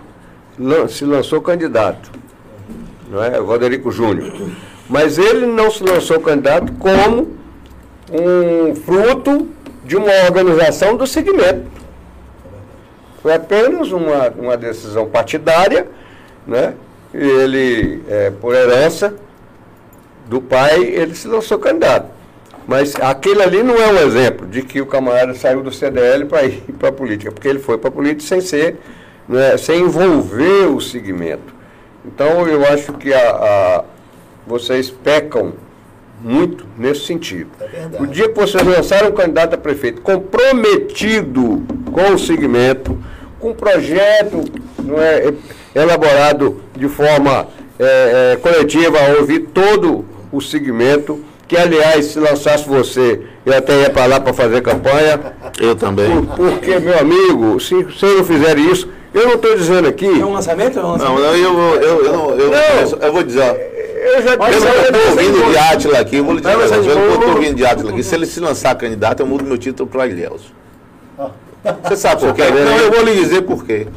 lan, 0.57 0.88
se 0.88 1.05
lançou 1.05 1.41
candidato, 1.41 2.11
não 3.09 3.24
é? 3.24 3.38
Roderico 3.38 3.91
Júnior. 3.91 4.34
Mas 4.89 5.18
ele 5.18 5.45
não 5.45 5.72
se 5.72 5.84
lançou 5.84 6.20
candidato 6.20 6.72
como 6.74 7.36
um 8.11 8.76
fruto 8.76 9.47
de 9.84 9.95
uma 9.95 10.11
organização 10.26 10.95
do 10.95 11.07
segmento. 11.07 11.66
Foi 13.22 13.34
apenas 13.34 13.91
uma, 13.91 14.30
uma 14.30 14.57
decisão 14.57 15.07
partidária, 15.07 15.88
né? 16.45 16.76
Ele, 17.13 18.03
é, 18.07 18.30
por 18.30 18.53
herança 18.53 19.16
do 20.28 20.41
pai, 20.41 20.84
ele 20.84 21.16
se 21.16 21.28
lançou 21.28 21.57
candidato. 21.57 22.14
Mas 22.68 22.95
aquele 22.95 23.43
ali 23.43 23.61
não 23.61 23.76
é 23.76 23.88
um 23.88 23.97
exemplo 23.99 24.47
de 24.47 24.61
que 24.61 24.82
o 24.82 24.86
camarada 24.86 25.34
saiu 25.36 25.61
do 25.61 25.72
CDL 25.72 26.26
para 26.26 26.43
ir 26.45 26.61
para 26.80 26.89
a 26.89 26.91
política, 26.91 27.32
porque 27.32 27.47
ele 27.47 27.59
foi 27.59 27.78
para 27.78 27.89
a 27.89 27.91
política 27.91 28.28
sem 28.28 28.41
ser, 28.41 28.78
né, 29.28 29.57
sem 29.57 29.82
envolver 29.82 30.68
o 30.68 30.82
segmento. 30.82 31.53
Então 32.03 32.47
eu 32.47 32.66
acho 32.66 32.93
que 32.93 33.13
a, 33.13 33.30
a 33.30 33.84
vocês 34.45 34.89
pecam 34.89 35.53
muito 36.22 36.66
nesse 36.78 37.05
sentido. 37.05 37.49
É 37.61 38.01
o 38.01 38.07
dia 38.07 38.30
que 38.30 38.39
vocês 38.39 38.63
lançaram 38.63 39.09
um 39.09 39.11
candidato 39.11 39.53
a 39.53 39.57
prefeito 39.57 40.01
comprometido 40.01 41.63
com 41.91 42.13
o 42.13 42.20
segmento, 42.20 42.97
com 43.39 43.49
um 43.49 43.53
projeto 43.53 44.43
não 44.84 44.99
é, 44.99 45.34
elaborado 45.74 46.61
de 46.76 46.88
forma 46.88 47.47
é, 47.78 48.34
é, 48.34 48.38
coletiva, 48.38 48.97
a 48.99 49.20
ouvir 49.20 49.39
todo 49.53 50.05
o 50.32 50.41
segmento, 50.41 51.24
que 51.48 51.56
aliás, 51.56 52.06
se 52.06 52.20
lançasse 52.20 52.68
você, 52.68 53.22
eu 53.46 53.56
até 53.56 53.82
ia 53.82 53.89
para 53.89 54.06
lá 54.06 54.20
para 54.20 54.34
fazer 54.34 54.62
campanha. 54.62 55.20
Eu 55.60 55.76
também. 55.76 56.26
Por, 56.26 56.52
porque, 56.52 56.80
meu 56.80 56.98
amigo, 56.98 57.60
se 57.60 57.84
vocês 57.84 58.18
não 58.18 58.24
fizerem 58.24 58.72
isso, 58.72 58.89
eu 59.14 59.28
não 59.28 59.36
estou 59.36 59.56
dizendo 59.56 59.88
aqui. 59.88 60.08
É 60.08 60.26
um 60.26 60.34
lançamento? 60.34 60.80
É 60.80 60.84
um 60.84 60.91
lançamento? 60.91 61.22
Não, 61.22 61.26
eu, 61.26 61.36
eu, 61.36 61.82
eu, 61.82 62.06
eu, 62.06 62.12
não, 62.12 62.30
eu, 62.32 62.52
não, 62.52 63.08
eu 63.08 63.14
vou 63.14 63.24
dizer. 63.24 63.76
Eu 64.06 64.22
já 64.22 64.34
estou 64.34 65.10
ouvindo 65.10 65.52
de 65.52 65.58
Átila 65.58 66.00
aqui, 66.00 66.16
eu 66.18 66.24
vou 66.24 66.36
lhe 66.36 66.41
dizer, 66.41 66.54
eu 66.54 67.14
estou 67.14 67.30
ouvindo 67.30 67.56
de 67.56 67.66
Átila 67.66 67.91
aqui. 67.91 68.04
Se 68.04 68.16
ele 68.16 68.26
se 68.26 68.39
lançar 68.39 68.76
candidato, 68.76 69.22
eu 69.22 69.26
mudo 69.26 69.43
meu 69.43 69.58
título 69.58 69.89
para 69.89 70.08
Ilhéus. 70.08 70.54
Você 71.84 71.96
sabe 71.96 72.22
por 72.22 72.34
quê? 72.36 72.43
Não, 72.43 72.78
eu 72.78 72.91
vou 72.91 73.04
lhe 73.04 73.16
dizer 73.16 73.41
por 73.41 73.66
quê. 73.66 73.88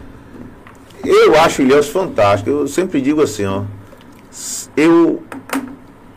Eu 1.04 1.38
acho 1.38 1.62
Ilhéus 1.62 1.88
fantástico. 1.88 2.50
Eu 2.50 2.68
sempre 2.68 3.00
digo 3.00 3.22
assim, 3.22 3.44
ó. 3.44 3.62
Eu, 4.76 5.22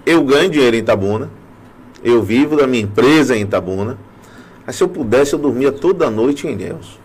eu 0.05 0.23
ganho 0.23 0.49
dinheiro 0.49 0.75
em 0.75 0.79
Itabuna. 0.79 1.29
Eu 2.03 2.23
vivo 2.23 2.55
da 2.55 2.65
minha 2.65 2.83
empresa 2.83 3.35
em 3.35 3.41
Itabuna. 3.41 3.97
Mas 4.65 4.75
se 4.75 4.83
eu 4.83 4.87
pudesse, 4.87 5.33
eu 5.33 5.39
dormia 5.39 5.71
toda 5.71 6.09
noite 6.09 6.47
em 6.47 6.53
Ilhéus. 6.53 6.99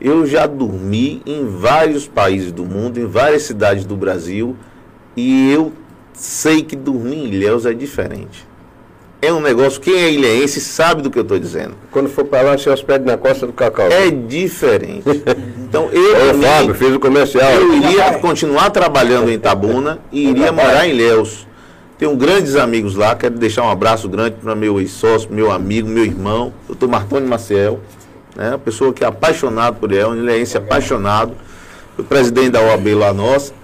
Eu 0.00 0.26
já 0.26 0.46
dormi 0.46 1.22
em 1.24 1.46
vários 1.46 2.06
países 2.06 2.52
do 2.52 2.64
mundo, 2.64 2.98
em 2.98 3.06
várias 3.06 3.42
cidades 3.42 3.84
do 3.84 3.96
Brasil. 3.96 4.56
E 5.16 5.50
eu 5.50 5.72
sei 6.12 6.62
que 6.62 6.76
dormir 6.76 7.16
em 7.16 7.26
Ilhéus 7.28 7.66
é 7.66 7.72
diferente 7.72 8.46
é 9.26 9.32
um 9.32 9.40
negócio, 9.40 9.80
quem 9.80 9.94
é 9.94 10.12
ilhéense 10.12 10.60
sabe 10.60 11.02
do 11.02 11.10
que 11.10 11.18
eu 11.18 11.22
estou 11.22 11.38
dizendo. 11.38 11.74
Quando 11.90 12.08
for 12.08 12.24
para 12.24 12.42
lá, 12.42 12.58
se 12.58 12.68
hospede 12.68 13.04
na 13.04 13.16
costa 13.16 13.46
do 13.46 13.52
Cacau. 13.52 13.88
É 13.90 14.10
diferente. 14.10 15.04
Então 15.68 15.90
eu. 15.90 16.30
Ô, 16.30 16.42
Fábio, 16.42 16.74
fiz 16.74 16.94
o 16.94 17.00
comercial. 17.00 17.50
Eu 17.50 17.74
iria 17.74 18.18
continuar 18.18 18.70
trabalhando 18.70 19.28
em 19.30 19.34
Itabuna 19.34 19.98
e 20.12 20.28
iria 20.30 20.52
morar 20.52 20.86
em 20.88 20.92
Léus. 20.92 21.46
Tenho 21.98 22.14
grandes 22.14 22.56
amigos 22.56 22.94
lá, 22.94 23.14
quero 23.14 23.38
deixar 23.38 23.62
um 23.62 23.70
abraço 23.70 24.06
grande 24.06 24.36
para 24.42 24.54
meu 24.54 24.78
ex-sócio, 24.78 25.32
meu 25.32 25.50
amigo, 25.50 25.88
meu 25.88 26.04
irmão, 26.04 26.52
doutor 26.66 26.88
Martoni 26.88 27.26
Maciel, 27.26 27.80
né? 28.34 28.50
uma 28.50 28.58
pessoa 28.58 28.92
que 28.92 29.02
é 29.02 29.06
apaixonado 29.06 29.76
por 29.76 29.90
ele, 29.90 30.04
um 30.04 30.14
ilhéense 30.14 30.58
apaixonado, 30.58 31.32
foi 31.94 32.04
presidente 32.04 32.50
da 32.50 32.60
OAB 32.60 32.88
lá 32.94 33.14
nossa, 33.14 33.54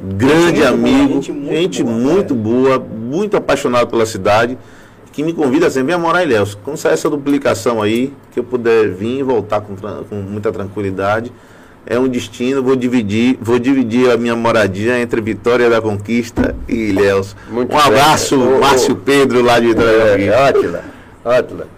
grande 0.00 0.60
gente 0.60 0.62
amigo, 0.62 1.08
boa, 1.08 1.14
gente, 1.14 1.32
muito, 1.32 1.52
gente 1.52 1.82
boa, 1.82 1.96
muito 1.96 2.34
boa, 2.34 2.78
muito 2.78 3.36
apaixonado 3.36 3.88
pela 3.88 4.06
cidade 4.06 4.56
que 5.12 5.24
me 5.24 5.32
convida 5.32 5.68
sempre 5.68 5.92
a 5.92 5.98
morar 5.98 6.22
em 6.22 6.28
Léus. 6.28 6.54
Quando 6.54 6.76
sair 6.76 6.92
essa 6.92 7.10
duplicação 7.10 7.82
aí, 7.82 8.14
que 8.30 8.38
eu 8.38 8.44
puder 8.44 8.88
vir 8.90 9.18
e 9.18 9.22
voltar 9.22 9.60
com, 9.60 9.74
com 9.76 10.14
muita 10.14 10.52
tranquilidade, 10.52 11.32
é 11.90 11.98
um 11.98 12.06
destino, 12.06 12.62
vou 12.62 12.76
dividir, 12.76 13.36
vou 13.42 13.58
dividir 13.58 14.08
a 14.12 14.16
minha 14.16 14.36
moradia 14.36 14.96
entre 15.00 15.20
Vitória 15.20 15.68
da 15.68 15.82
Conquista 15.82 16.54
e 16.68 16.90
Ilhéus. 16.90 17.34
Muito 17.50 17.74
um 17.74 17.78
abraço, 17.78 18.38
bem. 18.38 18.60
Márcio 18.60 18.94
Pedro, 18.94 19.42
lá 19.42 19.58
de 19.58 19.66
Vitória 19.66 19.98
da 19.98 20.10
Conquista. 20.12 20.46
Átila, 20.46 20.84
Átila, 21.24 21.68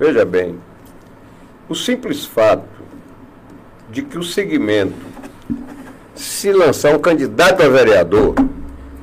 veja 0.00 0.24
bem, 0.24 0.56
o 1.68 1.76
simples 1.76 2.24
fato 2.24 2.64
de 3.88 4.02
que 4.02 4.18
o 4.18 4.24
segmento 4.24 4.94
se 6.12 6.52
lançar 6.52 6.92
um 6.92 6.98
candidato 6.98 7.62
a 7.62 7.68
vereador 7.68 8.34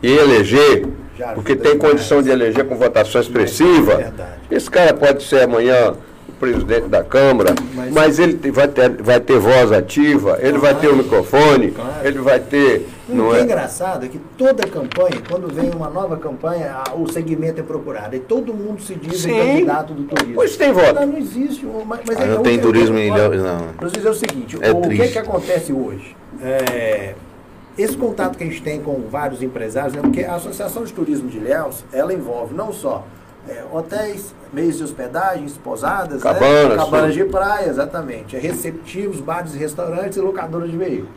e 0.03 0.11
eleger 0.11 0.89
porque 1.35 1.55
tem 1.55 1.77
condição 1.77 2.21
de 2.21 2.29
eleger 2.29 2.65
com 2.65 2.75
votação 2.75 3.19
expressiva. 3.21 4.13
É 4.49 4.55
Esse 4.55 4.69
cara 4.69 4.93
pode 4.93 5.23
ser 5.23 5.43
amanhã 5.43 5.91
o 5.91 6.08
presidente 6.39 6.87
da 6.87 7.03
Câmara, 7.03 7.53
mas, 7.75 7.91
mas 7.91 8.19
ele 8.19 8.51
vai 8.51 8.67
ter, 8.67 8.89
vai 9.01 9.19
ter 9.19 9.37
voz 9.37 9.71
ativa, 9.71 10.37
ele 10.39 10.57
claro, 10.57 10.61
vai 10.61 10.75
ter 10.75 10.87
o 10.87 10.95
microfone, 10.95 11.71
claro. 11.71 12.07
ele 12.07 12.19
vai 12.19 12.39
ter. 12.39 12.89
Não 13.07 13.27
o 13.27 13.31
que 13.31 13.37
é 13.37 13.41
engraçado 13.41 14.05
é 14.05 14.07
que 14.07 14.19
toda 14.37 14.67
campanha, 14.67 15.21
quando 15.27 15.51
vem 15.53 15.71
uma 15.71 15.89
nova 15.89 16.15
campanha, 16.17 16.83
o 16.95 17.11
segmento 17.11 17.59
é 17.59 17.63
procurado. 17.63 18.15
E 18.15 18.19
todo 18.19 18.53
mundo 18.53 18.81
se 18.81 18.93
diz 18.93 19.21
Sim. 19.21 19.35
candidato 19.35 19.93
do 19.93 20.03
turismo. 20.03 20.35
Pois 20.35 20.55
tem 20.55 20.71
voto. 20.71 20.93
Não, 20.93 21.07
não 21.07 21.17
existe. 21.17 21.65
Mas, 21.65 22.01
mas 22.05 22.17
ah, 22.17 22.23
é, 22.23 22.27
não 22.27 22.43
tem 22.43 22.59
turismo 22.59 22.97
em 22.97 23.07
Ilhéus, 23.07 23.41
não. 23.41 23.73
Para 23.77 23.89
dizer 23.89 24.09
o 24.09 24.13
seguinte, 24.13 24.57
é 24.61 24.71
o 24.71 24.81
triste. 24.81 25.07
que, 25.07 25.11
que 25.13 25.17
acontece 25.17 25.73
hoje? 25.73 26.15
É, 26.41 27.15
esse 27.77 27.97
contato 27.97 28.37
que 28.37 28.43
a 28.43 28.47
gente 28.47 28.61
tem 28.61 28.79
com 28.79 29.01
vários 29.09 29.41
empresários, 29.41 29.93
né, 29.93 30.01
porque 30.01 30.23
a 30.23 30.35
Associação 30.35 30.83
de 30.83 30.93
Turismo 30.93 31.29
de 31.29 31.37
Ilhéus, 31.37 31.83
ela 31.91 32.13
envolve 32.13 32.53
não 32.53 32.71
só 32.71 33.05
é, 33.47 33.63
hotéis, 33.71 34.33
meios 34.51 34.77
de 34.77 34.83
hospedagens, 34.83 35.57
pousadas, 35.57 36.21
Cabanas, 36.21 36.69
né? 36.69 36.75
cabanas 36.75 37.13
de 37.13 37.23
praia, 37.25 37.69
exatamente. 37.69 38.35
É 38.35 38.39
receptivos, 38.39 39.19
bares 39.19 39.55
e 39.55 39.57
restaurantes 39.57 40.17
e 40.17 40.21
locadoras 40.21 40.69
de 40.69 40.77
veículos. 40.77 41.09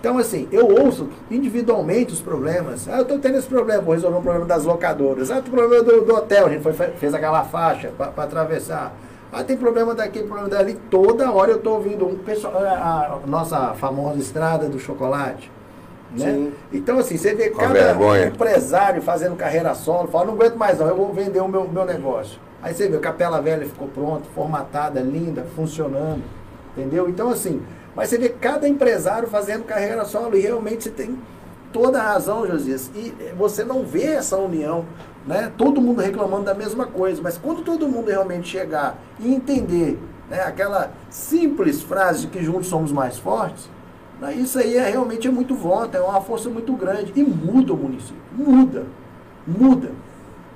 Então, 0.00 0.18
assim, 0.18 0.46
eu 0.52 0.68
ouço 0.68 1.08
individualmente 1.30 2.12
os 2.12 2.20
problemas. 2.20 2.88
Ah, 2.88 2.98
eu 2.98 3.02
estou 3.02 3.18
tendo 3.18 3.38
esse 3.38 3.48
problema, 3.48 3.82
vou 3.82 3.94
resolver 3.94 4.18
o 4.18 4.22
problema 4.22 4.46
das 4.46 4.64
locadoras. 4.64 5.30
Ah, 5.30 5.40
tem 5.40 5.50
problema 5.50 5.82
do, 5.82 6.02
do 6.02 6.14
hotel, 6.14 6.46
a 6.46 6.50
gente 6.50 6.62
foi, 6.62 6.72
fez 6.72 7.14
aquela 7.14 7.42
faixa 7.44 7.90
para 7.96 8.22
atravessar. 8.22 8.92
Ah, 9.32 9.42
tem 9.42 9.56
problema 9.56 9.94
daqui, 9.94 10.20
problema 10.22 10.48
dali. 10.48 10.74
Toda 10.90 11.30
hora 11.32 11.50
eu 11.50 11.56
estou 11.56 11.74
ouvindo 11.74 12.06
um 12.06 12.16
pessoal, 12.18 12.54
a, 12.56 13.20
a 13.24 13.26
nossa 13.26 13.74
famosa 13.74 14.18
estrada 14.18 14.68
do 14.68 14.78
chocolate. 14.78 15.50
Né? 16.16 16.24
Sim. 16.24 16.52
Então, 16.72 16.98
assim, 16.98 17.16
você 17.16 17.34
vê 17.34 17.50
cada 17.50 17.72
vergonha. 17.72 18.26
empresário 18.26 19.02
fazendo 19.02 19.36
carreira 19.36 19.74
solo, 19.74 20.08
fala, 20.08 20.26
não 20.26 20.34
aguento 20.34 20.56
mais 20.56 20.78
não, 20.78 20.88
eu 20.88 20.96
vou 20.96 21.12
vender 21.12 21.40
o 21.40 21.48
meu, 21.48 21.68
meu 21.68 21.84
negócio. 21.84 22.38
Aí 22.62 22.74
você 22.74 22.88
vê, 22.88 22.96
a 22.96 23.00
Capela 23.00 23.40
Velha 23.40 23.66
ficou 23.66 23.88
pronta, 23.88 24.24
formatada, 24.34 25.00
linda, 25.00 25.46
funcionando, 25.54 26.22
entendeu? 26.76 27.08
Então, 27.08 27.28
assim, 27.30 27.62
mas 27.94 28.08
você 28.08 28.18
vê 28.18 28.28
cada 28.28 28.68
empresário 28.68 29.28
fazendo 29.28 29.64
carreira 29.64 30.04
solo 30.04 30.36
e 30.36 30.40
realmente 30.40 30.84
você 30.84 30.90
tem 30.90 31.18
toda 31.72 31.98
a 31.98 32.02
razão, 32.02 32.46
Josias. 32.46 32.90
E 32.94 33.14
você 33.36 33.64
não 33.64 33.84
vê 33.84 34.04
essa 34.04 34.36
união, 34.36 34.84
né? 35.26 35.52
Todo 35.56 35.80
mundo 35.80 36.00
reclamando 36.00 36.44
da 36.44 36.54
mesma 36.54 36.86
coisa, 36.86 37.20
mas 37.22 37.38
quando 37.38 37.62
todo 37.62 37.88
mundo 37.88 38.10
realmente 38.10 38.48
chegar 38.48 38.98
e 39.18 39.34
entender 39.34 39.98
né, 40.28 40.40
aquela 40.42 40.90
simples 41.08 41.82
frase 41.82 42.22
de 42.22 42.26
que 42.28 42.42
juntos 42.42 42.68
somos 42.68 42.92
mais 42.92 43.18
fortes, 43.18 43.68
isso 44.36 44.58
aí 44.58 44.76
é 44.76 44.88
realmente 44.90 45.28
é 45.28 45.30
muito 45.30 45.54
voto, 45.54 45.96
é 45.96 46.00
uma 46.00 46.20
força 46.20 46.48
muito 46.48 46.72
grande. 46.72 47.12
E 47.14 47.22
muda 47.22 47.72
o 47.72 47.76
município, 47.76 48.16
muda, 48.32 48.84
muda. 49.46 49.90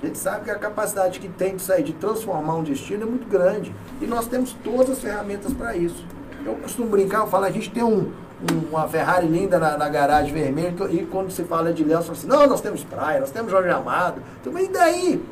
A 0.02 0.06
gente 0.06 0.18
sabe 0.18 0.44
que 0.44 0.50
a 0.50 0.58
capacidade 0.58 1.20
que 1.20 1.28
tem 1.28 1.56
de 1.56 1.62
sair, 1.62 1.82
de 1.82 1.92
transformar 1.92 2.54
um 2.56 2.62
destino 2.62 3.02
é 3.02 3.06
muito 3.06 3.28
grande. 3.28 3.74
E 4.00 4.06
nós 4.06 4.26
temos 4.26 4.54
todas 4.64 4.90
as 4.90 4.98
ferramentas 4.98 5.52
para 5.52 5.76
isso. 5.76 6.04
Eu 6.44 6.54
costumo 6.54 6.88
brincar, 6.88 7.18
eu 7.18 7.26
falo, 7.26 7.44
a 7.44 7.50
gente 7.50 7.70
tem 7.70 7.82
um, 7.82 8.10
um- 8.50 8.68
uma 8.70 8.88
Ferrari 8.88 9.26
linda 9.26 9.58
na, 9.58 9.76
na 9.76 9.90
garagem 9.90 10.32
vermelha, 10.32 10.72
e 10.90 11.04
quando 11.04 11.30
se 11.30 11.44
fala 11.44 11.70
de 11.70 11.84
Léo, 11.84 12.00
fala 12.00 12.12
assim, 12.12 12.26
não, 12.26 12.46
nós 12.46 12.62
temos 12.62 12.82
praia, 12.82 13.20
nós 13.20 13.30
temos 13.30 13.50
Jorge 13.50 13.68
Amado. 13.68 14.22
Então, 14.40 14.58
e 14.58 14.68
daí? 14.68 15.22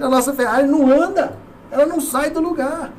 A 0.00 0.08
nossa 0.08 0.32
Ferrari 0.32 0.66
não 0.66 0.90
anda, 0.90 1.36
ela 1.70 1.84
não 1.84 2.00
sai 2.00 2.30
do 2.30 2.40
lugar. 2.40 2.90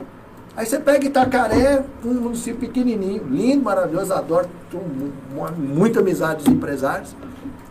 Aí 0.57 0.65
você 0.65 0.79
pega 0.79 1.05
Itacaré, 1.05 1.83
um 2.03 2.13
município 2.15 2.59
pequenininho, 2.67 3.23
lindo, 3.29 3.63
maravilhoso, 3.63 4.11
adoro, 4.11 4.49
tenho 4.71 4.83
mu- 4.83 5.13
mu- 5.31 5.51
muita 5.55 5.99
amizade 5.99 6.43
dos 6.43 6.51
empresários. 6.51 7.15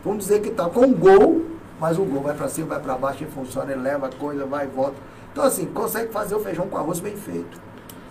Vamos 0.04 0.20
dizer 0.20 0.40
que 0.40 0.50
está 0.50 0.68
com 0.68 0.82
um 0.82 0.94
gol, 0.94 1.44
mas 1.80 1.98
o 1.98 2.04
gol 2.04 2.22
vai 2.22 2.34
para 2.34 2.48
cima, 2.48 2.68
vai 2.68 2.80
para 2.80 2.94
baixo, 2.96 3.24
ele 3.24 3.30
funciona, 3.32 3.72
ele 3.72 3.80
leva 3.82 4.06
a 4.06 4.10
coisa, 4.12 4.46
vai 4.46 4.66
e 4.66 4.68
volta. 4.68 4.94
Então, 5.32 5.42
assim, 5.42 5.66
consegue 5.66 6.12
fazer 6.12 6.36
o 6.36 6.38
feijão 6.40 6.68
com 6.68 6.76
arroz 6.78 7.00
bem 7.00 7.16
feito. 7.16 7.60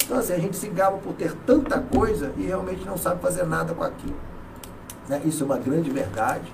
Então, 0.03 0.17
assim, 0.17 0.33
a 0.33 0.37
gente 0.39 0.57
se 0.57 0.67
gaba 0.67 0.97
por 0.97 1.13
ter 1.13 1.33
tanta 1.47 1.79
coisa 1.79 2.33
e 2.37 2.43
realmente 2.43 2.85
não 2.85 2.97
sabe 2.97 3.21
fazer 3.21 3.45
nada 3.45 3.73
com 3.73 3.83
aquilo. 3.83 4.13
Né? 5.07 5.21
Isso 5.23 5.41
é 5.43 5.45
uma 5.45 5.57
grande 5.57 5.89
verdade. 5.89 6.53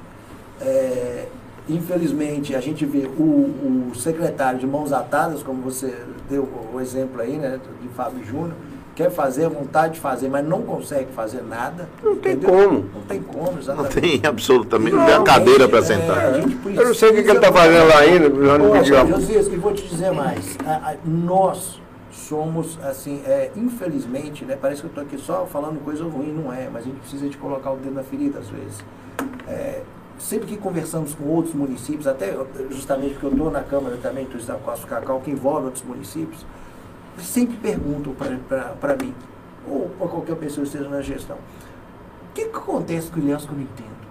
É, 0.62 1.26
infelizmente, 1.70 2.56
a 2.56 2.62
gente 2.62 2.86
vê 2.86 3.08
o, 3.18 3.90
o 3.92 3.96
secretário 3.96 4.60
de 4.60 4.68
mãos 4.68 4.92
atadas, 4.92 5.44
como 5.44 5.62
você 5.62 5.94
deu 6.30 6.48
o 6.74 6.80
exemplo 6.80 7.22
aí, 7.22 7.38
né, 7.38 7.60
de 7.82 7.88
Fábio 7.90 8.24
Júnior, 8.26 8.54
quer 8.96 9.10
fazer, 9.10 9.48
vontade 9.48 9.94
de 9.96 10.00
fazer, 10.00 10.30
mas 10.30 10.46
não 10.46 10.62
consegue 10.64 11.12
fazer 11.14 11.42
nada. 11.44 11.88
Não 12.04 12.16
tem 12.18 12.34
entendeu? 12.34 12.50
como. 12.50 12.86
Não 12.94 13.02
tem 13.08 13.22
como, 13.22 13.52
Não 13.52 13.58
exatamente. 13.60 14.02
tem 14.02 14.22
absolutamente, 14.26 14.92
não 14.96 15.00
Não, 15.00 15.08
tem 15.16 15.24
cadeira 15.24 15.68
para 15.68 15.80
é, 15.80 15.82
sentar. 15.82 16.34
gente 16.36 16.58
Eu 16.78 16.86
não 16.88 16.94
sei 16.94 17.10
o 17.10 17.14
que, 17.16 17.24
que 17.24 17.30
ele 17.30 17.38
está 17.38 17.52
fazendo 17.52 17.88
lá 17.88 17.98
ainda, 18.00 18.46
já 18.46 18.58
não 18.58 18.72
pediu 18.72 19.08
Josias, 19.08 19.48
e 19.48 19.56
vou 19.56 19.74
te 19.74 19.88
dizer 19.88 20.12
mais. 20.12 20.58
A- 20.66 20.92
a- 20.92 20.96
nós 21.06 21.80
somos, 22.12 22.78
assim, 22.84 23.22
é, 23.26 23.50
infelizmente, 23.56 24.44
né, 24.44 24.58
parece 24.62 24.82
que 24.82 24.88
eu 24.88 24.90
estou 24.90 25.04
aqui 25.04 25.18
só 25.18 25.46
falando 25.46 25.80
coisa 25.84 26.04
ruim, 26.04 26.32
não 26.34 26.52
é, 26.52 26.68
mas 26.72 26.84
a 26.84 26.86
gente 26.86 27.00
precisa 27.00 27.30
de 27.30 27.38
colocar 27.38 27.72
o 27.72 27.78
dedo 27.78 27.96
na 27.96 28.04
ferida 28.04 28.40
às 28.40 28.50
vezes. 28.50 28.84
É, 29.48 29.82
sempre 30.22 30.48
que 30.48 30.58
conversamos 30.58 31.16
com 31.16 31.26
outros 31.26 31.54
municípios, 31.56 32.08
até 32.08 32.38
justamente 32.70 33.14
porque 33.14 33.26
eu 33.26 33.32
estou 33.32 33.52
na 33.52 33.64
Câmara 33.64 33.98
também, 33.98 34.26
do 34.26 34.38
Estado 34.38 34.60
Costa 34.64 34.86
do 34.86 34.90
Cacau, 34.90 35.20
que 35.20 35.32
envolve 35.32 35.66
outros 35.66 35.84
municípios, 35.84 36.46
sempre 37.18 37.58
perguntam 37.58 38.14
para 38.80 38.96
mim, 38.96 39.14
ou 39.68 39.90
para 39.90 40.08
qualquer 40.08 40.36
pessoa 40.36 40.66
que 40.66 40.72
esteja 40.72 40.90
na 40.90 41.02
gestão, 41.02 41.38
o 41.38 42.34
que, 42.34 42.46
que 42.46 42.56
acontece 42.56 43.10
com 43.10 43.20
o 43.20 43.24
Ilhéus 43.24 43.46
que 43.46 43.52
eu 43.52 43.56
não 43.56 43.64
entendo? 43.64 44.02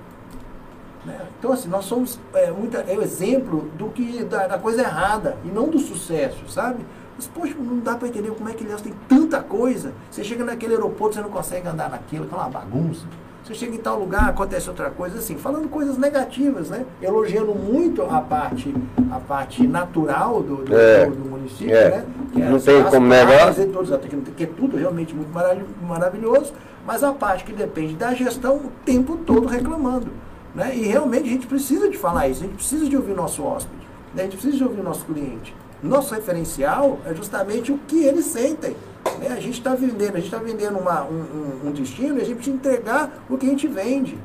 Né? 1.07 1.19
Então, 1.39 1.53
assim, 1.53 1.69
nós 1.69 1.87
somos 1.87 2.19
é, 2.35 2.51
muita, 2.51 2.79
é 2.79 2.99
o 2.99 3.03
exemplo 3.03 3.71
do 3.79 3.89
que, 3.89 4.25
da, 4.25 4.47
da 4.47 4.59
coisa 4.59 4.83
errada 4.83 5.39
e 5.45 5.49
não 5.49 5.69
do 5.69 5.79
sucesso, 5.79 6.47
sabe? 6.49 6.85
Mas, 7.17 7.27
poxa, 7.27 7.55
não 7.59 7.79
dá 7.79 7.97
para 7.97 8.09
entender 8.09 8.31
como 8.33 8.49
é 8.49 8.53
que 8.53 8.65
Ilhéus 8.65 8.83
tem 8.83 8.93
tanta 9.09 9.41
coisa. 9.41 9.95
Você 10.11 10.23
chega 10.23 10.45
naquele 10.45 10.75
aeroporto, 10.75 11.15
você 11.15 11.23
não 11.23 11.31
consegue 11.31 11.67
andar 11.69 11.89
naquilo, 11.89 12.27
tá 12.27 12.37
uma 12.37 12.51
bagunça. 12.51 13.07
Você 13.51 13.57
chega 13.57 13.74
em 13.74 13.78
tal 13.78 13.98
lugar, 13.98 14.28
acontece 14.28 14.68
outra 14.68 14.90
coisa, 14.90 15.18
assim, 15.18 15.34
falando 15.36 15.68
coisas 15.68 15.98
negativas, 15.98 16.70
né? 16.70 16.84
Elogiando 17.03 17.53
muito 17.53 18.01
a 18.03 18.20
parte, 18.20 18.72
a 19.11 19.18
parte 19.18 19.66
natural 19.66 20.40
do, 20.40 20.57
do, 20.64 20.72
É. 20.78 21.07
do- 21.07 21.16
do 21.16 21.28
município, 21.30 21.74
É. 21.74 21.88
né? 21.90 22.05
Que 22.32 22.38
Não 22.38 22.55
as- 22.55 22.64
tem 22.64 22.84
como 22.84 23.09
negar. 23.09 23.53
todos, 23.53 23.90
que- 24.36 24.44
é 24.44 24.46
tudo 24.46 24.76
realmente 24.76 25.12
muito 25.16 25.34
marav- 25.34 25.66
maravilhoso, 25.82 26.53
mas 26.86 27.03
a 27.03 27.12
parte 27.12 27.42
que 27.42 27.53
depende 27.53 27.94
da 27.96 28.14
gestão 28.14 28.55
o 28.55 28.70
tempo 28.84 29.16
todo 29.26 29.48
reclamando. 29.48 30.07
Né? 30.55 30.70
E 30.76 30.82
realmente 30.86 31.24
a 31.28 31.32
gente 31.32 31.46
precisa 31.48 31.88
de 31.88 31.98
falar 31.98 32.28
isso, 32.28 32.42
a 32.44 32.46
gente 32.46 32.55
precisa 32.57 32.88
de 32.88 32.96
ouvir 32.96 33.12
o 33.12 33.16
nosso 33.16 33.42
hóspede, 33.44 33.82
né? 34.14 34.22
a 34.22 34.24
gente 34.26 34.32
precisa 34.36 34.57
de 34.59 34.62
ouvir 34.64 34.80
o 34.80 34.84
nosso 34.84 35.05
cliente. 35.07 35.53
Nosso 35.82 36.14
referencial 36.14 36.98
é 37.05 37.14
justamente 37.14 37.72
o 37.72 37.78
que 37.88 38.05
eles 38.05 38.26
sentem. 38.26 38.76
Né? 39.21 39.29
A 39.29 39.41
gente 39.41 39.59
está 39.59 39.75
vendendo, 39.75 40.12
a 40.14 40.16
gente 40.21 40.25
está 40.25 40.39
vendendo 40.39 40.79
uma- 40.79 41.03
um, 41.05 41.66
um- 41.66 41.73
destino 41.73 42.18
e 42.18 42.23
a 42.23 42.25
gente 42.25 42.37
precisa 42.37 42.57
entregar 42.57 43.11
o 43.29 43.37
que 43.37 43.47
a 43.47 43.51
gente 43.51 43.68
vende. 43.68 44.18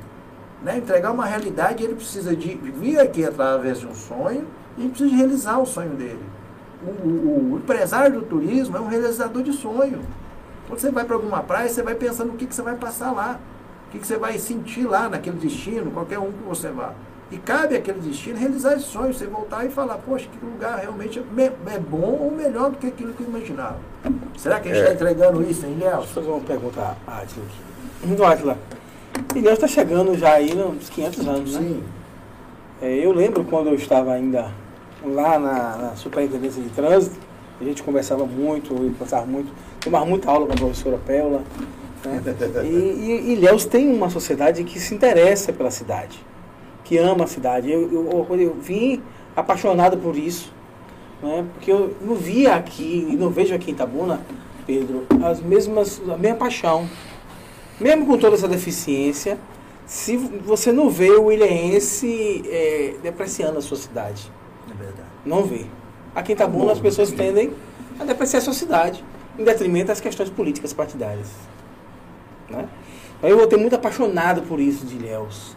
Né? 0.63 0.77
Entregar 0.77 1.11
uma 1.11 1.25
realidade, 1.25 1.83
ele 1.83 1.95
precisa 1.95 2.35
de 2.35 2.55
vir 2.55 2.99
aqui 2.99 3.23
através 3.25 3.79
de 3.79 3.87
um 3.87 3.93
sonho 3.93 4.45
e 4.77 4.81
gente 4.83 4.91
precisa 4.97 5.15
realizar 5.15 5.57
o 5.59 5.65
sonho 5.65 5.91
dele. 5.91 6.23
O, 6.83 6.89
o- 7.07 7.53
o 7.53 7.57
empresário 7.57 8.19
do 8.21 8.25
turismo 8.25 8.77
é 8.77 8.79
um 8.79 8.87
realizador 8.87 9.43
de 9.43 9.53
sonho. 9.53 9.99
Quando 10.67 10.79
você 10.79 10.89
vai 10.91 11.03
para 11.05 11.15
alguma 11.15 11.41
praia, 11.43 11.69
você 11.69 11.83
vai 11.83 11.93
pensando 11.93 12.31
o 12.33 12.35
que, 12.35 12.45
que 12.47 12.55
você 12.55 12.61
vai 12.61 12.75
passar 12.75 13.11
lá, 13.11 13.39
o 13.87 13.91
que, 13.91 13.99
que 13.99 14.07
você 14.07 14.17
vai 14.17 14.37
sentir 14.39 14.85
lá 14.87 15.07
naquele 15.09 15.37
destino, 15.37 15.91
qualquer 15.91 16.17
um 16.19 16.31
que 16.31 16.43
você 16.47 16.69
vá. 16.69 16.93
E 17.31 17.37
cabe 17.37 17.75
àquele 17.75 17.99
destino 17.99 18.37
realizar 18.37 18.73
esse 18.75 18.85
sonho, 18.85 19.13
você 19.13 19.25
voltar 19.25 19.65
e 19.65 19.69
falar, 19.69 19.95
poxa, 19.97 20.27
que 20.31 20.45
lugar 20.45 20.77
realmente 20.77 21.19
é, 21.19 21.43
é 21.73 21.79
bom 21.79 22.17
ou 22.21 22.31
melhor 22.31 22.69
do 22.69 22.77
que 22.77 22.87
aquilo 22.87 23.13
que 23.13 23.21
eu 23.23 23.27
imaginava. 23.27 23.77
Será 24.37 24.59
que 24.59 24.69
a 24.69 24.73
gente 24.73 24.81
É. 24.87 24.91
está 24.91 24.93
entregando 24.93 25.41
isso, 25.41 25.65
hein, 25.65 25.77
Léo? 25.79 25.97
Deixa 25.97 26.09
eu 26.11 26.13
fazer 26.13 26.29
uma 26.29 26.39
pergunta 26.41 26.81
Atila 27.07 27.45
aqui. 27.45 28.11
Então, 28.11 28.25
Atila, 28.27 28.57
Ilhéus 29.35 29.53
está 29.55 29.67
chegando 29.67 30.15
já 30.17 30.33
aí 30.33 30.53
nos 30.53 30.89
500 30.89 31.27
anos, 31.27 31.53
né? 31.55 31.59
Sim. 31.61 31.83
É, 32.81 32.93
eu 33.05 33.11
lembro 33.11 33.43
quando 33.45 33.67
eu 33.67 33.75
estava 33.75 34.13
ainda 34.13 34.51
lá 35.03 35.39
na, 35.39 35.75
na 35.77 35.95
Superintendência 35.95 36.61
de 36.61 36.69
Trânsito, 36.69 37.15
a 37.59 37.63
gente 37.63 37.81
conversava 37.81 38.25
muito, 38.25 38.73
eu 38.73 38.93
passava 38.99 39.25
muito, 39.25 39.51
tomava 39.79 40.05
muita 40.05 40.29
aula 40.29 40.45
com 40.45 40.53
a 40.53 40.57
professora 40.57 40.99
Péola. 41.05 41.39
Né? 41.39 42.21
E, 42.63 42.67
e 42.67 43.33
Ilhéus 43.33 43.65
tem 43.65 43.91
uma 43.91 44.11
sociedade 44.11 44.63
que 44.63 44.79
se 44.79 44.93
interessa 44.93 45.51
pela 45.51 45.71
cidade, 45.71 46.23
que 46.85 46.97
ama 46.97 47.25
a 47.25 47.27
cidade. 47.27 47.69
Eu, 47.69 47.91
eu, 47.91 48.25
eu, 48.29 48.39
eu 48.39 48.53
vim 48.53 49.01
apaixonado 49.35 49.97
por 49.97 50.15
isso, 50.15 50.53
né? 51.21 51.45
porque 51.53 51.69
eu 51.69 51.93
não 51.99 52.15
via 52.15 52.55
aqui, 52.55 53.07
e 53.11 53.15
não 53.17 53.29
vejo 53.29 53.53
aqui 53.53 53.71
em 53.71 53.73
Itabuna, 53.73 54.21
Pedro, 54.65 55.05
as 55.23 55.41
mesmas, 55.41 56.01
a 56.07 56.15
mesma 56.15 56.37
paixão. 56.37 56.87
Mesmo 57.79 58.05
com 58.05 58.17
toda 58.17 58.35
essa 58.35 58.47
deficiência, 58.47 59.37
se 59.85 60.15
você 60.15 60.71
não 60.71 60.89
vê 60.89 61.11
o 61.11 61.29
ilhéense 61.31 62.41
é, 62.47 62.95
depreciando 63.03 63.57
a 63.57 63.61
sua 63.61 63.77
cidade. 63.77 64.31
É 64.71 64.73
verdade. 64.73 65.09
Não 65.25 65.43
vê. 65.43 65.65
Aqui 66.15 66.31
em 66.31 66.35
Itabuna 66.35 66.71
as 66.71 66.79
pessoas 66.79 67.11
tendem 67.11 67.51
a 67.99 68.05
depreciar 68.05 68.39
a 68.39 68.43
sua 68.43 68.53
cidade, 68.53 69.03
em 69.37 69.43
detrimento 69.43 69.87
das 69.87 69.99
questões 69.99 70.29
políticas 70.29 70.71
partidárias. 70.71 71.27
Né? 72.49 72.67
Eu 73.21 73.37
voltei 73.37 73.59
muito 73.59 73.75
apaixonado 73.75 74.43
por 74.43 74.59
isso 74.59 74.85
de 74.85 74.95
Ilhéus. 74.95 75.55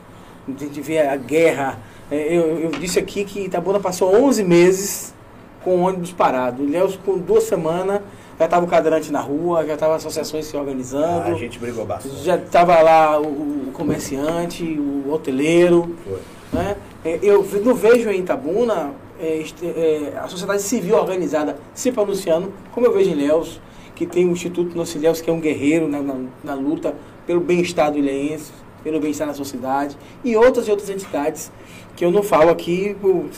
De, 0.57 0.69
de 0.69 0.81
ver 0.81 1.09
a 1.09 1.17
guerra. 1.17 1.79
É, 2.11 2.35
Eu, 2.35 2.59
eu 2.59 2.71
disse 2.71 2.99
aqui 2.99 3.25
que 3.25 3.41
Itabuna 3.45 3.81
passou 3.81 4.15
11 4.15 4.45
meses 4.45 5.15
com 5.63 5.77
o 5.77 5.81
ônibus 5.81 6.13
parado. 6.13 6.63
Ilhéus, 6.63 6.99
com 7.05 7.19
duas 7.19 7.45
semanas, 7.45 8.01
já 8.39 8.45
estava 8.45 8.65
o 8.65 8.69
cadrante 8.69 9.11
na 9.11 9.21
rua, 9.21 9.67
já 9.67 9.75
estava 9.75 9.97
associações 9.97 10.47
se 10.47 10.57
organizando. 10.57 11.29
Ah, 11.29 11.33
a 11.33 11.35
gente 11.35 11.59
brigou 11.59 11.85
bastante. 11.85 12.23
Já 12.23 12.37
estava 12.37 12.81
lá 12.81 13.21
o, 13.21 13.27
o 13.69 13.71
comerciante, 13.73 14.65
o 14.65 15.13
hoteleiro. 15.13 15.95
Foi. 16.05 16.19
Né? 16.53 16.77
É, 17.05 17.19
Eu 17.23 17.47
não 17.65 17.75
vejo 17.75 18.09
em 18.11 18.21
Itabuna 18.21 18.93
é, 19.21 19.45
é, 19.63 20.19
a 20.19 20.29
sociedade 20.29 20.63
civil 20.63 20.97
organizada 20.97 21.57
se 21.75 21.91
pronunciando, 21.93 22.53
como 22.73 22.87
eu 22.87 22.93
vejo 22.93 23.11
em 23.11 23.15
Ilhéus, 23.15 23.61
que 23.95 24.07
tem 24.07 24.27
o 24.27 24.31
Instituto 24.31 24.77
Nosso 24.77 24.97
Ilhéus, 24.97 25.21
que 25.21 25.29
é 25.29 25.33
um 25.33 25.41
guerreiro 25.41 25.89
na, 25.89 26.01
na, 26.01 26.15
na 26.45 26.55
luta 26.55 26.95
pelo 27.27 27.41
bem-estar 27.41 27.91
do 27.91 27.99
ilhéense, 27.99 28.53
pelo 28.83 29.01
bem-estar 29.01 29.27
da 29.27 29.35
sociedade, 29.35 29.97
e 30.25 30.37
outras 30.37 30.67
e 30.69 30.71
outras 30.71 30.89
entidades 30.91 31.51
que 31.97 32.05
eu 32.05 32.11
não 32.11 32.23
falo 32.23 32.51
aqui, 32.51 32.97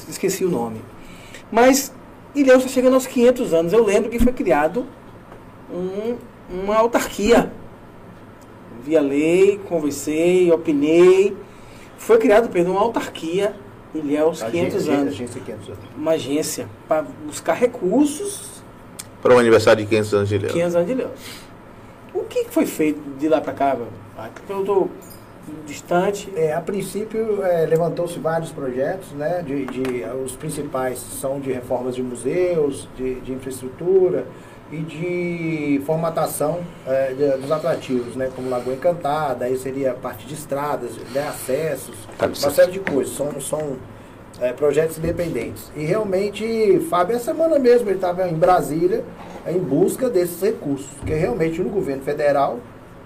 esqueci 0.09 0.45
o 0.45 0.51
nome. 0.51 0.81
Mas 1.51 1.93
Ilhéus 2.35 2.59
está 2.59 2.69
chegando 2.73 2.95
aos 2.95 3.07
500 3.07 3.53
anos. 3.55 3.73
Eu 3.73 3.85
lembro 3.85 4.09
que 4.11 4.19
foi 4.19 4.33
criado 4.33 4.87
um- 5.73 6.17
uma 6.63 6.77
autarquia. 6.77 7.51
Vi 8.85 8.97
a 8.97 9.01
lei, 9.01 9.59
conversei, 9.69 10.51
opinei. 10.53 11.37
Foi 11.99 12.19
criado, 12.19 12.49
Pedro, 12.49 12.73
uma 12.73 12.81
autarquia 12.81 13.55
em 13.95 13.99
Ilhéus, 13.99 14.43
500 14.43 14.75
Agência- 14.77 14.93
anos. 14.95 15.15
Agência 15.15 15.41
500 15.45 15.69
anos. 15.69 15.81
Uma 15.97 16.13
agência 16.13 16.69
para 16.89 17.05
buscar 17.27 17.55
recursos 17.55 18.61
Para 19.23 19.35
o 19.35 19.39
aniversário 19.39 19.83
de 19.85 19.89
500 19.89 20.15
anos 20.15 20.29
de 20.31 20.35
Ilhéus. 20.37 20.53
500 20.53 20.75
anos 20.77 20.87
de 20.87 20.93
Ilhéus. 20.95 21.11
O 22.15 22.21
que 22.25 22.45
foi 22.51 22.65
feito 22.65 23.01
de 23.19 23.29
lá 23.29 23.39
para 23.41 23.53
cá? 23.53 23.77
Porque 24.35 24.51
eu 24.53 24.61
estou 24.61 24.91
distante. 25.67 26.33
É, 26.37 26.53
a 26.53 26.61
princípio 26.61 27.43
é, 27.45 27.67
levantou-se 27.67 28.19
vários 28.19 28.51
projetos, 28.51 29.11
né? 29.13 29.43
De, 29.47 29.67
de- 29.67 30.05
os 30.25 30.33
principais 30.37 30.99
são 30.99 31.41
de 31.41 31.53
reformas 31.53 31.95
de 31.95 32.03
museus, 32.03 32.89
de, 32.97 33.21
de 33.21 33.33
infraestrutura 33.33 34.25
e 34.73 34.79
de 34.79 35.83
formatação 35.85 36.61
é, 36.87 37.13
de- 37.13 37.39
dos 37.39 37.51
atrativos, 37.51 38.15
né? 38.17 38.31
Como 38.35 38.49
Lagoa 38.49 38.75
Encantada, 38.75 39.45
aí 39.45 39.57
seria 39.57 39.91
a 39.93 39.95
parte 39.95 40.27
de 40.27 40.35
estradas, 40.35 40.93
né? 41.13 41.29
acessos, 41.29 41.95
Tá, 42.19 42.27
uma 42.27 42.51
série 42.51 42.73
de 42.73 42.81
coisas. 42.81 43.15
São, 43.15 43.41
são 43.41 43.77
é, 44.41 44.53
projetos 44.53 44.97
independentes. 44.99 45.71
E 45.77 45.85
realmente, 45.85 46.81
Fábio, 46.89 47.17
essa 47.17 47.27
semana 47.27 47.59
mesmo 47.59 47.89
ele 47.89 47.97
estava 47.97 48.29
em 48.29 48.35
Brasília 48.35 49.05
em 49.47 49.59
busca 49.59 50.09
desses 50.09 50.41
recursos, 50.41 50.87
porque 50.99 51.15
realmente 51.15 51.61
no 51.63 51.71
governo 51.71 52.03
federal 52.03 52.59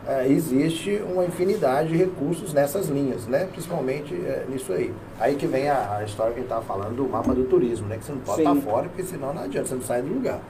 é, 0.07 0.29
existe 0.29 1.03
uma 1.11 1.25
infinidade 1.25 1.89
de 1.89 1.97
recursos 1.97 2.53
nessas 2.53 2.89
linhas, 2.89 3.27
né? 3.27 3.49
principalmente 3.51 4.15
é, 4.15 4.45
nisso 4.49 4.73
aí. 4.73 4.93
Aí 5.19 5.35
que 5.35 5.47
vem 5.47 5.69
a, 5.69 5.99
a 5.99 6.05
história 6.05 6.33
que 6.33 6.41
ele 6.41 6.47
estava 6.47 6.65
falando 6.65 6.97
do 6.97 7.09
mapa 7.09 7.35
do 7.35 7.45
turismo, 7.45 7.87
né? 7.89 7.97
que 7.97 8.05
você 8.05 8.13
não 8.13 8.21
pode 8.21 8.41
estar 8.41 8.57
fora, 8.57 8.89
porque 8.89 9.03
senão 9.03 9.33
não 9.33 9.43
adianta, 9.43 9.69
você 9.69 9.75
não 9.75 9.83
sai 9.83 10.03
do 10.03 10.13
lugar. 10.13 10.41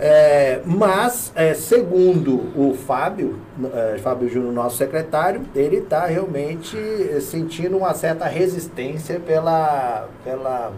É, 0.00 0.60
mas, 0.64 1.32
é, 1.34 1.54
segundo 1.54 2.52
o 2.56 2.72
Fábio, 2.74 3.38
é, 3.74 3.98
Fábio 3.98 4.28
Júnior, 4.28 4.52
nosso 4.52 4.76
secretário, 4.76 5.42
ele 5.54 5.78
está 5.78 6.06
realmente 6.06 6.76
é, 6.76 7.20
sentindo 7.20 7.76
uma 7.76 7.92
certa 7.94 8.26
resistência 8.26 9.18
pela, 9.18 10.08
pela 10.22 10.72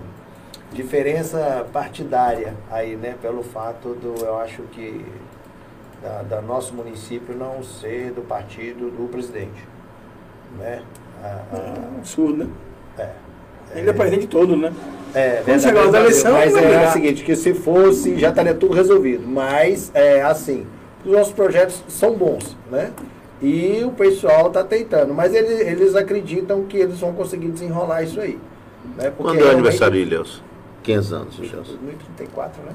diferença 0.73 1.67
partidária 1.71 2.55
aí, 2.71 2.97
né? 2.97 3.15
Pelo 3.21 3.43
fato 3.43 3.91
do, 3.91 4.25
eu 4.25 4.39
acho 4.39 4.63
que, 4.73 5.05
da, 6.03 6.23
da 6.23 6.43
nosso 6.43 6.75
município 6.75 7.37
não 7.37 7.63
ser 7.63 8.13
do 8.13 8.23
partido 8.23 8.91
do 8.91 9.09
presidente, 9.09 9.67
né? 10.59 10.83
A- 11.23 11.27
a- 11.57 11.99
Absurdo, 11.99 12.45
né? 12.45 12.51
é. 12.99 13.09
Ele 13.75 13.89
é 13.89 13.93
presidente 13.93 14.27
todo, 14.27 14.57
né? 14.57 14.73
É, 15.15 15.43
Quando 15.45 15.61
chegar 15.61 15.87
as 15.87 15.95
eleições, 15.95 16.33
mas 16.33 16.57
é 16.57 16.69
virar. 16.69 16.89
o 16.89 16.93
seguinte, 16.93 17.23
que 17.23 17.37
se 17.37 17.55
fosse, 17.55 18.19
já 18.19 18.31
estaria 18.31 18.55
tudo 18.55 18.75
resolvido. 18.75 19.27
Mas, 19.29 19.93
é 19.95 20.23
assim, 20.23 20.67
os 21.05 21.13
nossos 21.13 21.33
projetos 21.33 21.83
são 21.87 22.15
bons, 22.15 22.57
né? 22.71 22.91
E 23.41 23.83
o 23.85 23.93
pessoal 23.93 24.49
está 24.49 24.65
tentando. 24.65 25.15
Mas 25.15 25.35
eles, 25.35 25.61
eles 25.61 25.95
acreditam 25.95 26.65
que 26.65 26.77
eles 26.77 26.99
vão 26.99 27.13
conseguir 27.13 27.49
desenrolar 27.49 28.03
isso 28.03 28.21
aí. 28.21 28.39
Né? 28.97 29.11
Porque 29.17 29.23
Quando 29.23 29.41
é 29.41 29.45
o 29.45 29.51
aniversário 29.51 29.95
de 29.95 30.01
Ilhéus? 30.03 30.43
500 30.83 31.13
anos, 31.13 31.39
Ilhéus. 31.39 31.69
2034, 31.69 32.63
né? 32.65 32.73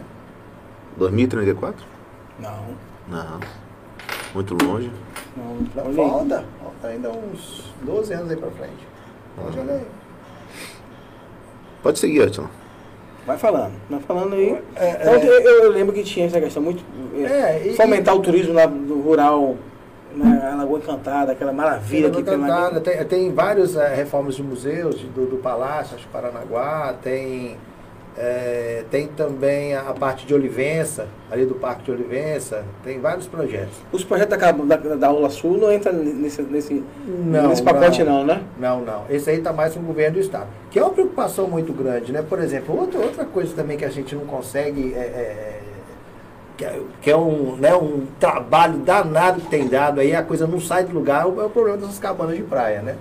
2034? 0.98 1.86
Não, 2.40 2.58
Não. 3.08 3.40
Muito 4.34 4.56
longe. 4.66 4.92
não. 5.38 5.84
Não, 5.84 5.94
falta, 5.94 6.44
falta 6.62 6.88
ainda 6.88 7.10
uns 7.10 7.72
12 7.84 8.14
anos 8.14 8.32
aí 8.32 8.38
pra 8.38 8.52
frente. 8.52 8.88
Pode 9.36 9.60
olhar 9.60 9.74
aí. 9.74 9.86
Pode 11.84 12.00
seguir, 12.00 12.24
Atila. 12.24 12.50
Vai 13.26 13.38
falando, 13.38 13.74
vai 13.90 14.00
falando 14.02 14.34
aí. 14.36 14.62
É, 14.76 14.86
é. 14.86 15.16
Eu, 15.16 15.64
eu 15.64 15.72
lembro 15.72 15.94
que 15.94 16.04
tinha 16.04 16.26
essa 16.28 16.40
questão 16.40 16.62
muito. 16.62 16.84
É, 17.16 17.68
e- 17.68 17.74
fomentar 17.76 18.16
o 18.16 18.22
turismo 18.22 18.54
lá 18.54 18.66
do 18.66 19.02
rural, 19.02 19.56
na 20.16 20.56
Lagoa 20.56 20.80
Encantada, 20.80 21.32
aquela 21.32 21.52
maravilha 21.52 22.10
que 22.12 22.22
tem 22.24 22.38
lá. 22.38 22.70
Tem, 22.80 23.04
tem 23.06 23.34
várias 23.34 23.76
eh, 23.76 23.96
reformas 23.96 24.36
de 24.36 24.44
museus 24.44 25.00
de- 25.00 25.08
do, 25.08 25.26
do 25.26 25.38
Palácio, 25.38 25.96
acho 25.96 26.06
que 26.06 26.12
Paranaguá, 26.12 26.94
tem, 27.02 27.58
eh, 28.18 28.84
tem 28.90 29.08
também 29.08 29.76
a, 29.76 29.82
a 29.90 29.94
parte 29.94 30.26
de 30.26 30.34
Olivença, 30.34 31.08
ali 31.30 31.46
do 31.46 31.56
Parque 31.56 31.84
de 31.84 31.92
Olivença, 31.92 32.64
tem 32.84 33.00
vários 33.00 33.28
projetos. 33.28 33.76
Os 33.92 34.04
projetos 34.04 34.38
da, 34.38 34.52
da, 34.52 34.96
da 34.96 35.08
Aula 35.08 35.30
Sul 35.30 35.58
não 35.58 35.72
entram 35.74 35.94
nesse, 35.94 36.42
nesse, 36.44 36.84
nesse 37.06 37.64
pacote, 37.64 38.04
não. 38.04 38.26
né? 38.26 38.42
Não, 38.58 38.82
não. 38.82 39.04
Esse 39.10 39.30
aí 39.30 39.38
está 39.38 39.52
mais 39.52 39.74
com 39.74 39.82
o 39.82 39.84
governo 39.84 40.16
do 40.16 40.22
Estado. 40.22 40.48
Que 40.72 40.80
é 40.80 40.82
uma 40.84 40.94
preocupação 40.94 41.48
muito 41.48 41.74
grande, 41.74 42.12
né? 42.12 42.22
Por 42.22 42.40
exemplo, 42.40 42.80
outra, 42.80 43.00
outra 43.00 43.26
coisa 43.26 43.54
também 43.54 43.78
que 43.78 43.86
a 43.86 43.90
gente 43.90 44.16
não 44.16 44.26
consegue. 44.26 44.94
é, 44.94 45.00
é, 45.00 45.62
que 46.58 46.64
é, 46.64 46.82
que 47.02 47.12
é 47.12 47.18
um, 47.18 47.58
né, 47.58 47.76
um 47.76 48.06
trabalho 48.20 48.78
danado 48.78 49.42
que 49.42 49.48
tem 49.48 49.68
dado 49.68 50.00
aí, 50.00 50.16
a 50.16 50.24
coisa 50.24 50.48
não 50.48 50.60
sai 50.60 50.86
do 50.86 50.94
lugar, 50.94 51.24
é 51.24 51.26
o, 51.26 51.46
é 51.46 51.50
problema 51.50 51.78
dessas 51.78 52.00
cabanas 52.00 52.38
de 52.38 52.44
praia, 52.44 52.82
né? 52.82 52.96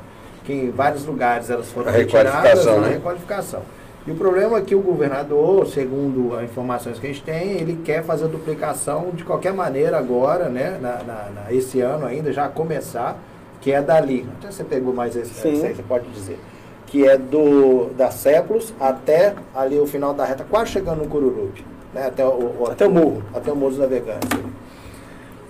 Que 0.44 0.52
em 0.52 0.70
vários 0.70 1.06
lugares 1.06 1.48
elas 1.50 1.70
foram 1.70 1.88
A 1.88 1.92
retiradas 1.92 2.66
né? 2.66 2.88
requalificação. 2.94 3.62
E 4.06 4.10
o 4.10 4.14
problema 4.14 4.58
é 4.58 4.60
que 4.60 4.74
o 4.74 4.80
governador, 4.80 5.66
segundo 5.66 6.36
as 6.36 6.44
informações 6.44 6.98
que 6.98 7.06
a 7.06 7.08
gente 7.08 7.22
tem, 7.22 7.52
ele 7.52 7.80
quer 7.82 8.04
fazer 8.04 8.24
a 8.26 8.28
duplicação 8.28 9.10
de 9.14 9.24
qualquer 9.24 9.54
maneira 9.54 9.96
agora, 9.96 10.48
né? 10.50 10.78
Na, 10.80 11.02
na- 11.02 11.30
na- 11.34 11.52
esse 11.52 11.80
ano 11.80 12.04
ainda, 12.04 12.30
já 12.30 12.46
começar, 12.48 13.16
que 13.62 13.72
é 13.72 13.80
dali. 13.80 14.28
Até 14.38 14.50
você 14.52 14.62
pegou 14.62 14.92
mais 14.92 15.16
esse, 15.16 15.32
Sim. 15.32 15.52
esse 15.54 15.66
aí, 15.66 15.74
você 15.74 15.82
pode 15.82 16.06
dizer. 16.10 16.38
Que 16.86 17.08
é 17.08 17.16
do 17.16 17.86
da 17.96 18.10
Cépulos 18.10 18.74
até 18.78 19.34
ali 19.54 19.78
o 19.80 19.86
final 19.86 20.12
da 20.12 20.24
reta, 20.26 20.44
quase 20.48 20.70
chegando 20.72 20.98
no 21.02 21.08
Cururupi. 21.08 21.64
Né? 21.94 22.06
Até, 22.06 22.26
o, 22.26 22.28
o- 22.60 22.68
Até 22.70 22.86
o 22.86 22.90
morro. 22.90 23.22
Até 23.34 23.50
o 23.52 23.56
Morro 23.56 23.70
dos 23.70 23.78
Navegantes. 23.80 24.28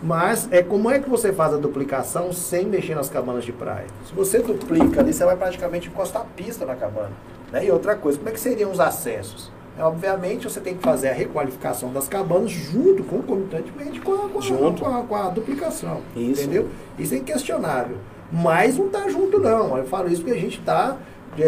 Mas 0.01 0.47
é 0.53 0.63
como 0.63 0.91
é 0.91 0.99
que 1.01 1.09
você 1.09 1.33
faz 1.33 1.55
a 1.55 1.57
duplicação 1.57 2.33
sem 2.33 2.67
mexer 2.67 2.95
nas 2.95 3.09
cabanas 3.09 3.43
de 3.45 3.53
praia? 3.53 3.87
Se 4.07 4.15
você 4.15 4.39
duplica 4.39 5.01
ali, 5.01 5.13
você 5.13 5.25
vai 5.25 5.35
praticamente 5.37 5.89
encostar 5.89 6.23
a 6.23 6.25
pista 6.25 6.65
na 6.67 6.75
cabana. 6.77 7.11
Né? 7.53 7.67
E 7.67 7.71
outra 7.71 7.95
coisa, 7.95 8.19
como 8.19 8.29
é 8.31 8.33
que 8.33 8.41
seriam 8.41 8.71
os 8.71 8.81
acessos? 8.81 9.51
É, 9.79 9.83
obviamente 9.83 10.49
você 10.49 10.61
tem 10.61 10.77
que 10.77 10.83
fazer 10.83 11.09
a 11.09 11.13
requalificação 11.13 11.93
das 11.93 12.07
cabanas 12.09 12.51
junto, 12.51 13.03
concomitantemente 13.05 14.01
com 14.01 14.13
a, 14.13 14.29
com 14.29 14.39
a, 14.39 14.43
Junto. 14.43 14.83
com 14.83 14.89
a- 14.89 15.03
com 15.03 15.15
a 15.17 15.29
duplicação. 15.31 16.01
Isso. 16.17 16.43
Entendeu? 16.43 16.69
Isso 16.99 17.15
é 17.15 17.19
inquestionável. 17.19 17.97
Mas 18.31 18.77
não 18.79 18.87
está 18.87 19.09
junto 19.09 19.39
não. 19.41 19.77
Eu 19.77 19.85
falo 19.85 20.09
isso 20.09 20.23
porque 20.23 20.37
a 20.37 20.41
gente 20.41 20.59
está 20.61 20.97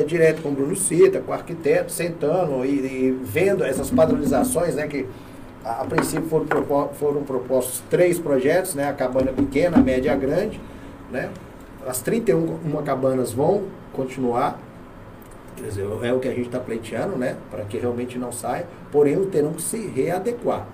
direto 0.06 0.42
com 0.42 0.48
o 0.48 0.52
Bruno 0.52 0.74
Cita, 0.74 1.20
com 1.20 1.30
o 1.30 1.34
arquiteto, 1.34 1.92
sentando 1.92 2.64
e, 2.64 2.70
e 2.70 3.18
vendo 3.22 3.62
essas 3.64 3.90
padronizações, 3.90 4.74
né? 4.74 4.88
Que 4.88 5.06
a, 5.64 5.82
a 5.82 5.84
princípio 5.84 6.28
foram, 6.28 6.88
foram 6.94 7.22
propostos 7.22 7.82
três 7.88 8.18
projetos, 8.18 8.74
né? 8.74 8.88
A 8.88 8.92
cabana 8.92 9.32
pequena, 9.32 9.76
a 9.78 9.80
média 9.80 10.08
e 10.10 10.12
a 10.12 10.16
grande, 10.16 10.60
né? 11.12 11.30
As 11.86 12.00
31 12.00 12.58
uma 12.64 12.82
cabanas 12.82 13.32
vão 13.32 13.62
continuar, 13.92 14.58
quer 15.56 15.68
dizer, 15.68 15.86
é 16.02 16.12
o 16.12 16.18
que 16.20 16.28
a 16.28 16.32
gente 16.34 16.46
está 16.46 16.58
pleiteando, 16.60 17.16
né? 17.16 17.36
Para 17.50 17.64
que 17.64 17.78
realmente 17.78 18.18
não 18.18 18.30
saia, 18.30 18.66
porém 18.92 19.24
terão 19.26 19.52
que 19.52 19.62
se 19.62 19.86
readequar. 19.88 20.66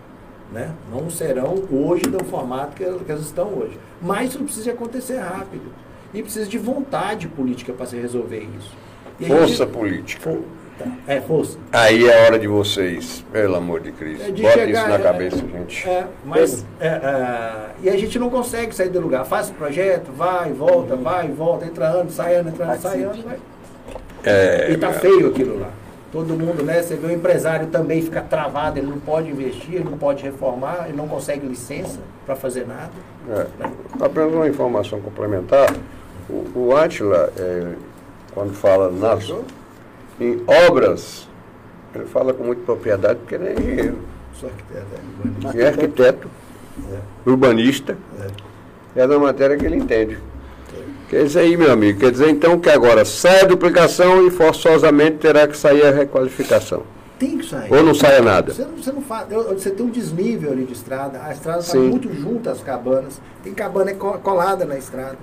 Né? 0.52 0.70
Não 0.90 1.08
serão 1.08 1.54
hoje 1.72 2.02
do 2.02 2.22
formato 2.24 2.76
que, 2.76 2.84
elas 2.84 3.22
estão 3.22 3.48
hoje. 3.54 3.78
Mas 4.02 4.30
isso 4.30 4.44
precisa 4.44 4.72
acontecer 4.72 5.16
rápido. 5.16 5.72
E 6.12 6.22
precisa 6.22 6.44
de 6.46 6.58
vontade 6.58 7.26
política 7.26 7.72
para 7.72 7.86
se 7.86 7.96
resolver 7.96 8.46
isso. 8.58 8.70
E 9.18 9.24
Força 9.24 9.64
gente- 9.64 9.72
política. 9.72 10.30
Fo- 10.30 10.42
tá, 10.78 10.84
É, 11.06 11.22
força. 11.22 11.56
Aí 11.72 12.06
é 12.06 12.26
hora 12.26 12.38
de 12.38 12.46
vocês, 12.46 13.24
pelo 13.32 13.54
amor 13.56 13.80
de 13.80 13.92
Cristo. 13.92 14.24
É 14.28 14.30
de 14.30 14.42
Bota 14.42 14.54
chegar, 14.58 14.78
isso 14.80 14.88
na 14.90 14.94
é, 14.96 14.98
cabeça, 14.98 15.36
é, 15.36 15.58
gente. 15.58 15.88
É, 15.88 16.06
mas 16.26 16.66
é, 16.78 16.86
é, 16.86 17.70
e 17.84 17.88
a 17.88 17.96
gente 17.96 18.18
não 18.18 18.28
consegue 18.28 18.74
sair 18.74 18.90
do 18.90 19.00
lugar. 19.00 19.24
Faz 19.24 19.48
o 19.48 19.54
projeto, 19.54 20.12
vai, 20.12 20.52
volta, 20.52 20.96
vai, 20.96 21.28
volta, 21.28 21.64
entra 21.64 21.86
ano, 21.86 22.10
sai 22.10 22.34
ano, 22.34 22.50
entra 22.50 22.66
ano, 22.66 22.78
sai 22.82 23.02
ano, 23.04 23.22
vai. 23.22 23.38
É, 24.24 24.70
E 24.70 24.76
tá 24.76 24.92
feio 24.92 25.28
aquilo 25.28 25.58
lá. 25.58 25.70
Todo 26.12 26.34
mundo, 26.34 26.62
né? 26.62 26.82
Você 26.82 26.94
vê 26.94 27.06
o 27.06 27.10
empresário 27.10 27.68
também 27.68 28.02
fica 28.02 28.20
travado, 28.20 28.78
ele 28.78 28.86
não 28.86 28.98
pode 28.98 29.30
investir, 29.30 29.76
ele 29.76 29.84
não 29.84 29.96
pode 29.96 30.22
reformar, 30.22 30.84
ele 30.86 30.96
não 30.96 31.08
consegue 31.08 31.46
licença 31.46 31.98
para 32.26 32.36
fazer 32.36 32.66
nada. 32.66 32.90
É, 33.30 33.46
apenas 33.98 34.32
uma 34.32 34.46
informação 34.46 35.00
complementar. 35.00 35.74
O, 36.28 36.46
o 36.54 36.76
Átila, 36.76 37.32
é, 37.38 37.72
quando 38.34 38.52
fala 38.52 38.90
nas, 38.90 39.32
em 40.20 40.42
obras, 40.46 41.26
ele 41.94 42.04
fala 42.04 42.34
com 42.34 42.44
muita 42.44 42.62
propriedade 42.62 43.18
porque 43.20 43.34
ele 43.34 43.48
é 43.48 43.52
engenheiro. 43.54 43.98
Só 44.34 44.48
que 44.48 44.76
é, 44.76 45.52
é, 45.52 45.56
E 45.56 45.60
é 45.62 45.68
arquiteto, 45.68 46.28
urbanista, 47.24 47.96
é 48.94 49.06
da 49.06 49.18
matéria 49.18 49.56
que 49.56 49.64
ele 49.64 49.76
entende. 49.76 50.18
Quer 51.12 51.24
dizer 51.24 51.40
aí, 51.40 51.58
meu 51.58 51.70
amigo, 51.70 52.00
quer 52.00 52.10
dizer 52.10 52.30
então 52.30 52.58
que 52.58 52.70
agora 52.70 53.04
sai 53.04 53.42
a 53.42 53.44
duplicação 53.44 54.26
e 54.26 54.30
forçosamente 54.30 55.18
terá 55.18 55.46
que 55.46 55.54
sair 55.54 55.84
a 55.86 55.90
requalificação. 55.90 56.84
Tem 57.18 57.36
que 57.36 57.44
sair. 57.44 57.70
Ou 57.70 57.82
não 57.82 57.94
saia 57.94 58.22
nada. 58.22 58.50
Você 58.54 58.62
não, 58.64 58.76
você 58.78 58.92
não 58.92 59.02
faz. 59.02 59.28
Você 59.28 59.70
tem 59.72 59.84
um 59.84 59.90
desnível 59.90 60.50
ali 60.52 60.64
de 60.64 60.72
estrada, 60.72 61.20
a 61.22 61.30
estrada 61.30 61.58
está 61.60 61.76
muito 61.78 62.10
junto 62.14 62.48
às 62.48 62.62
cabanas, 62.62 63.20
tem 63.44 63.52
cabana 63.52 63.92
co- 63.92 64.18
colada 64.20 64.64
na 64.64 64.78
estrada. 64.78 65.18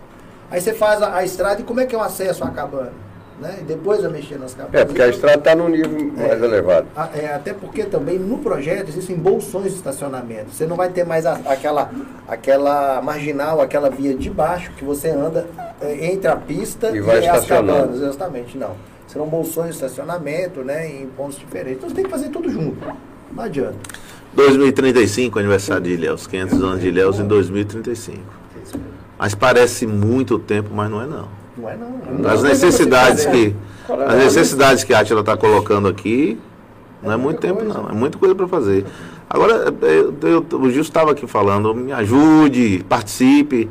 Aí 0.52 0.62
você 0.62 0.74
faz 0.74 1.02
a, 1.02 1.16
a 1.16 1.26
estrada 1.26 1.62
e 1.62 1.64
como 1.64 1.80
é 1.80 1.88
que 1.88 1.96
é 1.96 1.98
o 1.98 2.02
acesso 2.04 2.44
à 2.44 2.52
cabana? 2.52 2.92
Né? 3.40 3.58
E 3.62 3.64
depois 3.64 4.02
vai 4.02 4.12
mexer 4.12 4.38
nas 4.38 4.54
capas. 4.54 4.74
É, 4.80 4.86
porque 4.86 5.02
a 5.02 5.08
estrada 5.08 5.38
está 5.40 5.56
num 5.56 5.70
nível 5.70 6.12
mais 6.16 6.42
É. 6.42 6.46
elevado. 6.46 6.88
A- 6.96 7.10
é, 7.16 7.34
até 7.34 7.54
porque 7.54 7.84
também 7.86 8.18
no 8.20 8.38
projeto 8.40 8.90
existem 8.90 9.16
bolsões 9.16 9.72
de 9.72 9.78
estacionamento. 9.78 10.52
Você 10.52 10.66
não 10.66 10.76
vai 10.76 10.90
ter 10.90 11.06
mais 11.06 11.26
a- 11.26 11.40
aquela, 11.46 11.90
aquela 12.28 13.02
marginal, 13.02 13.62
aquela 13.62 13.90
via 13.90 14.14
de 14.14 14.30
baixo 14.30 14.72
que 14.78 14.84
você 14.84 15.10
anda 15.10 15.48
é, 15.82 16.08
entre 16.12 16.28
a 16.28 16.36
pista 16.36 16.90
E 16.92 16.98
e, 16.98 17.02
vai 17.02 17.18
as 17.20 17.24
estacionando. 17.44 17.68
cabanas. 17.80 18.02
Exatamente, 18.02 18.58
não. 18.58 18.76
Serão 19.08 19.26
bolsões 19.28 19.70
de 19.70 19.76
estacionamento, 19.76 20.62
né, 20.64 20.88
em 20.88 21.08
pontos 21.08 21.40
diferentes. 21.40 21.78
Então 21.78 21.90
você 21.90 21.96
tem 21.96 22.04
que 22.04 22.12
fazer 22.12 22.30
tudo 22.30 22.50
junto. 22.50 22.78
Não 23.32 23.44
adianta. 23.44 23.76
2035, 24.34 25.40
aniversário 25.40 25.84
de 25.84 25.92
Ilhéus. 25.94 26.28
500 26.28 26.62
anos 26.62 26.82
de 26.82 26.88
Ilhéus 26.90 27.20
em 27.20 27.26
2035. 27.28 28.20
Mas 29.18 29.34
parece 29.36 29.88
muito 29.88 30.38
tempo, 30.40 30.70
mas 30.74 30.90
não 30.90 31.02
é 31.02 31.06
não. 31.08 31.28
Não 31.62 31.70
é 31.70 31.76
não. 31.78 32.20
Não 32.20 32.30
As 32.30 32.44
necessidades 32.44 33.24
você 33.24 33.30
que 33.32 33.56
fazer. 33.88 34.04
as 34.04 34.16
necessidades 34.24 34.84
que 34.84 34.94
a 34.94 35.00
Atila 35.00 35.20
está 35.22 35.36
colocando 35.38 35.88
aqui 35.88 36.40
não 37.02 37.12
é, 37.12 37.14
É 37.14 37.18
muito 37.18 37.40
tempo 37.40 37.60
coisa. 37.60 37.74
não, 37.82 37.90
é 37.90 37.94
muita 37.94 38.18
coisa 38.18 38.36
para 38.36 38.48
fazer. 38.48 38.86
Agora, 39.30 39.74
eu, 39.82 40.14
eu- 40.22 40.60
o 40.60 40.70
Gil 40.72 40.82
estava 40.82 41.12
aqui 41.12 41.26
falando, 41.28 41.74
me 41.74 41.92
ajude, 41.92 42.84
participe. 42.90 43.70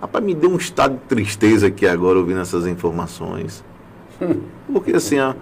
Rapaz, 0.00 0.24
me 0.24 0.34
deu 0.34 0.50
um 0.50 0.56
estado 0.56 0.94
de 0.94 1.00
tristeza 1.08 1.66
aqui 1.68 1.86
agora 1.86 2.18
ouvindo 2.18 2.40
essas 2.40 2.66
informações. 2.66 3.62
Porque 4.72 4.92
assim, 4.96 5.18
ó, 5.18 5.34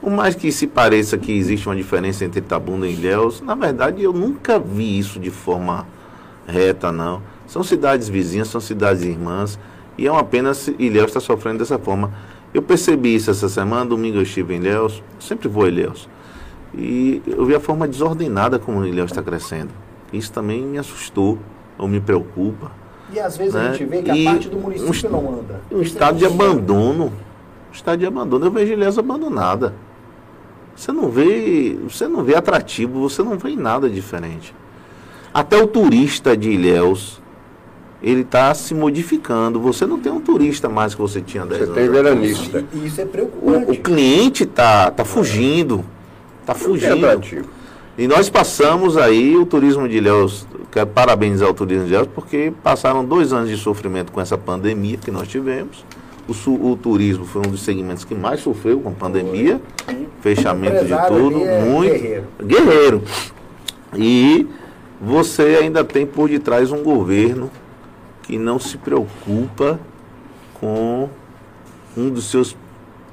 por 0.00 0.10
mais 0.10 0.34
que 0.34 0.50
se 0.50 0.66
pareça 0.66 1.18
que 1.18 1.32
existe 1.32 1.68
uma 1.68 1.76
diferença 1.76 2.24
entre 2.24 2.40
Itabuna 2.40 2.86
e 2.86 2.92
Ilhéus, 2.94 3.40
na 3.40 3.54
verdade 3.54 4.02
eu 4.02 4.12
nunca 4.12 4.58
vi 4.58 4.98
isso 4.98 5.18
de 5.20 5.30
forma 5.30 5.86
reta, 6.46 6.90
não. 6.90 7.20
São 7.46 7.62
cidades 7.62 8.08
vizinhas, 8.08 8.48
são 8.48 8.60
cidades 8.60 9.02
irmãs, 9.02 9.58
e 9.98 10.06
é 10.06 10.12
uma 10.12 10.24
pena 10.24 10.54
se 10.54 10.74
Ilhéus 10.78 11.08
está 11.08 11.20
sofrendo 11.20 11.58
dessa 11.58 11.78
forma. 11.78 12.12
Eu 12.54 12.62
percebi 12.62 13.14
isso 13.14 13.30
essa 13.30 13.48
semana, 13.48 13.84
domingo 13.84 14.16
eu 14.18 14.22
estive 14.22 14.54
em 14.54 14.58
Ilhéus, 14.58 15.02
sempre 15.20 15.48
vou 15.48 15.64
a 15.64 15.68
Ilhéus, 15.68 16.08
e 16.74 17.20
eu 17.26 17.44
vi 17.44 17.54
a 17.54 17.60
forma 17.60 17.86
desordenada 17.86 18.58
como 18.58 18.86
Ilhéus 18.86 19.10
está 19.10 19.22
crescendo. 19.22 19.70
Isso 20.12 20.32
também 20.32 20.62
me 20.62 20.78
assustou, 20.78 21.38
ou 21.76 21.86
me 21.86 22.00
preocupa. 22.00 22.70
E 23.12 23.18
às 23.20 23.36
vezes 23.36 23.54
né? 23.54 23.68
a 23.68 23.72
gente 23.72 23.84
vê 23.84 24.02
que 24.02 24.10
E 24.10 24.26
a 24.26 24.32
parte 24.32 24.48
do 24.48 24.56
um 24.58 24.60
município 24.60 24.90
est- 24.92 25.04
não 25.10 25.40
anda. 25.40 25.60
Um 25.70 25.80
estado 25.82 26.18
de 26.18 26.26
abandono. 26.26 27.06
Um 27.06 27.72
estado 27.72 27.98
de 27.98 28.06
abandono. 28.06 28.46
Eu 28.46 28.50
vejo 28.50 28.72
Ilhéus 28.72 28.98
abandonada. 28.98 29.74
Você 30.76 30.92
não 30.92 31.08
vê, 31.10 31.76
você 31.88 32.06
não 32.06 32.22
vê 32.22 32.34
atrativo, 32.36 33.00
você 33.00 33.22
não 33.22 33.36
vê 33.38 33.54
nada 33.56 33.88
diferente. 33.88 34.54
Até 35.32 35.56
o 35.62 35.66
turista 35.66 36.36
de 36.36 36.50
Ilhéus, 36.50 37.20
ele 38.02 38.20
está 38.20 38.54
se 38.54 38.74
modificando. 38.74 39.60
Você 39.60 39.86
não 39.86 39.98
tem 39.98 40.12
um 40.12 40.20
turista 40.20 40.68
mais 40.68 40.94
que 40.94 41.00
você 41.00 41.20
tinha 41.20 41.44
10 41.44 41.58
Você 41.58 41.64
anos. 41.64 41.74
tem 41.74 41.84
atrás. 41.88 42.04
veranista. 42.04 42.64
E 42.72 42.86
isso 42.86 43.00
é 43.00 43.04
O, 43.04 43.08
preocupante. 43.08 43.70
o 43.72 43.82
cliente 43.82 44.46
tá, 44.46 44.90
tá 44.90 45.04
fugindo. 45.04 45.84
Tá 46.46 46.52
É 46.52 46.56
fugindo. 46.56 47.46
E 47.96 48.06
nós 48.06 48.30
passamos 48.30 48.96
aí 48.96 49.36
o 49.36 49.44
turismo 49.44 49.88
de 49.88 49.96
Ilhéus, 49.96 50.46
quero 50.70 50.86
parabenizar 50.86 51.48
o 51.50 51.54
turismo 51.54 51.82
de 51.84 51.90
Ilhéus, 51.90 52.06
porque 52.14 52.52
passaram 52.62 53.04
dois 53.04 53.32
anos 53.32 53.50
de 53.50 53.56
sofrimento 53.56 54.12
com 54.12 54.20
essa 54.20 54.38
pandemia 54.38 54.96
que 54.96 55.10
nós 55.10 55.26
tivemos. 55.26 55.84
O, 56.28 56.32
su- 56.34 56.54
o 56.54 56.76
turismo 56.76 57.24
foi 57.24 57.40
um 57.44 57.50
dos 57.50 57.62
segmentos 57.62 58.04
que 58.04 58.14
mais 58.14 58.40
sofreu 58.40 58.78
com 58.78 58.90
a 58.90 58.92
pandemia, 58.92 59.60
fechamento 60.20 60.84
de 60.84 60.94
tudo, 61.08 61.42
é 61.42 61.60
muito. 61.64 61.90
guerreiro. 61.92 62.24
Guerreiro. 62.44 63.02
E 63.96 64.46
você 65.00 65.58
ainda 65.60 65.82
tem 65.82 66.06
por 66.06 66.28
detrás 66.28 66.70
um 66.70 66.82
governo 66.82 67.50
que 68.28 68.36
não 68.38 68.58
se 68.58 68.76
preocupa 68.76 69.80
com 70.60 71.08
um 71.96 72.10
dos 72.10 72.30
seus 72.30 72.54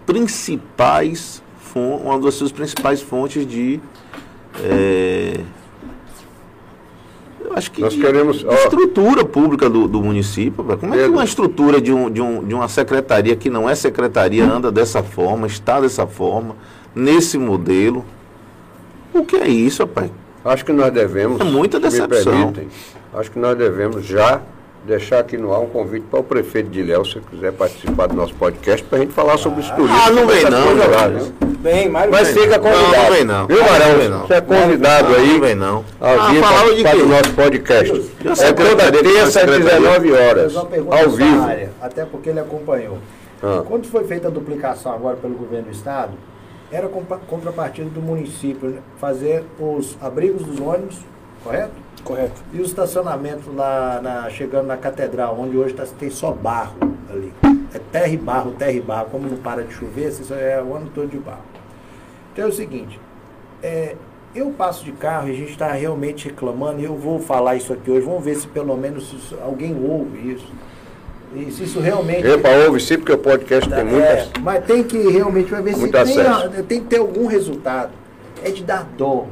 principais 0.06 1.42
uma 1.74 2.18
das 2.20 2.36
suas 2.36 2.54
principais 2.54 3.02
fontes 3.02 3.46
de 3.46 3.82
é, 4.64 5.42
eu 7.44 7.52
acho 7.54 7.70
que 7.72 7.82
Nós 7.82 7.94
de- 7.94 8.00
queremos- 8.00 8.38
de 8.40 8.48
ó. 8.48 8.54
estrutura 8.54 9.26
pública 9.26 9.70
do, 9.70 9.86
do 9.88 10.02
município. 10.02 10.64
Como 10.64 10.94
é 10.96 10.98
que 11.04 11.10
uma 11.10 11.24
estrutura 11.26 11.82
de, 11.82 11.92
um, 11.92 12.10
de, 12.10 12.22
um, 12.22 12.44
de 12.46 12.54
uma 12.54 12.68
secretaria 12.70 13.36
que 13.36 13.50
não 13.50 13.70
é 13.70 13.76
secretaria 13.76 14.46
anda 14.46 14.72
dessa 14.72 15.04
forma, 15.04 15.48
está 15.48 15.82
dessa 15.82 16.08
forma, 16.08 16.56
nesse 16.96 17.38
modelo? 17.38 18.06
O 19.14 19.26
que 19.26 19.36
é 19.36 19.48
isso, 19.50 19.84
rapaz? 19.84 20.10
Acho 20.46 20.64
que 20.64 20.72
nós 20.72 20.94
devemos. 20.94 21.42
É 21.42 21.44
muita 21.44 21.78
decepção. 21.80 22.54
permitem, 22.54 22.68
acho 23.14 23.30
que 23.32 23.40
nós 23.40 23.58
devemos 23.58 24.06
já 24.06 24.42
deixar 24.86 25.20
aqui 25.20 25.38
no 25.38 25.54
ar 25.54 25.60
um 25.60 25.68
convite 25.68 26.06
para 26.10 26.20
o 26.20 26.24
prefeito 26.24 26.70
de 26.70 26.80
Ilhéus, 26.80 27.12
se 27.12 27.20
quiser 27.20 27.52
participar 27.54 28.08
do 28.08 28.16
nosso 28.16 28.34
podcast, 28.36 28.86
para 28.86 29.00
a 29.00 29.02
gente 29.02 29.14
falar 29.14 29.38
sobre 29.38 29.60
os 29.62 29.70
turistas. 29.72 30.02
Ah, 30.08 30.12
não 30.12 30.28
vem 30.28 30.44
não, 30.44 30.76
lá, 30.92 31.08
viu? 31.08 31.34
Bem, 31.60 31.90
Mário. 31.90 32.12
Mas 32.12 32.32
bem. 32.32 32.44
fica 32.44 32.60
convidado. 32.60 32.92
Não, 32.92 33.04
não 33.04 33.12
vem 33.12 33.24
não. 33.26 33.48
Viu, 33.48 33.58
Não, 33.58 33.66
Marão? 33.66 33.90
não 33.90 33.98
vem 33.98 34.10
não. 34.10 34.28
Você 34.28 34.34
é 34.36 34.42
convidado 34.42 35.10
Não, 35.10 35.16
aí 35.16 35.34
não 35.34 35.40
vem 35.40 35.56
não. 35.56 35.86
a 36.00 36.12
Ah, 36.14 36.16
participar 36.18 36.92
quê? 36.92 36.98
do 36.98 37.06
nosso 37.08 37.34
podcast. 37.34 38.12
É 38.44 38.54
toda 38.54 38.92
terça 38.92 39.24
às 39.24 39.34
secretaria. 39.34 39.80
19 39.80 40.12
horas, 40.14 40.56
ao 40.56 41.10
vivo. 41.10 41.44
área, 41.44 41.72
até 41.82 42.06
porque 42.06 42.30
ele 42.30 42.40
acompanhou. 42.40 43.00
Ah. 43.42 43.64
Quando 43.68 43.88
foi 43.88 44.04
feita 44.04 44.28
a 44.28 44.32
duplicação 44.32 44.94
agora 44.94 45.16
pelo 45.18 45.34
governo 45.36 45.66
do 45.66 45.72
estado, 45.72 46.14
era 46.72 46.88
contrapartida 46.88 47.90
do 47.90 48.02
município 48.02 48.70
né, 48.70 48.78
fazer 49.00 49.44
os 49.60 49.98
abrigos 50.02 50.44
dos 50.44 50.60
ônibus, 50.60 50.98
correto? 51.44 51.72
Correto. 52.06 52.42
E 52.54 52.60
o 52.60 52.64
estacionamento 52.64 53.52
lá 53.54 54.00
na- 54.02 54.30
chegando 54.30 54.68
na 54.68 54.78
catedral, 54.78 55.36
onde 55.38 55.58
hoje 55.58 55.74
tá- 55.74 55.86
tem 56.00 56.10
só 56.10 56.32
barro 56.32 56.76
ali. 57.10 57.34
É 57.74 57.80
terra 57.92 58.08
e 58.08 58.16
barro, 58.18 58.52
terra 58.52 58.72
e 58.72 58.80
barro. 58.80 59.08
Como 59.12 59.28
não 59.28 59.38
para 59.38 59.64
de 59.64 59.74
chover, 59.74 60.08
isso 60.10 60.34
é 60.34 60.62
o 60.64 60.74
ano 60.76 60.90
todo 60.96 61.08
de 61.10 61.18
barro. 61.18 61.42
Então 62.32 62.46
é 62.46 62.48
o 62.48 62.52
seguinte, 62.54 62.98
é, 63.64 63.96
eu 64.36 64.52
passo 64.52 64.86
de 64.86 64.92
carro 64.94 65.28
e 65.28 65.32
a 65.32 65.36
gente 65.36 65.52
está 65.52 65.72
realmente 65.72 66.26
reclamando, 66.30 66.80
e 66.80 66.84
eu 66.86 66.96
vou 66.96 67.20
falar 67.20 67.56
isso 67.56 67.74
aqui 67.74 67.90
hoje, 67.90 68.06
vamos 68.06 68.24
ver 68.24 68.36
se 68.36 68.48
pelo 68.48 68.78
menos 68.78 69.34
alguém 69.44 69.76
ouve 69.76 70.34
isso. 70.34 70.48
E 71.36 71.52
se 71.52 71.64
isso 71.64 71.80
realmente. 71.82 72.26
Epa, 72.26 72.50
ouve 72.68 72.80
sim, 72.80 72.98
porque 72.98 73.12
o 73.12 73.18
podcast 73.18 73.68
tem 73.70 73.80
É, 73.80 73.84
muitas. 73.84 74.30
mas 74.42 74.64
tem 74.66 74.84
que 74.84 74.98
realmente 75.10 75.50
vai 75.52 75.62
ver 75.62 75.74
se 75.76 75.88
tem, 75.90 76.22
a- 76.22 76.50
tem 76.66 76.82
que 76.82 76.88
ter 76.88 76.98
algum 77.00 77.26
resultado. 77.26 77.92
É 78.44 78.52
de 78.52 78.64
dar 78.64 78.84
dó. 78.98 79.26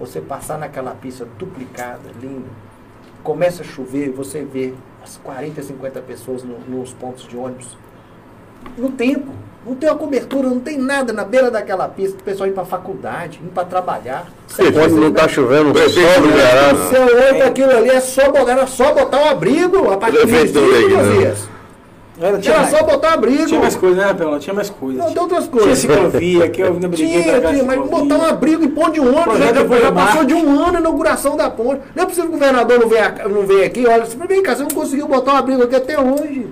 Você 0.00 0.20
passar 0.20 0.58
naquela 0.58 0.92
pista 0.92 1.26
duplicada, 1.38 2.00
linda. 2.20 2.48
Começa 3.22 3.62
a 3.62 3.64
chover, 3.64 4.10
você 4.10 4.42
vê 4.42 4.72
as 5.04 5.18
40, 5.22 5.62
50 5.62 6.00
pessoas 6.00 6.42
no- 6.42 6.58
nos 6.66 6.92
pontos 6.94 7.28
de 7.28 7.36
ônibus. 7.36 7.76
No 8.76 8.90
tempo. 8.90 9.28
Não 9.64 9.74
tem 9.74 9.90
uma 9.90 9.98
cobertura, 9.98 10.48
não 10.48 10.58
tem 10.58 10.78
nada 10.78 11.12
na 11.12 11.22
beira 11.22 11.50
daquela 11.50 11.86
pista. 11.86 12.18
O 12.18 12.22
pessoal 12.24 12.48
ir 12.48 12.52
para 12.52 12.64
faculdade, 12.64 13.38
ir 13.44 13.48
para 13.48 13.66
trabalhar. 13.66 14.26
Quando 14.56 14.96
não 14.96 15.08
está 15.08 15.28
chovendo, 15.28 15.70
Prefeito, 15.70 16.14
sobe 16.14 16.28
o 16.28 16.32
verão. 16.32 16.76
Você 16.76 16.96
olha 16.98 17.34
para 17.34 17.46
aquilo 17.48 17.70
ali, 17.76 17.90
é 17.90 18.00
só 18.00 18.32
botar, 18.32 18.52
era 18.52 18.66
só 18.66 18.94
botar 18.94 19.18
um 19.18 19.28
abrigo 19.28 19.92
a 19.92 19.98
partir 19.98 20.16
do 20.16 20.26
Era, 22.20 22.38
tinha, 22.38 22.54
Era 22.54 22.62
mais, 22.64 22.76
só 22.76 22.84
botar 22.84 23.14
abrigo. 23.14 23.46
tinha 23.46 23.60
mais 23.60 23.74
coisa, 23.76 24.06
né, 24.06 24.12
Pelão? 24.14 24.38
Tinha 24.38 24.52
mais 24.52 24.68
coisas. 24.68 25.02
Não, 25.02 25.10
tem 25.12 25.22
outras 25.22 25.44
Tinha 25.48 25.52
coisas. 25.62 25.78
ciclovia, 25.78 26.48
que 26.50 26.60
eu 26.60 26.66
ainda 26.74 26.88
briguei 26.88 27.22
Tinha, 27.22 27.40
tinha, 27.40 27.64
mas 27.64 27.88
botar 27.88 28.16
um 28.16 28.24
abrigo 28.26 28.62
e 28.62 28.68
pôr 28.68 28.90
de 28.90 29.00
um 29.00 29.16
ônibus, 29.16 29.38
já, 29.38 29.54
já 29.54 29.90
Mar. 29.90 30.06
passou 30.06 30.24
de 30.24 30.34
um 30.34 30.50
ano 30.62 30.76
a 30.76 30.80
inauguração 30.80 31.36
da 31.36 31.48
ponte. 31.48 31.80
Não 31.94 32.02
é 32.02 32.06
possível 32.06 32.28
que 32.30 32.36
o 32.36 32.38
governador 32.38 32.78
não 32.78 32.88
venha, 32.88 33.14
não 33.28 33.46
venha 33.46 33.66
aqui, 33.66 33.86
olha, 33.86 34.04
você 34.04 34.16
vem 34.26 34.42
cá, 34.42 34.54
você 34.54 34.62
não 34.62 34.70
conseguiu 34.70 35.08
botar 35.08 35.32
um 35.32 35.36
abrigo 35.36 35.62
aqui 35.62 35.76
até 35.76 35.98
hoje. 35.98 36.46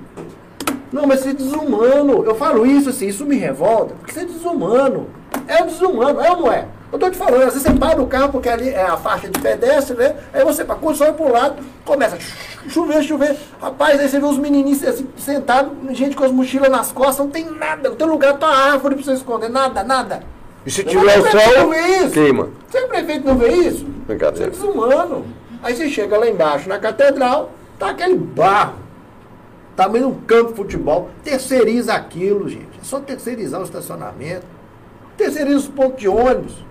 Não, 0.90 1.06
mas 1.06 1.20
você 1.20 1.30
é 1.30 1.32
desumano. 1.34 2.24
Eu 2.24 2.34
falo 2.34 2.64
isso 2.64 2.88
assim, 2.88 3.08
isso 3.08 3.26
me 3.26 3.36
revolta, 3.36 3.94
porque 3.98 4.12
você 4.12 4.20
é 4.20 4.24
desumano. 4.24 5.06
É 5.46 5.62
desumano, 5.62 6.18
é 6.20 6.30
ou 6.30 6.36
não 6.38 6.52
é? 6.52 6.64
Eu 6.90 6.98
tô 6.98 7.10
te 7.10 7.18
falando, 7.18 7.42
às 7.42 7.52
vezes 7.52 7.62
você 7.62 7.72
para 7.74 8.00
o 8.00 8.06
carro 8.06 8.32
porque 8.32 8.48
ali 8.48 8.70
é 8.70 8.82
a 8.82 8.96
faixa 8.96 9.28
de 9.28 9.38
pedestre, 9.38 9.94
né? 9.96 10.16
Aí 10.32 10.42
você 10.42 10.64
para 10.64 10.78
só 10.94 11.12
pro 11.12 11.30
lado, 11.30 11.62
começa 11.84 12.16
a 12.16 12.68
chover, 12.70 13.02
chover. 13.02 13.36
Rapaz, 13.60 14.00
aí 14.00 14.08
você 14.08 14.18
vê 14.18 14.24
os 14.24 14.38
menininhos 14.38 14.82
assim, 14.82 15.06
sentados, 15.16 15.70
gente 15.90 16.16
com 16.16 16.24
as 16.24 16.32
mochilas 16.32 16.70
nas 16.70 16.90
costas, 16.90 17.18
não 17.18 17.28
tem 17.30 17.44
nada, 17.44 17.90
não 17.90 17.96
tem 17.96 18.06
lugar, 18.06 18.38
tá 18.38 18.46
árvore 18.46 18.94
pra 18.94 19.04
você 19.04 19.12
esconder, 19.12 19.50
nada, 19.50 19.84
nada. 19.84 20.22
E 20.64 20.70
se 20.70 20.82
tiver 20.82 21.18
o 21.18 21.22
o 21.22 21.30
sol, 21.30 22.10
queima. 22.12 22.48
Você 22.68 22.80
o 22.80 22.88
prefeito 22.88 23.26
não 23.26 23.36
vê 23.36 23.48
isso? 23.48 23.84
Você 23.84 23.84
é 23.84 24.06
Brincadeira. 24.06 24.50
desumano. 24.50 25.26
Aí 25.62 25.76
você 25.76 25.88
chega 25.90 26.16
lá 26.16 26.28
embaixo 26.28 26.68
na 26.68 26.78
catedral, 26.78 27.52
tá 27.78 27.90
aquele 27.90 28.16
barro. 28.16 28.74
Tá 29.76 29.88
meio 29.88 30.08
um 30.08 30.14
campo 30.22 30.50
de 30.50 30.56
futebol. 30.56 31.10
Terceiriza 31.22 31.94
aquilo, 31.94 32.48
gente. 32.48 32.80
É 32.80 32.84
só 32.84 32.98
terceirizar 32.98 33.60
o 33.60 33.64
estacionamento. 33.64 34.46
Terceiriza 35.16 35.58
os 35.58 35.68
pontos 35.68 36.00
de 36.00 36.08
ônibus. 36.08 36.67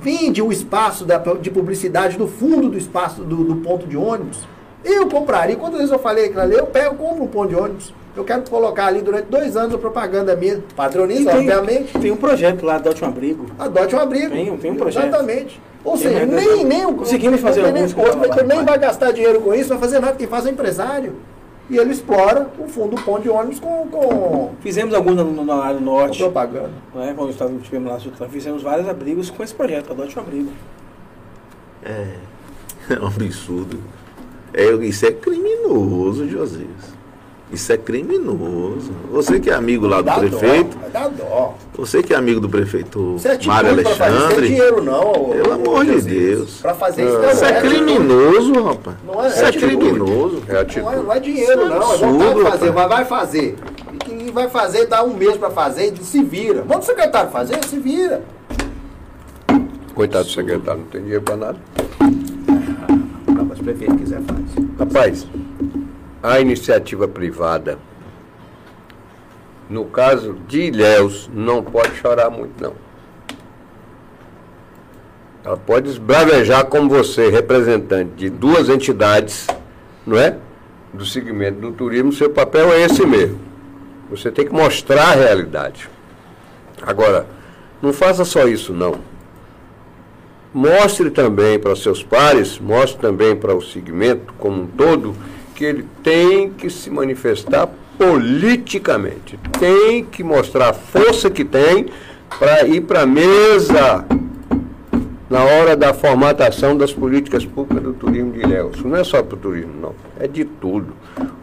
Vende 0.00 0.40
o 0.42 0.52
espaço 0.52 1.04
da- 1.04 1.18
de 1.18 1.50
publicidade 1.50 2.16
do 2.16 2.26
fundo 2.28 2.68
do 2.68 2.78
espaço 2.78 3.22
do, 3.22 3.36
do 3.44 3.56
ponto 3.56 3.86
de 3.86 3.96
ônibus. 3.96 4.38
Eu 4.84 5.08
compraria. 5.08 5.56
Quantas 5.56 5.78
vezes 5.78 5.92
eu 5.92 5.98
falei 5.98 6.26
aquilo 6.26 6.40
ali? 6.40 6.54
Eu 6.54 6.66
pego, 6.66 6.94
compro 6.94 7.24
um 7.24 7.26
ponto 7.26 7.48
de 7.48 7.56
ônibus. 7.56 7.92
Eu 8.16 8.24
quero 8.24 8.42
colocar 8.48 8.86
ali 8.86 9.00
durante 9.00 9.26
dois 9.26 9.56
anos 9.56 9.74
a 9.74 9.78
propaganda 9.78 10.34
minha. 10.34 10.62
Padroniza, 10.74 11.30
tem, 11.30 11.38
obviamente. 11.38 11.98
tem 11.98 12.10
um 12.10 12.16
projeto 12.16 12.64
lá, 12.64 12.76
Adote 12.76 13.04
um 13.04 13.08
Abrigo. 13.08 13.46
Adote 13.58 13.94
um 13.94 13.98
abrigo. 14.00 14.30
Tem- 14.30 14.56
tem 14.56 14.70
um 14.70 14.76
projeto. 14.76 15.06
Exatamente. 15.06 15.60
Ou 15.84 15.92
Tem 15.96 16.02
seja, 16.02 16.26
nem, 16.26 16.64
nem 16.64 16.86
o 16.86 16.94
Conseguimos 16.94 17.40
fazer 17.40 17.64
alguns 17.64 17.94
nem, 17.94 18.46
nem 18.46 18.64
vai 18.64 18.78
gastar 18.78 19.12
dinheiro 19.12 19.40
com 19.40 19.54
isso, 19.54 19.68
vai 19.68 19.78
fazer 19.78 20.00
nada, 20.00 20.16
quem 20.16 20.26
faz 20.26 20.44
é 20.46 20.48
o 20.48 20.52
empresário. 20.52 21.14
E 21.70 21.76
ele 21.76 21.92
explora 21.92 22.50
o 22.58 22.66
fundo 22.66 22.96
do 22.96 23.02
ponto 23.02 23.22
de 23.22 23.28
ônibus 23.28 23.60
com, 23.60 23.86
com, 23.88 24.54
Fizemos 24.60 24.94
alguns 24.94 25.16
no, 25.16 25.24
no, 25.24 25.44
na 25.44 25.56
área 25.56 25.80
norte, 25.80 26.18
propaganda. 26.18 26.70
não 26.94 27.02
é? 27.02 27.12
quando 27.12 27.30
estivemos 27.30 27.90
lá, 28.18 28.28
fizemos 28.28 28.62
vários 28.62 28.88
abrigos 28.88 29.28
com 29.28 29.42
esse 29.42 29.54
projeto, 29.54 29.92
Adote 29.92 30.18
um 30.18 30.22
Abrigo. 30.22 30.50
É, 31.82 32.14
é 32.94 33.00
um 33.00 33.06
absurdo. 33.06 33.78
É, 34.52 34.70
isso 34.86 35.06
é 35.06 35.12
criminoso, 35.12 36.26
Josias. 36.28 36.97
Isso 37.50 37.72
é 37.72 37.78
criminoso. 37.78 38.90
Você 39.10 39.40
que 39.40 39.48
é 39.48 39.54
amigo 39.54 39.86
lá 39.86 39.98
do 40.02 40.04
Dá 40.04 40.16
prefeito, 40.18 40.76
Dó, 40.76 40.88
dá 40.92 41.08
dó. 41.08 41.54
você 41.74 42.02
que 42.02 42.12
é 42.12 42.16
amigo 42.16 42.40
do 42.40 42.48
prefeito 42.48 43.14
Isso 43.16 43.26
é 43.26 43.30
atitude 43.32 43.48
Mário 43.48 43.74
pra 43.74 43.82
fazer, 43.84 43.90
isso 43.94 44.02
é 44.02 44.06
Alexandre, 44.06 44.46
dinheiro 44.48 44.82
não. 44.84 45.12
ô- 45.12 45.28
Pelo 45.30 45.52
amor 45.54 45.84
de. 45.86 46.00
Deus. 46.02 46.60
Pra 46.60 46.74
fazer 46.74 47.04
isso 47.06 47.18
Não, 47.18 47.30
isso 47.30 47.44
é 47.44 47.48
atitude. 47.58 47.74
criminoso, 47.74 48.52
rapaz. 48.62 48.96
Não 49.06 49.24
é- 49.24 49.28
Isso 49.28 49.44
é 49.44 49.48
é 49.48 49.52
criminoso. 49.52 50.42
É 50.46 50.80
Não 50.82 50.92
é, 50.92 50.96
não 50.96 51.12
é 51.14 51.20
dinheiro, 51.20 51.52
Isso 51.52 51.52
é 51.52 51.56
não. 51.56 51.64
É 51.64 51.78
vontade 51.78 52.04
absurdo, 52.04 52.34
de 52.44 52.50
fazer, 52.50 52.66
rapaz. 52.68 52.74
mas 52.74 52.88
vai 52.88 53.04
fazer. 53.06 53.56
E 53.94 53.96
quem 53.96 54.30
vai 54.30 54.48
fazer, 54.50 54.86
dá 54.86 55.02
um 55.02 55.14
mês 55.14 55.36
pra 55.38 55.50
fazer 55.50 55.94
e 55.98 56.04
se 56.04 56.22
vira. 56.22 56.62
Manda 56.68 56.80
o 56.80 56.82
secretário 56.82 57.30
fazer, 57.30 57.64
se 57.64 57.78
vira. 57.78 58.22
Coitado 59.94 60.24
do 60.26 60.30
secretário, 60.30 60.82
não 60.82 60.88
tem 60.88 61.00
dinheiro 61.00 61.22
para 61.22 61.36
nada. 61.36 61.56
Não, 63.26 63.44
mas 63.46 63.58
o 63.58 63.64
prefeito 63.64 63.96
quiser, 63.96 64.20
faz. 64.20 64.38
Rapaz, 64.78 65.26
a 66.22 66.40
iniciativa 66.40 67.06
privada, 67.06 67.78
no 69.68 69.84
caso 69.84 70.34
de 70.48 70.62
Ilhéus, 70.62 71.30
não 71.32 71.62
pode 71.62 71.94
chorar 71.96 72.30
muito, 72.30 72.62
não. 72.62 72.74
Ela 75.44 75.56
pode 75.56 75.88
esbravejar 75.88 76.66
como 76.66 76.88
você, 76.88 77.28
representante 77.30 78.10
de 78.16 78.30
duas 78.30 78.68
entidades, 78.68 79.46
não 80.06 80.18
é? 80.18 80.36
Do 80.92 81.04
segmento 81.04 81.60
do 81.60 81.72
turismo, 81.72 82.12
seu 82.12 82.30
papel 82.30 82.72
é 82.72 82.82
esse 82.82 83.06
mesmo. 83.06 83.38
Você 84.10 84.30
tem 84.30 84.46
que 84.46 84.52
mostrar 84.52 85.10
a 85.10 85.14
realidade. 85.14 85.88
Agora, 86.82 87.26
não 87.80 87.92
faça 87.92 88.24
só 88.24 88.48
isso, 88.48 88.72
não. 88.72 88.96
Mostre 90.52 91.10
também 91.10 91.58
para 91.58 91.72
os 91.72 91.82
seus 91.82 92.02
pares, 92.02 92.58
mostre 92.58 93.00
também 93.00 93.36
para 93.36 93.54
o 93.54 93.60
segmento 93.60 94.32
como 94.38 94.62
um 94.62 94.66
todo, 94.66 95.14
que 95.58 95.64
ele 95.64 95.84
tem 96.04 96.50
que 96.50 96.70
se 96.70 96.88
manifestar 96.88 97.68
politicamente. 97.98 99.36
Tem 99.58 100.04
que 100.04 100.22
mostrar 100.22 100.68
a 100.68 100.72
força 100.72 101.28
que 101.28 101.44
tem 101.44 101.86
para 102.38 102.64
ir 102.64 102.82
para 102.82 103.02
a 103.02 103.06
mesa 103.06 104.04
na 105.28 105.42
hora 105.42 105.76
da 105.76 105.92
formatação 105.92 106.76
das 106.76 106.92
políticas 106.92 107.44
públicas 107.44 107.82
do 107.82 107.92
turismo 107.92 108.30
de 108.30 108.38
Ilhéus. 108.38 108.84
Não 108.84 108.94
é 108.94 109.02
só 109.02 109.20
para 109.20 109.34
o 109.34 109.38
turismo, 109.38 109.72
não. 109.82 109.94
É 110.20 110.28
de 110.28 110.44
tudo. 110.44 110.92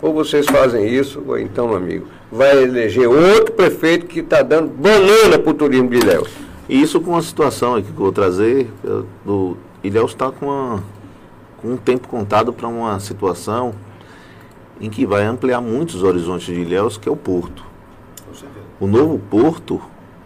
Ou 0.02 0.14
vocês 0.14 0.46
fazem 0.46 0.88
isso, 0.88 1.22
ou 1.28 1.38
então, 1.38 1.76
amigo, 1.76 2.08
vai 2.32 2.64
eleger 2.64 3.10
outro 3.10 3.52
prefeito 3.52 4.06
que 4.06 4.22
está 4.22 4.42
dando 4.42 4.70
banana 4.70 5.38
para 5.38 5.52
o 5.52 5.54
turismo 5.54 5.90
de 5.90 5.98
Ilhéus. 5.98 6.30
E 6.70 6.82
isso 6.82 7.02
com 7.02 7.12
uma 7.12 7.22
situação 7.22 7.76
aqui 7.76 7.88
que 7.92 7.98
eu 7.98 8.04
vou 8.04 8.14
trazer, 8.14 8.72
eh, 8.82 9.02
do 9.26 9.58
Ilhéus 9.84 10.12
está 10.12 10.32
com, 10.32 10.80
com 11.58 11.74
um 11.74 11.78
tempo 11.78 12.08
contado 12.08 12.54
para 12.54 12.66
uma 12.70 12.98
situação 13.02 13.74
em 14.80 14.90
que 14.90 15.06
vai 15.06 15.24
ampliar 15.24 15.62
muitos 15.62 16.04
horizontes 16.04 16.54
de 16.54 16.62
Ilhéus, 16.62 16.98
que 16.98 17.08
é 17.08 17.12
o 17.12 17.16
porto. 17.16 17.64
O 18.80 18.88
novo 18.88 19.18
porto 19.18 19.82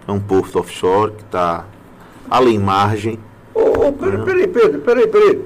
é 0.07 0.11
um 0.11 0.19
porto 0.19 0.59
offshore 0.59 1.11
que 1.13 1.23
está 1.23 1.65
além 2.29 2.57
margem. 2.57 3.19
Ô, 3.53 3.87
ô, 3.87 3.93
peraí, 3.93 4.23
peraí, 4.23 4.47
Pedro, 4.47 4.81
peraí, 4.81 5.07
peraí. 5.07 5.45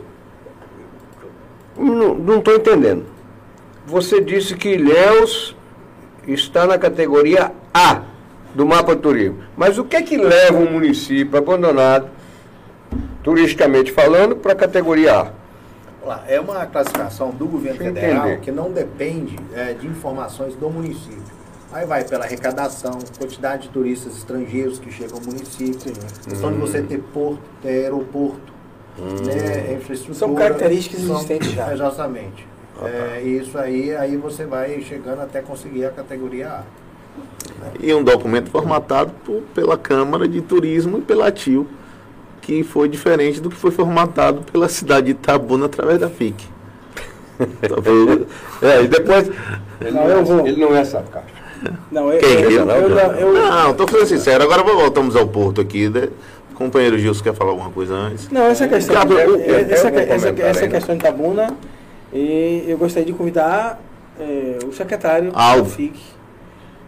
Não 1.78 2.38
estou 2.38 2.56
entendendo. 2.56 3.06
Você 3.86 4.22
disse 4.22 4.56
que 4.56 4.70
Ilhéus 4.70 5.56
está 6.28 6.66
na 6.66 6.78
categoria 6.78 7.52
A 7.74 8.02
do 8.56 8.66
mapa 8.66 8.96
turismo. 8.96 9.40
Mas 9.58 9.78
o 9.78 9.84
que 9.84 9.96
é 9.96 10.02
que 10.02 10.16
leva 10.16 10.58
um 10.58 10.72
município 10.72 11.38
abandonado, 11.38 12.08
turisticamente 13.24 13.92
falando, 13.92 14.36
para 14.36 14.54
a 14.54 14.56
categoria 14.56 15.20
A? 15.20 15.43
Lá, 16.06 16.24
é 16.28 16.40
uma 16.40 16.66
classificação 16.66 17.32
do 17.32 17.46
governo 17.48 17.80
Deixa 17.80 17.94
federal 17.94 18.28
entender. 18.28 18.42
que 18.42 18.52
não 18.52 18.72
depende 18.72 19.38
é, 19.54 19.74
de 19.74 19.88
informações 19.88 20.54
do 20.56 20.70
município. 20.70 21.22
Aí 21.72 21.86
vai 21.86 22.04
pela 22.04 22.26
arrecadação, 22.26 23.00
quantidade 23.18 23.64
de 23.64 23.70
turistas 23.70 24.18
estrangeiros 24.18 24.78
que 24.80 24.92
chegam 24.92 25.18
ao 25.18 25.24
município, 25.24 25.94
questão 26.28 26.52
de 26.52 26.58
você 26.60 26.82
ter 26.82 27.00
porto, 27.00 27.40
ter 27.62 27.70
aeroporto, 27.86 28.54
né, 28.98 29.74
infraestrutura. 29.74 30.14
São 30.20 30.36
características 30.36 31.02
são- 31.02 31.16
existentes 31.16 31.52
já. 31.52 31.74
Exatamente. 31.74 32.46
É, 32.84 33.22
e 33.24 33.38
isso 33.40 33.58
aí, 33.58 33.96
aí 33.96 34.18
você 34.18 34.46
vai 34.46 34.82
chegando 34.82 35.22
até 35.22 35.42
conseguir 35.42 35.86
a 35.86 35.90
categoria 35.90 36.50
A. 36.50 36.64
E 37.80 37.94
um 37.94 38.04
documento 38.04 38.52
formatado 38.52 39.12
por- 39.24 39.42
pela 39.56 39.78
Câmara 39.78 40.28
de 40.28 40.42
Turismo 40.42 40.98
e 40.98 41.02
pela 41.02 41.32
TIO, 41.32 41.66
que 42.44 42.62
foi 42.64 42.88
diferente 42.90 43.40
do 43.42 43.50
que 43.50 43.56
foi 43.56 43.72
formatado 43.72 44.42
pela 44.52 44.68
cidade 44.70 45.08
de 45.08 45.12
Itabuna 45.14 45.66
através 45.66 46.00
da 46.00 46.10
FIC. 46.10 46.46
É, 48.62 48.84
e 48.84 48.88
depois. 48.88 49.30
Ele 49.82 49.92
Não, 49.92 50.04
eu 50.08 50.24
vou. 50.24 50.48
Ele 50.48 50.62
não 50.62 50.76
é 50.76 50.86
sarcástico. 50.86 51.34
Não, 51.92 52.12
eu, 52.12 52.20
Quem? 52.20 52.30
eu, 52.42 52.52
Eu, 52.52 52.60
eu, 52.60 52.66
não, 52.66 52.76
eu- 52.76 53.18
eu- 53.18 53.34
não, 53.34 53.74
tô 53.74 53.88
falando 53.88 54.06
sincero. 54.08 54.44
Agora 54.44 54.64
voltamos 54.64 55.16
ao 55.16 55.28
Porto 55.28 55.60
aqui. 55.62 55.90
Né? 55.90 56.10
O 56.52 56.56
companheiro 56.56 56.98
Gilson 57.00 57.24
quer 57.24 57.34
falar 57.34 57.52
alguma 57.52 57.70
coisa 57.72 57.94
antes? 57.94 58.30
Não, 58.30 58.44
essa 58.44 58.68
questão, 58.68 58.96
é- 59.02 59.26
eu- 59.26 59.36
é- 59.36 59.62
eu 59.62 59.74
essa, 59.74 59.88
essa, 59.90 60.30
essa 60.30 60.60
ainda. 60.64 60.68
questão 60.76 60.96
de 60.96 61.02
Tabuna, 61.04 61.56
e 62.14 62.66
eu 62.68 62.78
gostaria 62.78 63.06
de 63.08 63.14
convidar 63.14 63.82
é, 64.20 64.60
o 64.68 64.72
secretário 64.72 65.32
Aldo. 65.34 65.64
da 65.64 65.70
FIC 65.70 66.00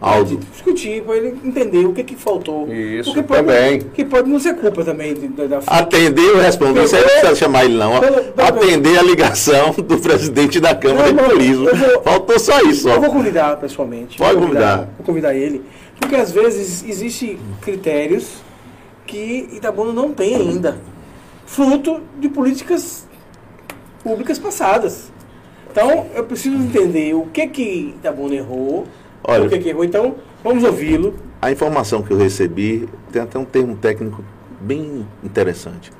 Aldo. 0.00 0.36
de 0.36 0.46
discutir 0.46 1.02
para 1.02 1.16
ele 1.16 1.38
entender 1.42 1.86
o 1.86 1.92
que, 1.92 2.04
que 2.04 2.14
faltou. 2.14 2.70
Isso, 2.70 3.10
Porque 3.14 3.22
pode, 3.26 3.40
também. 3.46 3.80
Que 3.80 4.04
pode 4.04 4.28
não 4.28 4.38
ser 4.38 4.54
culpa 4.56 4.84
também 4.84 5.14
da, 5.14 5.46
da. 5.46 5.58
Atender, 5.66 6.22
eu 6.22 6.38
respondo. 6.38 6.74
Você 6.80 6.96
não 7.00 7.04
precisa 7.08 7.34
chamar 7.34 7.64
ele, 7.64 7.76
não. 7.78 7.92
Atender 7.96 8.98
a 8.98 9.02
ligação 9.02 9.72
do 9.76 9.98
presidente 9.98 10.60
da 10.60 10.74
Câmara 10.74 11.12
Não, 11.12 11.22
de 11.24 11.30
Turismo. 11.30 11.64
vou- 11.74 12.02
Faltou 12.02 12.38
só 12.38 12.60
isso. 12.62 12.88
Eu 12.88 13.00
vou 13.00 13.08
Ó. 13.10 13.12
convidar 13.12 13.56
pessoalmente. 13.56 14.18
Pode 14.18 14.34
vou 14.34 14.42
convidar. 14.48 14.88
Vou 14.98 15.06
convidar 15.06 15.34
ele. 15.34 15.62
Porque 15.98 16.14
às 16.16 16.30
vezes 16.30 16.84
existem 16.86 17.38
critérios 17.62 18.42
que 19.06 19.48
Itabuna 19.52 19.92
não 19.92 20.12
tem 20.12 20.34
ainda. 20.34 20.76
Fruto 21.46 22.00
de 22.18 22.28
políticas 22.28 23.06
públicas 24.02 24.38
passadas. 24.38 25.10
Então, 25.70 26.06
eu 26.14 26.24
preciso 26.24 26.56
entender 26.56 27.14
o 27.14 27.26
que 27.32 27.46
que 27.46 27.94
Itabuna 27.98 28.34
errou, 28.34 28.86
Olha. 29.24 29.48
que 29.48 29.58
que 29.58 29.68
errou. 29.70 29.84
Então, 29.84 30.14
vamos 30.42 30.64
ouvi-lo. 30.64 31.14
A 31.40 31.50
informação 31.50 32.02
que 32.02 32.10
eu 32.12 32.16
recebi 32.18 32.88
tem 33.12 33.22
até 33.22 33.38
um 33.38 33.44
termo 33.44 33.76
técnico 33.76 34.24
bem 34.60 35.06
interessante. 35.22 35.92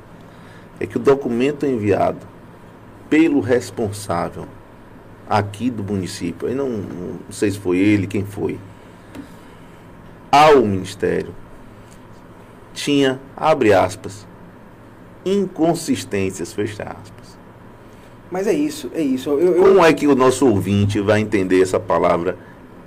É 0.81 0.87
que 0.87 0.97
o 0.97 1.01
documento 1.01 1.67
enviado 1.67 2.19
pelo 3.09 3.41
responsável 3.41 4.47
aqui 5.29 5.71
do 5.71 5.83
município, 5.83 6.49
eu 6.49 6.55
não, 6.57 6.69
não 6.71 7.19
sei 7.31 7.51
se 7.51 7.59
foi 7.59 7.79
ele, 7.79 8.07
quem 8.07 8.25
foi, 8.25 8.59
ao 10.31 10.63
Ministério, 10.63 11.35
tinha, 12.75 13.19
abre 13.37 13.73
aspas, 13.73 14.27
inconsistências, 15.25 16.53
fecha 16.53 16.83
aspas. 16.85 17.37
Mas 18.31 18.47
é 18.47 18.53
isso, 18.53 18.91
é 18.95 19.01
isso. 19.01 19.31
Eu, 19.31 19.55
eu- 19.57 19.63
Como 19.63 19.85
é 19.85 19.93
que 19.93 20.07
o 20.07 20.15
nosso 20.15 20.47
ouvinte 20.47 21.01
vai 21.01 21.21
entender 21.21 21.63
essa 21.63 21.79
palavra 21.81 22.37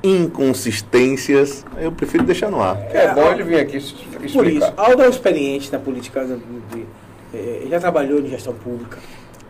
inconsistências? 0.04 1.66
Eu 1.78 1.92
prefiro 1.92 2.24
deixar 2.24 2.50
no 2.50 2.62
ar. 2.62 2.78
É 2.94 3.14
bom 3.14 3.32
ele 3.32 3.44
vir 3.44 3.60
aqui 3.60 3.78
s- 3.78 3.94
por 3.94 4.26
explicar. 4.26 4.68
isso, 4.70 4.74
Aldo 4.78 5.02
é 5.04 5.10
experiente 5.10 5.72
na 5.72 5.80
política, 5.80 6.26
de, 6.26 6.36
de- 6.38 6.86
eh, 7.34 7.68
já 7.70 7.80
trabalhou 7.80 8.20
em 8.20 8.28
gestão 8.28 8.54
pública. 8.54 8.98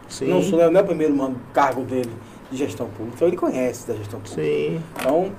Sim, 0.07 0.27
Não, 0.29 0.41
sou, 0.41 0.57
não 0.71 0.79
é 0.79 0.83
o 0.83 0.85
primeiro 0.85 1.35
cargo 1.53 1.83
dele 1.83 2.09
de 2.51 2.57
gestão 2.57 2.87
pública, 2.87 3.15
então 3.17 3.27
ele 3.27 3.37
conhece 3.37 3.87
da 3.87 3.93
gestão 3.95 4.19
pública. 4.19 4.41
sim. 4.41 4.81
Então, 4.99 5.31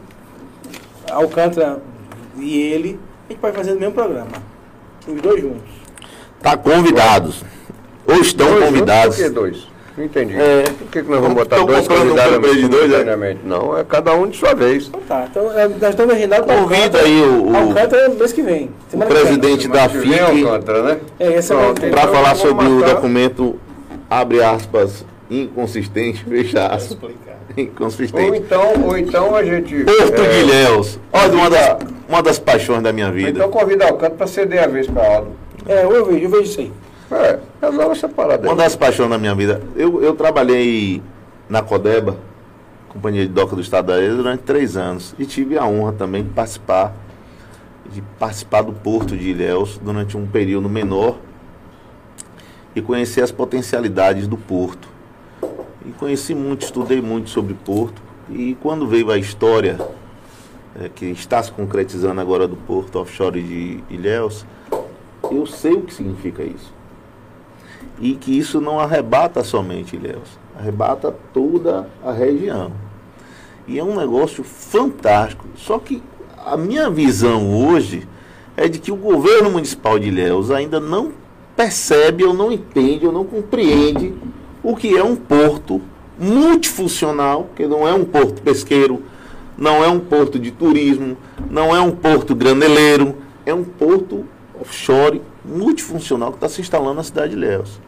Alcântara 1.10 1.82
e 2.38 2.56
ele, 2.56 2.98
a 3.28 3.32
gente 3.32 3.40
pode 3.40 3.56
fazer 3.56 3.74
no 3.74 3.80
mesmo 3.80 3.94
programa. 3.94 4.30
Os 5.08 5.20
dois 5.20 5.40
juntos. 5.40 5.62
Tá 6.40 6.56
convidados. 6.56 7.42
Ou 8.06 8.14
estão 8.20 8.48
Dois 8.48 8.64
convidados. 8.64 9.16
juntos, 9.16 9.16
Por 9.16 9.28
que 9.28 9.34
dois? 9.34 9.69
Não 10.00 10.06
entendi. 10.06 10.34
É. 10.34 10.62
Por 10.62 10.88
que, 10.88 11.02
que 11.02 11.10
nós 11.10 11.20
vamos 11.20 11.34
botar 11.34 11.56
dois 11.58 11.86
comprando 11.86 12.12
um 12.12 12.40
de 12.56 12.68
dois, 12.68 12.82
simultaneamente? 12.84 13.40
Não, 13.44 13.76
é 13.76 13.84
cada 13.84 14.14
um 14.14 14.26
de 14.28 14.38
sua 14.38 14.54
vez. 14.54 14.86
Então 14.86 15.00
tá. 15.06 15.26
Então 15.30 15.52
é, 15.58 15.68
nós 15.68 15.90
estamos 15.90 16.14
agendados 16.14 16.46
para 16.46 16.56
Convida 16.56 16.98
aí 17.00 17.20
o- 17.20 17.50
o- 17.50 17.56
Alcântara 17.56 18.08
mês 18.08 18.32
que 18.32 18.42
vem. 18.42 18.70
O 18.94 18.98
presidente 18.98 19.68
da 19.68 19.88
FIC 19.90 20.18
Alcântara, 20.46 20.82
né? 20.82 20.98
É, 21.18 21.32
para 21.42 21.86
Então, 21.88 22.12
falar 22.14 22.34
sobre 22.34 22.66
o 22.66 22.82
documento, 22.82 23.56
abre 24.08 24.42
aspas, 24.42 25.04
inconsistente, 25.30 26.24
fecha 26.24 26.66
aspas. 26.66 26.96
Ou 27.02 27.10
Inconsistente. 27.62 28.38
então, 28.38 28.72
ou 28.86 28.96
então 28.96 29.36
a 29.36 29.44
gente. 29.44 29.84
Porto 29.84 30.22
é, 30.22 30.28
de 30.28 30.38
Ilhéus. 30.40 30.98
Olha, 31.12 31.32
uma 31.34 31.50
das, 31.50 31.76
uma 32.08 32.22
das 32.22 32.38
paixões 32.38 32.82
da 32.82 32.90
minha 32.90 33.08
Então 33.08 33.16
vida. 33.26 33.48
convida 33.48 33.84
Alcântara 33.84 34.14
para 34.14 34.26
ceder 34.26 34.62
a 34.64 34.66
vez 34.66 34.86
para 34.86 35.16
Aldo. 35.16 35.32
É, 35.68 35.84
eu 35.84 36.06
vejo, 36.06 36.24
eu 36.24 36.30
vejo 36.30 36.42
isso 36.44 36.60
aí. 36.60 36.72
É, 37.10 37.38
resolve 37.60 37.92
essa 37.92 38.08
parada 38.08 38.46
Uma 38.46 38.56
das 38.56 38.76
paixões 38.76 39.10
da 39.10 39.18
minha 39.18 39.34
vida. 39.34 39.60
Eu, 39.74 40.02
eu 40.02 40.14
trabalhei 40.14 41.02
na 41.48 41.60
Codeba 41.60 42.16
Companhia 42.90 43.24
de 43.24 43.32
Doca 43.32 43.54
do 43.54 43.62
Estado 43.62 43.86
da 43.86 44.02
Ilha 44.02 44.16
durante 44.16 44.42
três 44.42 44.76
anos. 44.76 45.14
E 45.16 45.24
tive 45.24 45.56
a 45.56 45.64
honra 45.64 45.92
também 45.92 46.24
de 46.24 46.30
participar, 46.30 46.92
de 47.90 48.02
participar 48.18 48.62
do 48.62 48.72
Porto 48.72 49.16
de 49.16 49.30
Ilhéus 49.30 49.78
durante 49.78 50.16
um 50.16 50.26
período 50.26 50.68
menor 50.68 51.16
e 52.74 52.82
conhecer 52.82 53.22
as 53.22 53.30
potencialidades 53.30 54.26
do 54.26 54.36
Porto. 54.36 54.88
E 55.86 55.92
conheci 55.92 56.34
muito, 56.34 56.64
estudei 56.64 57.00
muito 57.00 57.30
sobre 57.30 57.54
Porto. 57.54 58.02
E 58.28 58.56
quando 58.60 58.88
veio 58.88 59.10
a 59.10 59.18
história 59.18 59.78
é, 60.80 60.88
que 60.88 61.06
está 61.06 61.40
se 61.40 61.52
concretizando 61.52 62.20
agora 62.20 62.48
do 62.48 62.56
Porto 62.56 62.98
Offshore 62.98 63.40
de 63.40 63.84
Ilhéus, 63.88 64.44
eu 65.30 65.46
sei 65.46 65.74
o 65.74 65.82
que 65.82 65.94
significa 65.94 66.42
isso. 66.42 66.79
E 68.00 68.14
que 68.14 68.36
isso 68.36 68.60
não 68.60 68.80
arrebata 68.80 69.44
somente 69.44 69.96
Ilhéus, 69.96 70.38
arrebata 70.58 71.14
toda 71.32 71.88
a 72.04 72.12
região. 72.12 72.72
E 73.66 73.78
é 73.78 73.84
um 73.84 73.96
negócio 73.96 74.42
fantástico. 74.42 75.46
Só 75.54 75.78
que 75.78 76.02
a 76.44 76.56
minha 76.56 76.90
visão 76.90 77.54
hoje 77.54 78.08
é 78.56 78.68
de 78.68 78.78
que 78.78 78.90
o 78.90 78.96
governo 78.96 79.50
municipal 79.50 79.98
de 79.98 80.08
Ilhéus 80.08 80.50
ainda 80.50 80.80
não 80.80 81.12
percebe 81.56 82.24
ou 82.24 82.32
não 82.32 82.50
entende 82.50 83.06
ou 83.06 83.12
não 83.12 83.24
compreende 83.24 84.14
o 84.62 84.74
que 84.74 84.96
é 84.96 85.04
um 85.04 85.16
porto 85.16 85.80
multifuncional, 86.18 87.48
que 87.56 87.66
não 87.66 87.86
é 87.86 87.94
um 87.94 88.04
porto 88.04 88.42
pesqueiro, 88.42 89.02
não 89.56 89.84
é 89.84 89.88
um 89.88 90.00
porto 90.00 90.38
de 90.38 90.50
turismo, 90.50 91.16
não 91.50 91.74
é 91.74 91.80
um 91.80 91.90
porto 91.90 92.34
graneleiro, 92.34 93.14
é 93.44 93.54
um 93.54 93.64
porto 93.64 94.24
offshore 94.60 95.22
multifuncional 95.44 96.30
que 96.30 96.36
está 96.36 96.48
se 96.48 96.60
instalando 96.60 96.94
na 96.94 97.02
cidade 97.02 97.30
de 97.30 97.36
Ilhéus. 97.36 97.80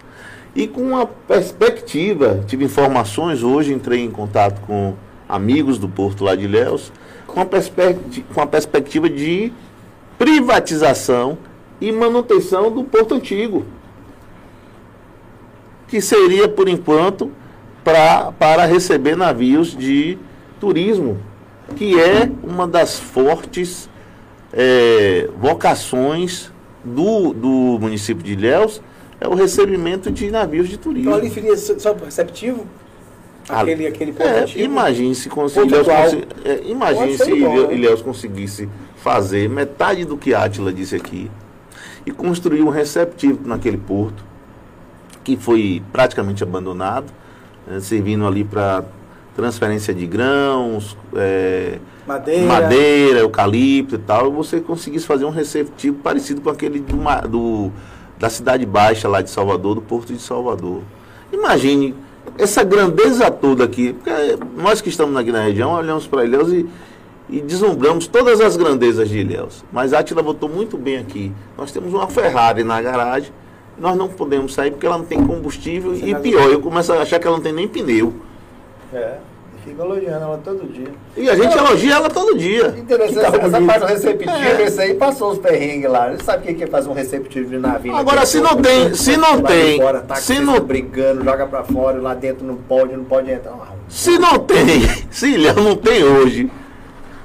E 0.55 0.67
com 0.67 0.97
a 0.97 1.07
perspectiva, 1.07 2.45
tive 2.47 2.65
informações 2.65 3.43
hoje, 3.43 3.73
entrei 3.73 4.01
em 4.01 4.11
contato 4.11 4.61
com 4.63 4.95
amigos 5.29 5.79
do 5.79 5.89
porto 5.89 6.25
lá 6.25 6.35
de 6.35 6.45
Ilhéus, 6.45 6.93
com 7.27 7.41
a, 7.41 7.47
com 8.35 8.41
a 8.41 8.47
perspectiva 8.47 9.09
de 9.09 9.53
privatização 10.19 11.39
e 11.81 11.91
manutenção 11.91 12.71
do 12.71 12.85
porto 12.85 13.15
antigo, 13.15 13.65
que 15.89 16.01
seria, 16.01 16.49
por 16.49 16.69
enquanto, 16.69 17.33
pra, 17.83 18.31
para 18.33 18.67
receber 18.67 19.17
navios 19.17 19.77
de 19.77 20.19
turismo, 20.61 21.19
que 21.77 21.99
é 21.99 22.31
uma 22.43 22.69
das 22.69 23.01
fortes 23.01 23.89
é, 24.53 25.29
vocações 25.39 26.52
do, 26.85 27.33
do 27.33 27.79
município 27.81 28.23
de 28.23 28.33
Ilhéus, 28.33 28.81
é 29.21 29.29
o 29.29 29.35
recebimento 29.35 30.11
de 30.11 30.31
navios 30.31 30.69
de 30.69 30.77
turismo. 30.77 31.11
Então 31.11 31.19
ali 31.21 31.31
seria 31.31 31.57
só 31.57 31.95
receptivo? 31.95 32.67
Aquele, 33.49 33.87
aquele 33.87 34.13
ponto 34.13 34.27
é, 34.29 34.41
antigo? 34.43 34.65
imagine 34.65 35.15
se, 35.15 35.29
cons- 35.29 35.57
Ilhéus 35.57 35.89
é, 36.45 36.61
imagine 36.65 37.07
Pode 37.07 37.19
ser 37.19 37.25
se 37.25 37.33
igual, 37.33 37.73
Ilhéus- 37.73 38.01
né? 38.01 38.05
Conseguisse 38.05 38.69
fazer 38.97 39.49
metade 39.49 40.05
do 40.05 40.17
que 40.17 40.33
Átila 40.33 40.73
disse 40.73 40.95
aqui 40.95 41.29
e 42.07 42.13
construir 42.13 42.63
um 42.63 42.69
receptivo 42.69 43.41
naquele 43.47 43.77
porto 43.77 44.25
que 45.25 45.37
foi 45.37 45.83
praticamente 45.93 46.43
abandonado, 46.43 47.07
né, 47.67 47.81
servindo 47.81 48.27
ali 48.27 48.45
para 48.45 48.85
transferência 49.35 49.95
de 49.95 50.07
grãos, 50.07 50.97
é, 51.17 51.79
Madeira. 52.07 52.47
madeira, 52.47 53.19
eucalipto 53.21 53.95
e 53.95 53.99
tal, 53.99 54.31
você 54.33 54.61
conseguisse 54.61 55.07
fazer 55.07 55.25
um 55.25 55.31
receptivo 55.31 55.97
parecido 55.99 56.41
com 56.41 56.51
aquele 56.51 56.81
do, 56.81 56.97
do- 57.29 57.73
da 58.19 58.29
Cidade 58.29 58.65
Baixa 58.67 59.09
lá 59.09 59.21
de 59.23 59.31
Salvador, 59.31 59.75
do 59.77 59.83
Porto 59.83 60.13
de 60.13 60.21
Salvador. 60.21 60.83
Imagine 61.33 61.95
essa 62.39 62.63
grandeza 62.63 63.31
toda 63.31 63.65
aqui, 63.65 63.95
porque 63.95 64.11
nós 64.57 64.81
que 64.81 64.89
estamos 64.89 65.17
aqui 65.17 65.33
na 65.33 65.43
região 65.43 65.73
olhamos 65.73 66.07
para 66.07 66.25
Ilhéus 66.25 66.53
e, 66.53 66.67
e 67.29 67.41
deslumbramos 67.41 68.07
todas 68.07 68.41
as 68.41 68.57
grandezas 68.57 69.09
de 69.09 69.19
Ilhéus. 69.19 69.65
Mas 69.73 69.93
a 69.93 70.01
Atila 70.01 70.23
votou 70.23 70.49
muito 70.49 70.77
bem 70.77 70.99
aqui. 70.99 71.33
Nós 71.57 71.73
temos 71.73 71.93
uma 71.93 72.07
Ferrari 72.07 72.63
na 72.63 72.81
garagem, 72.83 73.33
nós 73.79 73.97
não 73.97 74.09
podemos 74.09 74.53
sair 74.55 74.71
porque 74.71 74.87
ela 74.87 74.99
não 74.99 75.05
tem 75.07 75.25
combustível 75.25 75.95
e 75.95 76.15
pior, 76.15 76.49
eu 76.51 76.61
começo 76.61 76.93
a 76.93 77.01
achar 77.01 77.19
que 77.19 77.27
ela 77.27 77.37
não 77.37 77.43
tem 77.43 77.53
nem 77.53 77.67
pneu. 77.67 78.13
É, 78.93 79.15
fica 79.65 79.83
elogiando 79.83 80.25
ela 80.25 80.41
todo 80.45 80.73
dia. 80.73 80.89
E 81.17 81.31
a 81.31 81.35
gente 81.37 81.57
elogia 81.57 81.95
ela 81.95 82.11
todo 82.11 82.37
dia. 82.37 82.75
Interessante, 82.77 83.27
essa 83.27 83.39
bonito. 83.49 83.67
parte 83.67 83.81
do 83.81 83.87
receptivo, 83.87 84.31
É. 84.33 84.63
esse 84.65 84.81
aí 84.81 84.95
passou 84.95 85.31
os 85.33 85.39
perrengues 85.39 85.91
lá. 85.91 86.11
Ele 86.13 86.23
sabe 86.23 86.51
o 86.51 86.55
que 86.57 86.65
é 86.65 86.67
fazer 86.67 86.89
um 86.89 86.93
receptivo 86.95 87.51
de 87.51 87.59
navio. 87.59 87.95
Agora, 87.95 88.27
se 88.27 88.41
não 88.41 88.57
tem- 88.57 88.93
se 88.95 89.17
não 89.17 89.41
tem- 89.43 89.81
Fora, 89.81 90.01
tá 90.01 90.17
se 90.17 90.39
não- 90.41 90.61
brigando, 90.61 91.25
joga 91.25 91.47
pra 91.47 91.63
fora, 91.65 92.01
lá 92.01 92.15
dentro 92.15 92.45
não 92.47 92.57
pode, 92.57 92.97
não 92.97 93.05
pode 93.05 93.31
entrar. 93.31 93.53
Ah, 93.53 93.73
Se 93.89 94.19
não 94.19 94.39
tem, 94.39 94.81
se 95.11 95.29
Ilhéus 95.35 95.57
não 95.57 95.77
tem 95.77 96.03
hoje, 96.05 96.51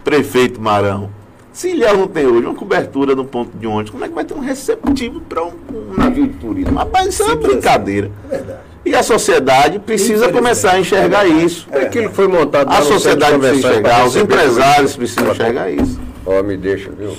prefeito 0.03 0.61
Marão, 0.61 1.09
se 1.51 1.69
Ilhéus 1.71 1.97
não 1.97 2.07
tem 2.07 2.25
hoje 2.27 2.45
uma 2.45 2.55
cobertura 2.55 3.15
no 3.15 3.25
ponto 3.25 3.57
de 3.57 3.65
ônibus, 3.65 3.89
como 3.89 4.05
é 4.05 4.07
que 4.07 4.13
vai 4.13 4.23
ter 4.23 4.33
um 4.35 4.39
receptivo 4.39 5.19
para 5.21 5.43
um, 5.43 5.51
um 5.73 5.93
navio 5.97 6.27
de 6.27 6.33
turismo? 6.35 6.77
Rapaz, 6.77 7.07
isso 7.07 7.23
é 7.23 7.25
uma 7.25 7.33
assim. 7.33 7.41
brincadeira. 7.47 8.11
É 8.25 8.35
verdade. 8.37 8.59
E 8.87 8.95
a 8.95 9.03
sociedade 9.03 9.79
precisa 9.79 10.31
começar 10.31 10.71
a 10.73 10.79
enxergar 10.79 11.25
isso. 11.27 11.67
É 11.71 11.81
aquilo 11.81 12.09
que 12.09 12.15
foi 12.15 12.27
montado 12.27 12.71
A 12.71 12.81
sociedade 12.81 13.33
de 13.33 13.39
precisa 13.39 13.67
enxergar, 13.69 14.05
os 14.05 14.15
empresários 14.15 14.95
precisam 14.95 15.31
enxergar 15.31 15.69
isso. 15.69 15.99
Ó, 16.25 16.41
me 16.41 16.55
deixa, 16.55 16.89
viu? 16.91 17.15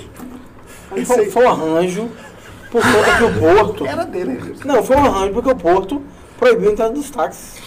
Foi, 1.05 1.27
foi 1.27 1.45
um 1.45 1.49
arranjo 1.51 2.09
por 2.71 2.83
conta 2.83 3.17
que 3.19 3.25
o 3.25 3.35
Porto. 3.39 3.87
Era 3.87 4.05
dele, 4.05 4.33
né? 4.33 4.53
Não, 4.65 4.83
foi 4.83 4.97
um 4.97 5.05
arranjo 5.05 5.33
porque 5.35 5.51
o 5.51 5.57
Porto 5.57 6.03
proibiu 6.39 6.71
a 6.71 6.73
entrada 6.73 6.93
dos 6.95 7.11
táxis. 7.11 7.59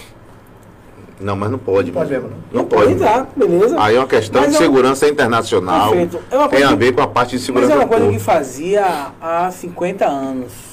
Não, 1.20 1.36
mas 1.36 1.52
não 1.52 1.60
pode. 1.60 1.92
Não 1.92 1.94
pode 2.00 2.10
mesmo. 2.12 2.28
mesmo, 2.30 2.42
Não 2.52 2.66
pode. 2.66 2.94
entrar, 2.94 3.28
beleza. 3.36 3.76
Aí 3.80 3.96
é 3.96 4.00
uma 4.00 4.08
questão 4.08 4.42
Mas 4.42 4.50
de 4.50 4.56
é 4.56 4.60
um- 4.60 4.64
segurança 4.64 5.08
internacional. 5.08 5.90
Perfeito. 5.92 6.20
É 6.32 6.36
uma 6.36 6.50
Tem 6.50 6.60
coisa 6.60 6.66
a 6.74 6.78
que- 6.78 6.84
ver 6.84 6.92
com 6.94 7.02
a 7.04 7.08
parte 7.08 7.30
de 7.30 7.36
Mas 7.38 7.46
segurança 7.46 7.74
é 7.74 7.76
uma 7.76 7.88
coisa 7.88 8.08
que 8.12 8.20
fazia 8.20 9.08
há 9.22 9.52
50 9.52 10.06
anos. 10.08 10.71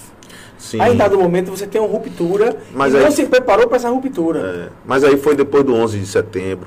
Sim. 0.59 0.81
Aí, 0.81 0.93
em 0.93 0.97
dado 0.97 1.17
momento, 1.19 1.51
você 1.51 1.67
tem 1.67 1.81
uma 1.81 1.89
ruptura 1.89 2.57
Mas 2.75 2.93
e 2.93 2.97
aí- 2.97 3.05
não 3.05 3.11
se 3.13 3.25
preparou 3.27 3.67
para 3.69 3.77
essa 3.77 3.89
ruptura. 3.89 4.41
É, 4.41 4.69
mas 4.85 5.05
aí 5.05 5.17
foi 5.17 5.35
depois 5.37 5.63
do 5.65 5.73
11 5.75 5.99
de 5.99 6.07
setembro. 6.07 6.67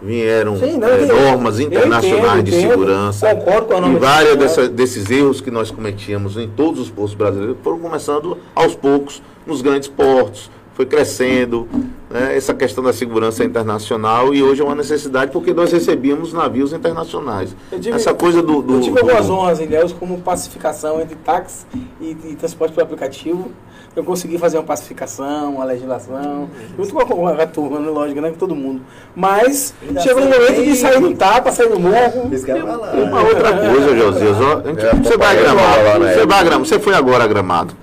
Vieram 0.00 0.56
Sim, 0.58 0.78
não, 0.78 0.88
é, 0.88 1.06
normas 1.06 1.60
internacionais 1.60 2.40
entendo, 2.40 2.42
de 2.44 2.54
entendo. 2.56 2.70
segurança. 2.70 3.34
Concordo 3.36 3.66
com 3.68 3.74
a 3.76 3.80
norma 3.80 3.96
E 3.96 4.00
vários 4.00 4.36
dessa- 4.36 4.68
desses 4.68 5.08
erros 5.10 5.40
que 5.40 5.50
nós 5.50 5.70
cometíamos 5.70 6.36
em 6.36 6.48
todos 6.48 6.80
os 6.80 6.90
portos 6.90 7.14
brasileiros 7.14 7.56
foram 7.62 7.78
começando 7.78 8.36
aos 8.54 8.74
poucos 8.74 9.22
nos 9.46 9.62
grandes 9.62 9.88
portos. 9.88 10.50
Foi 10.74 10.86
crescendo 10.86 11.68
né, 12.10 12.34
essa 12.36 12.54
questão 12.54 12.82
da 12.82 12.92
segurança 12.94 13.44
internacional 13.44 14.32
e 14.34 14.42
hoje 14.42 14.62
é 14.62 14.64
uma 14.64 14.74
necessidade 14.74 15.30
porque 15.30 15.52
nós 15.52 15.70
recebíamos 15.70 16.32
navios 16.32 16.72
internacionais. 16.72 17.54
Tive- 17.70 17.90
essa 17.90 18.14
coisa 18.14 18.42
do. 18.42 18.62
do 18.62 18.74
Eu 18.76 18.80
tive 18.80 18.94
do- 18.94 19.00
algumas 19.00 19.28
honras 19.28 19.60
em 19.60 19.64
Ilhéus 19.64 19.92
como 19.92 20.18
pacificação 20.20 21.00
entre 21.00 21.14
táxi 21.16 21.66
e, 22.00 22.16
e 22.24 22.36
transporte 22.36 22.72
por 22.72 22.82
aplicativo. 22.82 23.50
Eu 23.94 24.02
consegui 24.02 24.38
fazer 24.38 24.56
uma 24.56 24.64
pacificação, 24.64 25.56
uma 25.56 25.64
legislação, 25.66 26.48
junto 26.78 26.94
com 26.94 27.26
a, 27.28 27.46
turma, 27.46 27.78
né, 27.78 27.90
lógico, 27.90 28.22
né, 28.22 28.30
com 28.30 28.36
todo 28.38 28.54
mundo. 28.56 28.80
Mas 29.14 29.74
chegou 30.02 30.22
um 30.22 30.28
você 30.30 30.38
momento 30.38 30.64
de 30.64 30.74
sair 30.76 30.98
no 30.98 31.14
tapa, 31.14 31.52
sair 31.52 31.68
no 31.68 31.78
morro. 31.78 32.30
Falar. 32.66 32.94
Uma 32.94 33.20
outra 33.22 33.52
coisa, 33.58 33.94
Josias, 33.94 34.36
ó, 34.40 34.62
gente- 34.62 34.86
É, 34.86 34.94
você 34.94 35.18
vai 35.18 35.28
a 35.28 35.32
lá 35.34 35.42
gramado, 35.42 35.98
na 36.04 36.12
você 36.14 36.26
vai 36.26 36.38
a 36.40 36.42
gramado, 36.42 36.64
você 36.66 36.78
foi 36.78 36.94
agora 36.94 37.24
a 37.24 37.26
gramado, 37.26 37.74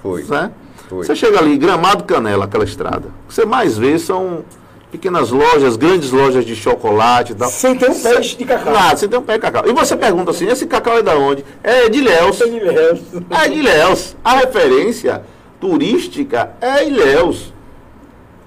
Foi. 0.00 0.22
né? 0.22 0.52
Foi. 0.88 1.04
Você 1.04 1.14
chega 1.14 1.38
ali, 1.38 1.56
Gramado 1.58 2.04
Canela, 2.04 2.46
aquela 2.46 2.64
estrada. 2.64 3.08
O 3.24 3.28
que 3.28 3.34
você 3.34 3.44
mais 3.44 3.76
vê 3.76 3.98
são 3.98 4.44
pequenas 4.90 5.30
lojas, 5.30 5.76
grandes 5.76 6.10
lojas 6.10 6.44
de 6.44 6.56
chocolate 6.56 7.32
e 7.32 7.34
tal. 7.34 7.50
Sem 7.50 7.76
ter 7.76 7.90
um 7.90 8.00
peixe 8.00 8.36
de 8.36 8.44
cacau. 8.44 8.72
Nada, 8.72 8.96
você 8.96 9.06
tem 9.06 9.18
um 9.18 9.22
pé 9.22 9.34
de 9.34 9.40
cacau. 9.40 9.64
E 9.66 9.72
você 9.72 9.96
pergunta 9.96 10.30
assim, 10.30 10.46
esse 10.48 10.66
cacau 10.66 10.98
é 10.98 11.02
da 11.02 11.16
onde? 11.16 11.44
É 11.62 11.88
de 11.88 11.98
Ilhéus. 11.98 12.36
Sem 12.36 12.56
Ilhéus. 12.56 13.00
É 13.30 13.48
de 13.48 13.58
Ilhéus. 13.58 14.16
A 14.24 14.36
referência 14.36 15.22
turística 15.60 16.52
é 16.60 16.86
Ilhéus. 16.86 17.52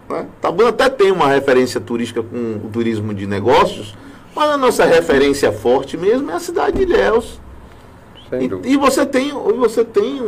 Né? 0.10 0.26
Tá 0.42 0.52
bom, 0.52 0.68
até 0.68 0.90
tem 0.90 1.12
uma 1.12 1.28
referência 1.28 1.80
turística 1.80 2.24
com 2.24 2.60
o 2.64 2.70
turismo 2.72 3.14
de 3.14 3.28
negócios, 3.28 3.96
mas 4.36 4.50
a 4.50 4.58
nossa 4.58 4.84
referência 4.84 5.52
forte 5.52 5.96
mesmo 5.96 6.32
é 6.32 6.34
a 6.34 6.40
cidade 6.40 6.78
de 6.78 6.84
Ilhéus. 6.84 7.40
Sem 8.30 8.50
E, 8.64 8.74
e 8.74 8.78
você 8.78 9.06
tem, 9.06 9.30
e 9.30 9.54
você 9.54 9.86
tem 9.86 10.22
um, 10.22 10.26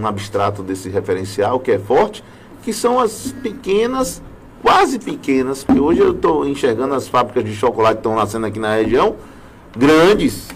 um 0.00 0.06
abstrato 0.06 0.62
desse 0.62 0.88
referencial 0.88 1.60
que 1.60 1.70
é 1.70 1.78
forte, 1.78 2.24
que 2.62 2.72
são 2.72 2.98
as 2.98 3.32
pequenas, 3.42 4.22
quase 4.62 4.98
pequenas, 4.98 5.62
porque 5.62 5.80
hoje 5.80 6.00
eu 6.00 6.12
estou 6.12 6.46
enxergando 6.46 6.94
as 6.94 7.08
fábricas 7.08 7.44
de 7.44 7.54
chocolate 7.54 7.94
que 7.94 8.00
estão 8.00 8.14
nascendo 8.14 8.46
aqui 8.46 8.58
na 8.58 8.76
região, 8.76 9.16
grandes, 9.76 10.48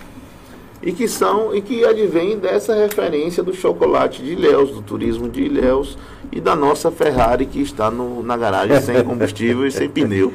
e 0.83 0.93
que 0.93 1.09
são 1.09 1.55
e 1.55 1.63
que 1.63 1.85
advêm 1.85 2.39
dessa 2.39 2.75
referência 2.75 3.43
do 3.43 3.55
chocolate 3.55 4.23
de 4.23 4.33
Ilhéus, 4.33 4.71
do 4.71 4.83
turismo 4.83 5.29
de 5.31 5.43
Ilhéus 5.43 5.97
e 6.31 6.41
da 6.41 6.55
nossa 6.55 6.91
Ferrari 6.91 7.47
que 7.47 7.61
está 7.61 7.91
no, 7.91 8.23
na 8.23 8.37
garagem 8.37 8.79
sem 8.83 9.03
combustível 9.03 9.67
e 9.67 9.71
sem 9.71 9.89
pneu. 9.89 10.33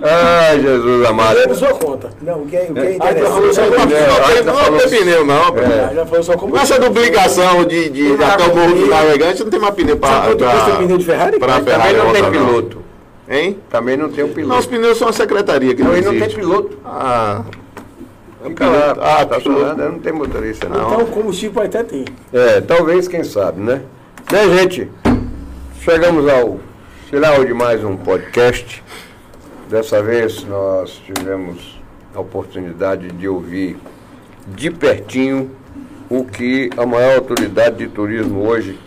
Ai, 0.00 0.60
Jesus 0.60 1.06
amado. 1.06 1.54
Sua 1.54 1.68
conta. 1.74 2.10
Não, 2.22 2.42
o 2.42 2.46
que 2.46 2.56
é, 2.56 2.66
o 2.70 2.74
que 2.74 2.80
é 2.80 2.82
Ah, 2.86 2.94
interessante. 2.94 3.40
Não, 3.40 3.52
vai- 3.52 3.78
não, 3.78 3.86
pneu, 3.86 4.44
tá 4.44 4.52
não 4.52 4.54
falando- 4.54 4.78
tem 4.80 4.88
pneu 5.00 5.26
não, 5.26 5.42
rapaz. 5.42 5.66
Ah, 5.70 5.94
Já 5.94 6.06
falou 6.06 6.22
só 6.22 6.36
como. 6.36 6.52
Com 6.52 6.58
essa 6.58 6.78
duplicação 6.80 7.64
de, 7.64 7.88
de 7.90 8.02
Não 8.16 8.26
até 8.26 8.44
o 8.44 8.56
morro 8.56 8.74
do 8.74 8.86
navegante, 8.86 9.42
não 9.44 9.50
tem 9.50 9.60
mais 9.60 9.74
pneu 9.74 9.96
para 9.96 10.34
pneu 10.78 10.98
de 10.98 11.04
Ferrari? 11.04 11.38
para 11.38 11.60
Também 11.60 11.92
não 11.96 12.12
tem 12.12 12.30
piloto. 12.30 12.82
Hein? 13.28 13.58
Também 13.70 13.96
não 13.96 14.08
tem 14.10 14.24
o 14.24 14.28
piloto. 14.28 14.48
Nossos 14.54 14.66
pneus 14.66 14.98
são 14.98 15.08
a 15.08 15.12
secretaria 15.12 15.74
que 15.74 15.82
Não, 15.82 15.90
não, 15.92 15.96
e 15.98 16.00
não 16.02 16.10
tem 16.10 16.20
existe. 16.22 16.36
piloto. 16.40 16.78
Ah, 16.84 17.42
Fica 18.44 18.66
lá, 18.66 18.96
Ah, 19.00 19.24
tá 19.24 19.38
piloto. 19.40 19.60
falando, 19.60 19.92
não 19.92 19.98
tem 20.00 20.12
motorista 20.12 20.68
não. 20.68 20.92
Então, 20.94 21.06
combustível 21.06 21.62
até 21.62 21.84
tem. 21.84 22.04
É, 22.32 22.60
talvez, 22.60 23.06
quem 23.06 23.22
sabe, 23.22 23.60
né? 23.60 23.82
Né, 24.32 24.58
gente? 24.58 24.90
Chegamos 25.80 26.28
ao 26.28 26.58
final 27.08 27.44
de 27.44 27.54
mais 27.54 27.84
um 27.84 27.96
podcast. 27.96 28.82
Dessa 29.72 30.02
vez 30.02 30.44
nós 30.44 31.00
tivemos 31.06 31.80
a 32.14 32.20
oportunidade 32.20 33.08
de 33.10 33.26
ouvir 33.26 33.78
de 34.48 34.70
pertinho 34.70 35.50
o 36.10 36.26
que 36.26 36.68
a 36.76 36.84
maior 36.84 37.14
autoridade 37.16 37.78
de 37.78 37.88
turismo 37.88 38.46
hoje 38.46 38.78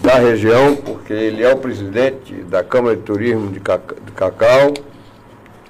da 0.00 0.14
região, 0.14 0.74
porque 0.74 1.12
ele 1.12 1.44
é 1.44 1.54
o 1.54 1.58
presidente 1.58 2.34
da 2.34 2.64
Câmara 2.64 2.96
de 2.96 3.02
Turismo 3.02 3.52
de 3.52 3.60
Caca- 3.60 3.94
de 4.04 4.10
Cacau, 4.10 4.74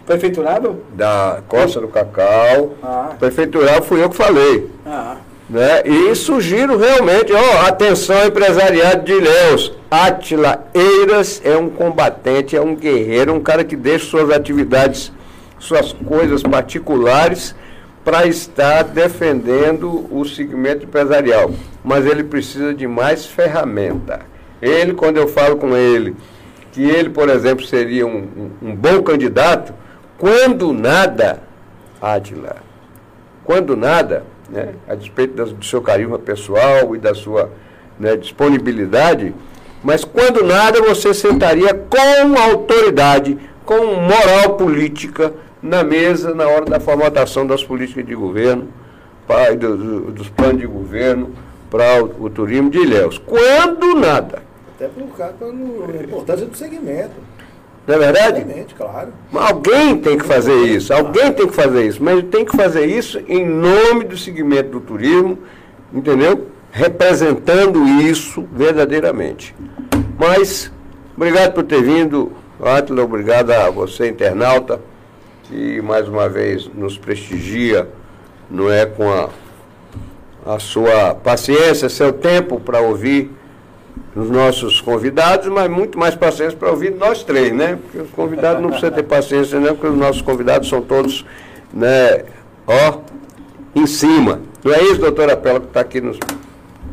Prefeiturado? 0.07 0.83
da 0.95 1.43
Costa 1.47 1.83
do 1.83 1.89
Cacau. 1.89 2.73
Ah. 2.83 3.11
Prefeitural 3.19 3.83
fui 3.83 4.03
eu 4.03 4.09
que 4.09 4.17
falei. 4.17 4.71
Ah. 4.87 5.19
Né? 5.49 5.83
E 5.87 6.15
sugiro 6.15 6.77
realmente, 6.77 7.33
ó, 7.33 7.67
atenção 7.67 8.27
empresariado 8.27 9.05
de 9.05 9.13
Ilhéus. 9.13 9.73
Átila 9.91 10.67
Eiras 10.75 11.41
é 11.43 11.57
um 11.57 11.71
combatente, 11.71 12.55
é 12.55 12.61
um 12.61 12.77
guerreiro, 12.77 13.33
um 13.33 13.41
cara 13.41 13.65
que 13.65 13.75
deixa 13.75 14.05
suas 14.05 14.31
atividades, 14.31 15.11
suas 15.59 15.93
coisas 15.95 16.43
particulares 16.43 17.55
para 18.05 18.27
estar 18.27 18.85
defendendo 18.85 20.07
o 20.15 20.25
segmento 20.27 20.85
empresarial. 20.85 21.51
Mas 21.83 22.05
ele 22.05 22.25
precisa 22.25 22.75
de 22.75 22.87
mais 22.87 23.25
ferramenta. 23.25 24.21
Ele, 24.61 24.93
quando 24.93 25.17
eu 25.17 25.29
falo 25.29 25.57
com 25.57 25.75
ele, 25.75 26.15
que 26.73 26.83
ele, 26.83 27.09
por 27.09 27.31
exemplo, 27.31 27.65
seria 27.65 28.07
um, 28.07 28.51
um- 28.63 28.75
bom 28.75 29.03
candidato, 29.03 29.73
quando 30.19 30.73
nada, 30.75 31.41
Átila, 32.03 32.57
quando 33.45 33.75
nada, 33.77 34.25
né, 34.49 34.75
a 34.89 34.95
despeito 34.95 35.45
do 35.45 35.65
seu 35.65 35.81
carisma 35.83 36.19
pessoal 36.19 36.95
e 36.95 36.99
da 36.99 37.15
sua 37.15 37.51
né, 37.99 38.17
disponibilidade, 38.17 39.35
mas 39.83 40.05
quando 40.05 40.45
nada 40.45 40.81
você 40.83 41.13
sentaria 41.15 41.73
com 41.75 42.39
autoridade, 42.41 43.39
com 43.65 43.85
moral 43.95 44.57
política 44.57 45.33
na 45.63 45.83
mesa 45.85 46.35
na 46.35 46.47
hora 46.47 46.65
da 46.65 46.81
formatação 46.81 47.47
das 47.47 47.63
políticas 47.63 48.07
de 48.07 48.15
governo, 48.15 48.69
do- 49.59 49.77
do- 49.77 50.01
dos 50.13 50.29
planos 50.31 50.61
de 50.61 50.67
governo 50.67 51.31
para 51.71 52.03
o, 52.03 52.25
o 52.25 52.31
turismo 52.31 52.71
de 52.71 52.79
Ilhéus. 52.79 53.19
Quando 53.19 53.95
nada. 53.95 54.43
Até 54.75 54.89
por 54.89 55.09
causa 55.17 55.35
da 55.35 56.03
importância 56.05 56.47
do 56.47 56.57
segmento. 56.57 57.11
Não 57.89 57.95
é 57.95 57.99
verdade? 57.99 58.67
Claro. 58.77 59.09
Mas 59.33 59.51
Alguém 59.51 59.99
tem 59.99 60.19
que 60.19 60.25
fazer 60.27 60.55
isso, 60.67 60.93
alguém 60.93 61.33
tem 61.33 61.47
que 61.47 61.55
fazer 61.55 61.87
isso, 61.87 62.05
mas 62.05 62.23
tem 62.25 62.45
que 62.45 62.55
fazer 62.55 62.85
isso 62.85 63.19
em 63.27 63.47
nome 63.47 64.05
do 64.05 64.15
segmento 64.15 64.73
do 64.73 64.81
turismo, 64.81 65.39
entendeu? 65.91 66.49
Representando 66.71 67.83
isso 68.03 68.47
verdadeiramente. 68.53 69.55
Mas, 70.19 70.71
obrigado 71.17 71.55
por 71.55 71.65
ter 71.65 71.83
vindo, 71.83 72.31
Átila, 72.63 73.03
obrigado 73.05 73.53
a 73.53 73.71
você, 73.71 74.11
internauta, 74.11 74.79
que 75.45 75.81
mais 75.81 76.07
uma 76.07 76.29
vez 76.29 76.69
nos 76.75 76.99
prestigia, 76.99 77.89
não 78.51 78.71
é, 78.71 78.85
com 78.85 79.11
a, 79.11 79.31
a 80.45 80.59
sua 80.59 81.15
paciência, 81.15 81.89
seu 81.89 82.13
tempo 82.13 82.61
para 82.61 82.83
ouvir 82.83 83.31
os 84.15 84.31
nossos 84.31 84.81
convidados, 84.81 85.47
mas 85.49 85.71
muito 85.71 85.99
mais 85.99 86.15
paciência 86.15 86.57
para 86.59 86.71
ouvir 86.71 86.91
nós 86.95 87.23
três, 87.23 87.53
né? 87.53 87.79
Porque 87.83 87.99
os 87.99 88.11
convidados 88.11 88.61
não 88.61 88.71
precisam 88.71 88.91
ter 88.91 89.03
paciência, 89.05 89.61
né? 89.61 89.69
Porque 89.69 89.87
os 89.87 89.97
nossos 89.97 90.23
convidados 90.23 90.69
são 90.69 90.83
todos, 90.83 91.25
né, 91.73 92.25
ó, 92.67 92.99
em 93.75 93.87
cima. 93.87 94.41
Não 94.65 94.73
é 94.75 94.83
isso, 94.83 94.99
doutora 94.99 95.37
Pela, 95.37 95.61
que 95.61 95.67
está 95.67 95.81
aqui 95.81 96.01
nos, 96.01 96.19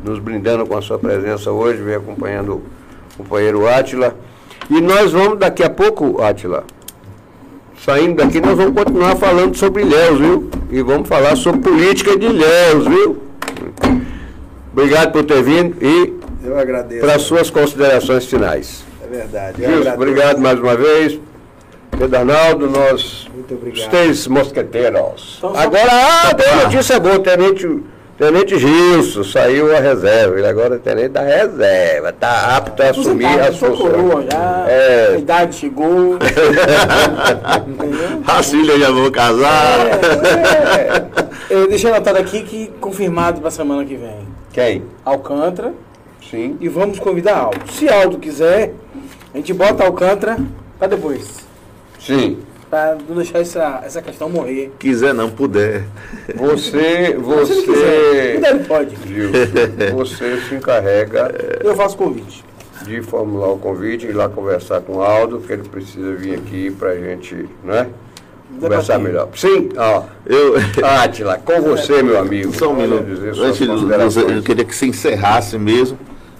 nos 0.03 0.19
brindando 0.19 0.65
com 0.65 0.77
a 0.77 0.81
sua 0.81 0.99
presença 0.99 1.51
hoje, 1.51 1.81
vem 1.81 1.95
acompanhando 1.95 2.61
o 3.13 3.23
companheiro 3.23 3.67
Átila. 3.67 4.15
E 4.69 4.79
nós 4.81 5.11
vamos, 5.11 5.39
daqui 5.39 5.63
a 5.63 5.69
pouco, 5.69 6.21
Átila, 6.21 6.63
saindo 7.83 8.15
daqui, 8.15 8.39
nós 8.39 8.57
vamos 8.57 8.73
continuar 8.73 9.15
falando 9.15 9.55
sobre 9.55 9.81
Ilhéus, 9.81 10.19
viu? 10.19 10.49
E 10.71 10.81
vamos 10.81 11.07
falar 11.07 11.35
sobre 11.35 11.61
política 11.61 12.17
de 12.17 12.25
Ilhéus, 12.27 12.87
viu? 12.87 13.17
Obrigado 14.71 15.11
por 15.11 15.23
ter 15.23 15.41
vindo 15.41 15.77
e 15.81 16.13
Eu 16.45 16.57
agradeço. 16.59 17.05
para 17.05 17.19
suas 17.19 17.49
considerações 17.49 18.25
finais. 18.25 18.83
É 19.03 19.07
verdade. 19.07 19.65
Gilson, 19.65 19.93
obrigado 19.93 20.39
mais 20.39 20.59
uma 20.59 20.75
vez. 20.75 21.19
Pedro 21.97 22.17
Arnaldo, 22.19 22.69
nós, 22.69 23.27
Muito 23.33 23.53
obrigado. 23.53 23.79
os 23.79 23.87
três 23.87 24.27
mosqueteiros. 24.27 25.35
Então, 25.37 25.55
Agora, 25.55 25.89
ah, 25.91 26.33
tem 26.35 26.51
uma 26.53 26.63
notícia 26.63 26.99
boa, 26.99 27.19
Tenente, 27.19 27.83
Tenente 28.17 28.57
Gilson 28.59 29.23
saiu 29.23 29.73
a 29.75 29.79
reserva, 29.79 30.37
ele 30.37 30.47
agora 30.47 30.75
é 30.75 30.77
tenente 30.77 31.09
da 31.09 31.21
reserva, 31.21 32.09
está 32.09 32.57
apto 32.57 32.81
a 32.83 32.89
assumir 32.89 33.37
tá, 33.37 33.45
as 33.47 33.55
sou 33.55 33.75
coroa 33.77 34.25
já, 34.29 34.63
a 34.65 34.71
É, 34.71 35.17
idade 35.19 35.55
chegou. 35.55 36.17
Entendeu? 37.67 38.21
Racília, 38.25 38.79
já 38.79 38.91
vou 38.91 39.11
casar. 39.11 39.77
Eu 41.49 41.67
deixei 41.69 41.89
anotado 41.91 42.17
aqui 42.17 42.41
que 42.43 42.67
confirmado 42.81 43.39
para 43.41 43.51
semana 43.51 43.85
que 43.85 43.95
vem. 43.95 44.27
quem? 44.51 44.83
Alcântara 45.03 45.73
Sim. 46.29 46.57
e 46.59 46.67
vamos 46.67 46.99
convidar 46.99 47.37
Aldo. 47.37 47.71
Se 47.71 47.87
Aldo 47.87 48.17
quiser, 48.17 48.73
a 49.33 49.37
gente 49.37 49.53
bota 49.53 49.83
Alcântara 49.83 50.37
para 50.79 50.87
depois. 50.87 51.45
Sim. 51.99 52.39
Para 52.69 52.97
não 53.07 53.15
deixar 53.15 53.39
essa, 53.39 53.81
essa 53.85 54.01
questão 54.01 54.27
morrer. 54.29 54.71
Quiser 54.79 55.13
não, 55.13 55.29
puder. 55.29 55.83
Você, 56.35 56.67
Se 56.67 56.77
ele 56.77 57.13
quiser, 57.13 57.23
você, 57.23 58.33
puder, 58.35 58.55
ele 58.55 58.63
pode. 58.65 58.95
Gilson, 59.07 59.95
você 59.95 60.41
se 60.41 60.55
encarrega 60.55 61.31
Eu 61.63 61.75
faço 61.75 61.95
convite. 61.95 62.43
de 62.83 63.01
formular 63.01 63.49
o 63.49 63.57
convite, 63.57 64.07
ir 64.07 64.13
lá 64.13 64.27
conversar 64.27 64.81
com 64.81 64.97
o 64.97 65.01
Aldo, 65.01 65.39
que 65.39 65.53
ele 65.53 65.63
precisa 65.63 66.13
vir 66.13 66.35
aqui 66.35 66.71
para 66.71 66.89
a 66.89 66.95
gente, 66.99 67.47
né? 67.63 67.87
Conversar 68.59 68.99
melhor. 68.99 69.29
Sim, 69.35 69.69
ó. 69.77 70.03
Eu, 70.25 70.55
Átila, 70.83 71.37
com 71.37 71.61
você, 71.61 72.01
meu 72.01 72.17
amigo. 72.17 72.53
só 72.53 72.71
um 72.71 72.75
minuto. 72.75 73.05
dizer 73.05 74.29
eu 74.31 74.41
queria 74.43 74.65
que 74.65 74.75
se 74.75 74.87
encerrasse 74.87 75.57
mesmo. 75.57 75.97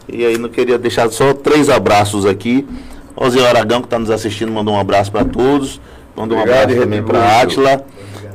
E 0.08 0.26
aí 0.26 0.38
não 0.38 0.50
queria 0.50 0.78
deixar 0.78 1.10
só 1.10 1.34
três 1.34 1.70
abraços 1.70 2.26
aqui. 2.26 2.66
O 3.16 3.30
Zé 3.30 3.48
Aragão, 3.48 3.80
que 3.82 3.88
está 3.88 3.98
nos 3.98 4.10
assistindo, 4.12 4.52
mandou 4.52 4.74
um 4.74 4.80
abraço 4.80 5.12
para 5.12 5.26
todos. 5.26 5.80
Mandou 6.16 6.38
um 6.38 6.42
Obrigado, 6.42 6.64
abraço 6.64 6.82
também 6.82 7.04
para 7.04 7.42
Átila. 7.42 7.86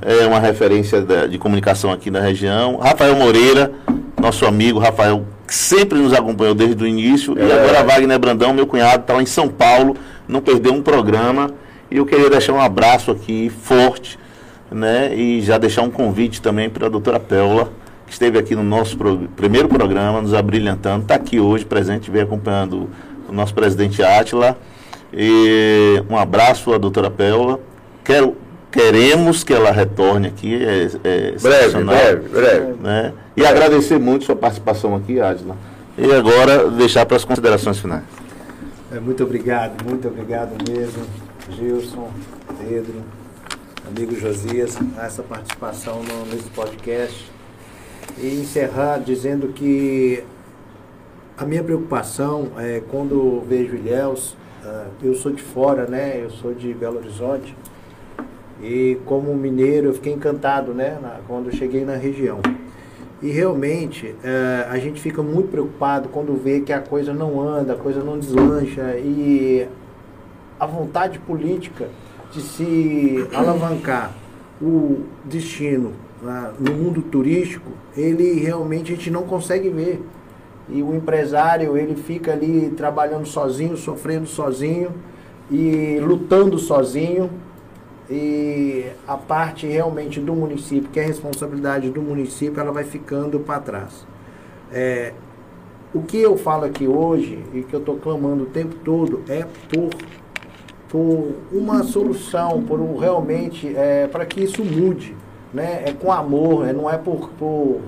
É 0.03 0.27
uma 0.27 0.39
referência 0.41 1.01
da- 1.03 1.27
de 1.27 1.39
comunicação 1.39 1.93
aqui 1.93 2.11
na 2.11 2.21
região. 2.21 2.77
Rafael 2.79 3.15
Moreira, 3.17 3.73
nosso 4.21 4.47
amigo 4.47 4.79
Rafael, 4.79 5.25
que 5.47 5.55
sempre 5.55 5.99
nos 5.99 6.13
acompanhou 6.13 6.55
desde 6.55 6.83
o 6.83 6.87
início. 6.87 7.35
E 7.39 7.43
É. 7.43 7.53
agora 7.53 7.85
Wagner 7.85 8.19
Brandão, 8.19 8.53
meu 8.55 8.67
cunhado, 8.67 9.03
está 9.03 9.15
lá 9.15 9.23
em 9.23 9.27
São 9.27 9.49
Paulo, 9.49 9.97
não 10.27 10.41
perdeu 10.41 10.73
um 10.73 10.83
programa. 10.83 11.51
E 11.91 11.97
eu 11.99 12.07
queria 12.07 12.31
deixar 12.31 12.53
um 12.55 12.61
abraço 12.61 13.11
aqui 13.11 13.51
forte, 13.63 14.19
né? 14.71 15.13
E 15.15 15.41
já 15.43 15.59
deixar 15.59 15.83
um 15.83 15.91
convite 15.91 16.41
também 16.41 16.71
para 16.71 16.87
a 16.87 16.89
doutora 16.89 17.19
Péola, 17.21 17.71
que 18.11 18.15
esteve 18.15 18.37
aqui 18.41 18.57
no 18.57 18.65
nosso 18.65 18.99
pro- 18.99 19.29
primeiro 19.37 19.69
programa, 19.69 20.21
nos 20.21 20.35
abrilhantando, 20.35 21.03
está 21.03 21.15
aqui 21.15 21.39
hoje 21.39 21.65
presente, 21.65 22.11
veio 22.11 22.25
acompanhando 22.25 22.89
o 23.29 23.33
nosso 23.33 23.55
presidente 23.55 24.03
Átila. 24.03 24.59
E 25.15 26.03
um 26.11 26.17
abraço 26.17 26.75
à 26.75 26.79
doutora 26.79 27.09
Péola. 27.09 27.61
Quero, 28.05 28.37
queremos 28.71 29.45
que 29.45 29.55
ela 29.55 29.71
retorne 29.71 30.27
aqui. 30.27 30.57
É, 30.57 30.91
é 31.05 31.33
Breve, 31.41 31.85
breve, 31.85 32.29
breve. 32.29 32.73
Né? 32.81 33.13
E 33.37 33.47
agradecer 33.47 34.01
muito 34.01 34.25
sua 34.25 34.35
participação 34.35 34.97
aqui, 34.97 35.21
Átila. 35.21 35.57
E 35.97 36.13
agora 36.13 36.69
deixar 36.69 37.07
para 37.07 37.17
as 37.17 37.25
considerações 37.25 37.79
finais. 37.79 38.03
É, 38.93 38.99
muito 38.99 39.23
obrigado, 39.23 39.85
muito 39.89 40.09
obrigado 40.09 40.51
mesmo, 40.69 41.05
Gilson, 41.57 42.11
Pedro, 42.59 43.05
amigo 43.87 44.19
Josias, 44.19 44.77
essa 45.01 45.23
participação 45.23 46.03
no, 46.03 46.27
nesse 46.27 46.51
podcast. 46.51 47.31
E 48.23 48.41
encerrar 48.41 48.99
dizendo 48.99 49.49
que 49.49 50.23
a 51.39 51.45
minha 51.45 51.65
preocupação 51.65 52.49
é 52.59 52.83
quando 52.91 53.43
vejo 53.49 53.77
Ilhéus, 53.77 54.37
ah, 54.63 54.89
eu 55.03 55.15
sou 55.15 55.33
de 55.33 55.43
fora, 55.43 55.87
né? 55.87 56.21
Eu 56.23 56.31
sou 56.31 56.53
de 56.53 56.75
Belo 56.75 56.99
Horizonte. 56.99 57.57
E 58.63 58.99
como 59.07 59.35
mineiro 59.35 59.89
eu 59.89 59.95
fiquei 59.95 60.13
encantado, 60.13 60.75
né? 60.75 60.99
quando 61.27 61.55
cheguei 61.55 61.85
na 61.85 61.97
região. 61.97 62.41
E 63.23 63.31
realmente 63.31 64.15
eh, 64.23 64.67
a 64.69 64.79
gente 64.79 65.01
fica 65.01 65.23
muito 65.23 65.51
preocupado 65.51 66.09
quando 66.09 66.35
vê 66.35 66.61
que 66.61 66.73
a 66.73 66.81
coisa 66.81 67.13
não 67.13 67.41
anda, 67.41 67.75
a 67.75 67.77
coisa 67.77 68.03
não 68.03 68.19
deslancha 68.19 68.97
e 68.99 69.67
a 70.59 70.67
vontade 70.67 71.19
política 71.21 71.89
de 72.33 72.41
se 72.41 73.29
alavancar 73.35 74.13
o 74.61 75.05
destino 75.25 75.93
no 76.59 76.73
mundo 76.73 77.03
turístico, 77.03 77.71
ele 77.97 78.41
realmente 78.41 78.93
a 78.93 78.97
gente 78.97 79.11
não 79.11 79.23
consegue 79.23 79.69
ver. 79.69 80.03
E 80.69 80.83
o 80.83 80.95
empresário, 80.95 81.77
ele 81.77 81.97
fica 81.97 82.33
ali 82.33 82.71
trabalhando 82.77 83.27
sozinho, 83.27 83.77
sofrendo 83.77 84.27
sozinho 84.27 84.91
e 85.51 85.99
lutando 86.01 86.59
sozinho 86.59 87.31
e 88.11 88.87
a 89.07 89.17
parte 89.17 89.67
realmente 89.67 90.21
do 90.21 90.35
município, 90.35 90.91
que 90.91 90.99
é 90.99 91.05
responsabilidade 91.05 91.91
do 91.91 92.03
município, 92.03 92.61
ela 92.61 92.73
vai 92.73 92.85
ficando 92.85 93.39
para 93.39 93.61
trás. 93.61 94.07
É, 94.73 95.13
o 95.95 96.03
que 96.03 96.19
eu 96.19 96.37
falo 96.37 96.65
aqui 96.65 96.87
hoje 96.87 97.39
e 97.55 97.63
que 97.63 97.75
eu 97.75 97.81
estou 97.81 97.97
clamando 97.97 98.45
o 98.45 98.47
tempo 98.47 98.75
todo 98.85 99.23
é 99.29 99.45
por, 99.73 99.91
por 100.89 101.35
uma 101.53 101.85
solução, 101.85 102.63
por 102.63 102.81
um, 102.81 102.97
realmente 102.97 103.75
é, 103.77 104.09
para 104.09 104.27
que 104.27 104.43
isso 104.43 104.65
mude, 104.65 105.17
né? 105.53 105.83
É 105.87 105.93
com 105.93 106.13
amor, 106.13 106.69
é, 106.69 106.73
não 106.73 106.89
é 106.89 106.97
por, 106.97 107.31
por 107.31 107.81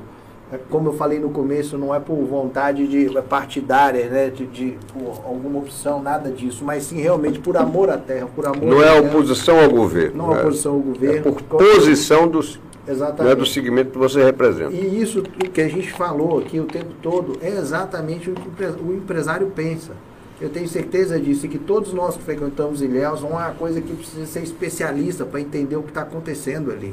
é, 0.53 0.59
como 0.69 0.91
eu 0.91 0.93
falei 0.93 1.19
no 1.19 1.31
começo, 1.31 1.79
não 1.79 1.95
é 1.95 1.99
por 1.99 2.17
vontade 2.25 2.87
de 2.87 3.17
é 3.17 3.23
partidária, 3.23 4.07
né, 4.09 4.29
de, 4.29 4.47
de 4.47 4.79
por 4.93 5.21
alguma 5.25 5.61
opção, 5.61 6.03
nada 6.03 6.31
disso, 6.31 6.63
mas 6.65 6.85
sim 6.85 7.01
realmente 7.01 7.39
por 7.39 7.57
amor 7.57 7.89
à 7.89 7.97
terra, 7.97 8.29
por 8.35 8.45
amor. 8.45 8.63
Não 8.63 8.83
é 8.83 9.01
oposição 9.01 9.59
ao 9.59 9.71
governo. 9.71 10.17
Não 10.17 10.35
é 10.35 10.41
oposição 10.41 10.73
ao 10.75 10.81
governo. 10.81 11.17
É 11.17 11.21
por 11.23 11.43
posição 11.43 12.29
dos 12.29 12.61
Exatamente. 12.87 13.23
Não 13.23 13.31
é 13.31 13.37
do 13.37 13.47
segmento 13.47 13.93
que 13.93 13.99
você 13.99 14.25
representa. 14.25 14.73
E 14.73 15.01
isso 15.01 15.23
que 15.23 15.61
a 15.61 15.69
gente 15.69 15.93
falou 15.93 16.41
aqui 16.41 16.59
o 16.59 16.65
tempo 16.65 16.93
todo 17.01 17.39
é 17.41 17.49
exatamente 17.49 18.29
o 18.29 18.35
que 18.35 18.65
o 18.83 18.93
empresário 18.93 19.53
pensa. 19.55 19.93
Eu 20.41 20.51
tenho 20.51 20.67
certeza 20.67 21.21
disso, 21.21 21.47
e 21.47 21.49
que 21.49 21.59
todos 21.59 21.93
nós 21.93 22.17
que 22.17 22.23
frequentamos 22.25 22.83
Ilhéus, 22.83 23.23
não 23.23 23.31
é 23.31 23.45
uma 23.45 23.53
coisa 23.53 23.81
que 23.81 23.95
precisa 23.95 24.27
ser 24.27 24.43
especialista 24.43 25.25
para 25.25 25.41
entender 25.41 25.77
o 25.77 25.83
que 25.83 25.91
está 25.91 26.03
acontecendo 26.03 26.73
ali, 26.73 26.93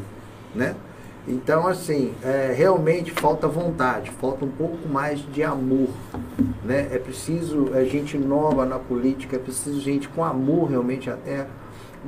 né? 0.53 0.75
Então, 1.27 1.67
assim, 1.67 2.13
é, 2.23 2.53
realmente 2.55 3.11
falta 3.11 3.47
vontade, 3.47 4.09
falta 4.11 4.45
um 4.45 4.49
pouco 4.49 4.87
mais 4.87 5.19
de 5.31 5.43
amor, 5.43 5.89
né? 6.63 6.87
É 6.91 6.97
preciso 6.97 7.69
é, 7.73 7.85
gente 7.85 8.17
nova 8.17 8.65
na 8.65 8.79
política, 8.79 9.35
é 9.35 9.39
preciso 9.39 9.79
gente 9.79 10.09
com 10.09 10.23
amor 10.23 10.69
realmente 10.69 11.09
à 11.09 11.15
terra, 11.15 11.47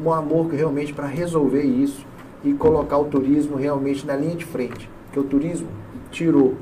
um 0.02 0.12
amor 0.12 0.50
que 0.50 0.56
realmente 0.56 0.94
para 0.94 1.06
resolver 1.06 1.64
isso, 1.64 2.06
e 2.44 2.54
colocar 2.54 2.98
o 2.98 3.06
turismo 3.06 3.56
realmente 3.56 4.06
na 4.06 4.16
linha 4.16 4.36
de 4.36 4.46
frente. 4.46 4.90
Porque 5.06 5.20
o 5.20 5.24
turismo 5.24 5.68
tirou 6.10 6.56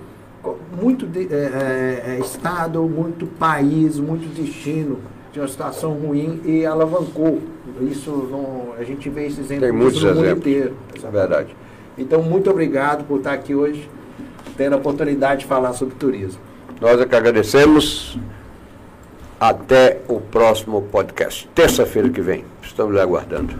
muito 0.81 1.05
de, 1.05 1.33
é, 1.33 1.35
é, 1.35 2.03
é, 2.15 2.19
estado, 2.19 2.81
muito 2.83 3.25
país, 3.25 3.97
muito 3.99 4.27
destino 4.33 4.99
de 5.31 5.39
uma 5.39 5.47
situação 5.47 5.93
ruim 5.93 6.41
e 6.43 6.65
alavancou. 6.65 7.39
Isso 7.81 8.11
não, 8.31 8.73
a 8.77 8.83
gente 8.83 9.09
vê 9.09 9.27
esses 9.27 9.39
exemplos 9.39 9.69
Tem 9.69 9.77
muitos 9.77 10.03
no 10.03 10.09
mundo 10.09 10.25
exemplos. 10.25 10.47
inteiro. 10.47 10.75
É 11.03 11.09
verdade. 11.09 11.55
Então, 11.99 12.21
muito 12.21 12.49
obrigado 12.49 13.05
por 13.05 13.17
estar 13.17 13.33
aqui 13.33 13.53
hoje, 13.53 13.89
tendo 14.55 14.73
a 14.73 14.77
oportunidade 14.77 15.41
de 15.41 15.45
falar 15.45 15.73
sobre 15.73 15.95
turismo. 15.95 16.39
Nós 16.79 16.99
é 16.99 17.05
que 17.05 17.15
agradecemos. 17.15 18.17
Até 19.39 20.01
o 20.07 20.19
próximo 20.19 20.81
podcast. 20.81 21.47
Terça-feira 21.55 22.09
que 22.09 22.19
vem. 22.19 22.43
Estamos 22.61 22.97
aguardando. 22.99 23.55